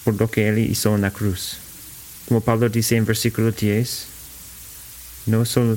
Por 0.04 0.20
lo 0.20 0.30
que 0.30 0.48
Él 0.48 0.58
hizo 0.58 0.94
en 0.94 1.00
la 1.00 1.10
cruz 1.10 1.56
como 2.30 2.40
Pablo 2.40 2.68
dice 2.68 2.94
en 2.94 3.04
versículo 3.04 3.50
10, 3.50 4.06
no 5.26 5.44
solo 5.44 5.76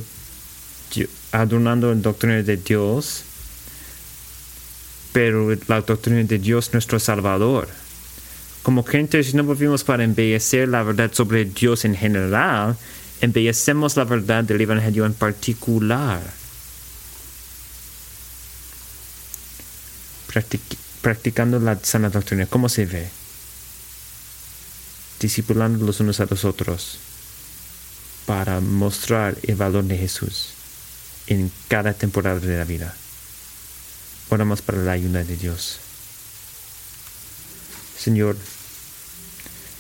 adornando 1.32 1.92
la 1.92 2.00
doctrina 2.00 2.44
de 2.44 2.58
Dios, 2.58 3.24
pero 5.14 5.50
la 5.68 5.82
doctrina 5.82 6.22
de 6.22 6.38
Dios 6.38 6.72
nuestro 6.72 7.00
Salvador. 7.00 7.68
Como 8.62 8.86
creyentes 8.86 9.34
no 9.34 9.44
vivimos 9.44 9.84
para 9.84 10.04
embellecer 10.04 10.70
la 10.70 10.84
verdad 10.84 11.10
sobre 11.12 11.46
Dios 11.46 11.86
en 11.86 11.96
general, 11.96 12.78
embellecemos 13.20 13.98
la 13.98 14.04
verdad 14.04 14.44
del 14.44 14.62
Evangelio 14.62 15.08
en 15.08 15.16
particular. 15.16 16.22
Practicando 21.02 21.60
la 21.60 21.80
sana 21.84 22.10
doctrina, 22.10 22.46
¿cómo 22.46 22.70
se 22.70 22.86
ve? 22.86 23.10
discipulando 25.24 25.86
los 25.86 26.02
unos 26.02 26.20
a 26.20 26.26
los 26.26 26.44
otros 26.44 26.98
para 28.26 28.60
mostrar 28.60 29.38
el 29.44 29.56
valor 29.56 29.86
de 29.86 29.98
Jesús 29.98 30.50
en 31.28 31.50
cada 31.70 31.94
temporada 31.94 32.40
de 32.40 32.58
la 32.58 32.66
vida. 32.66 32.94
Oramos 34.30 34.62
para 34.62 34.80
la 34.80 34.92
ayuda 34.92 35.24
de 35.24 35.38
Dios. 35.38 35.80
Señor, 37.98 38.36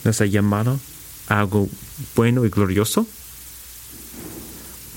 nos 0.05 0.21
ha 0.21 0.25
llamado 0.25 0.79
a 1.27 1.39
algo 1.39 1.67
bueno 2.15 2.45
y 2.45 2.49
glorioso. 2.49 3.05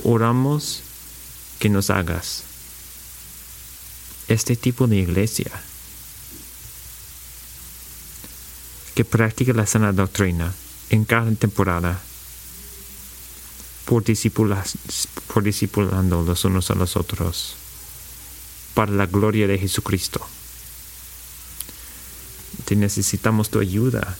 Oramos 0.04 0.82
que 1.58 1.68
nos 1.68 1.90
hagas 1.90 2.44
este 4.28 4.56
tipo 4.56 4.86
de 4.86 4.96
iglesia 4.96 5.50
que 8.94 9.04
practique 9.04 9.52
la 9.52 9.66
sana 9.66 9.92
doctrina 9.92 10.52
en 10.90 11.04
cada 11.04 11.30
temporada 11.32 12.00
por, 13.84 14.02
por 14.02 15.42
discipulando 15.42 16.22
los 16.22 16.44
unos 16.44 16.70
a 16.70 16.74
los 16.74 16.96
otros 16.96 17.56
para 18.74 18.92
la 18.92 19.06
gloria 19.06 19.46
de 19.46 19.58
Jesucristo. 19.58 20.20
Te 22.64 22.76
necesitamos 22.76 23.48
tu 23.48 23.60
ayuda. 23.60 24.16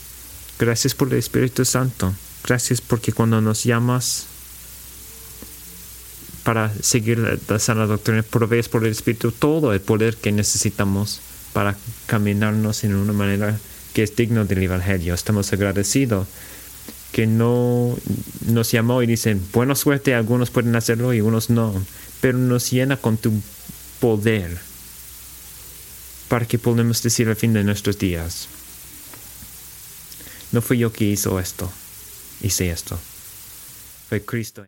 Gracias 0.58 0.94
por 0.94 1.08
el 1.08 1.18
Espíritu 1.18 1.64
Santo. 1.64 2.14
Gracias 2.44 2.80
porque 2.80 3.12
cuando 3.12 3.40
nos 3.40 3.64
llamas 3.64 4.26
para 6.46 6.72
seguir 6.80 7.18
la, 7.18 7.58
sana 7.58 7.86
doctrina, 7.86 8.22
provees 8.22 8.68
por 8.68 8.84
el 8.84 8.92
Espíritu 8.92 9.32
todo 9.32 9.72
el 9.72 9.80
poder 9.80 10.16
que 10.16 10.30
necesitamos 10.30 11.18
para 11.52 11.76
caminarnos 12.06 12.84
en 12.84 12.94
una 12.94 13.12
manera 13.12 13.58
que 13.92 14.04
es 14.04 14.14
digno 14.14 14.44
del 14.44 14.62
Evangelio. 14.62 15.12
Estamos 15.12 15.52
agradecidos 15.52 16.28
que 17.10 17.26
no 17.26 17.98
nos 18.46 18.70
llamó 18.70 19.02
y 19.02 19.08
dicen, 19.08 19.42
buena 19.52 19.74
suerte, 19.74 20.14
algunos 20.14 20.50
pueden 20.50 20.76
hacerlo 20.76 21.12
y 21.12 21.20
unos 21.20 21.50
no, 21.50 21.84
pero 22.20 22.38
nos 22.38 22.70
llena 22.70 22.96
con 22.96 23.16
tu 23.16 23.32
poder 23.98 24.56
para 26.28 26.46
que 26.46 26.60
podamos 26.60 27.02
decir 27.02 27.28
al 27.28 27.34
fin 27.34 27.54
de 27.54 27.64
nuestros 27.64 27.98
días, 27.98 28.46
no 30.52 30.62
fui 30.62 30.78
yo 30.78 30.92
que 30.92 31.06
hizo 31.06 31.40
esto, 31.40 31.72
hice 32.40 32.70
esto, 32.70 32.96
fue 34.08 34.24
Cristo. 34.24 34.64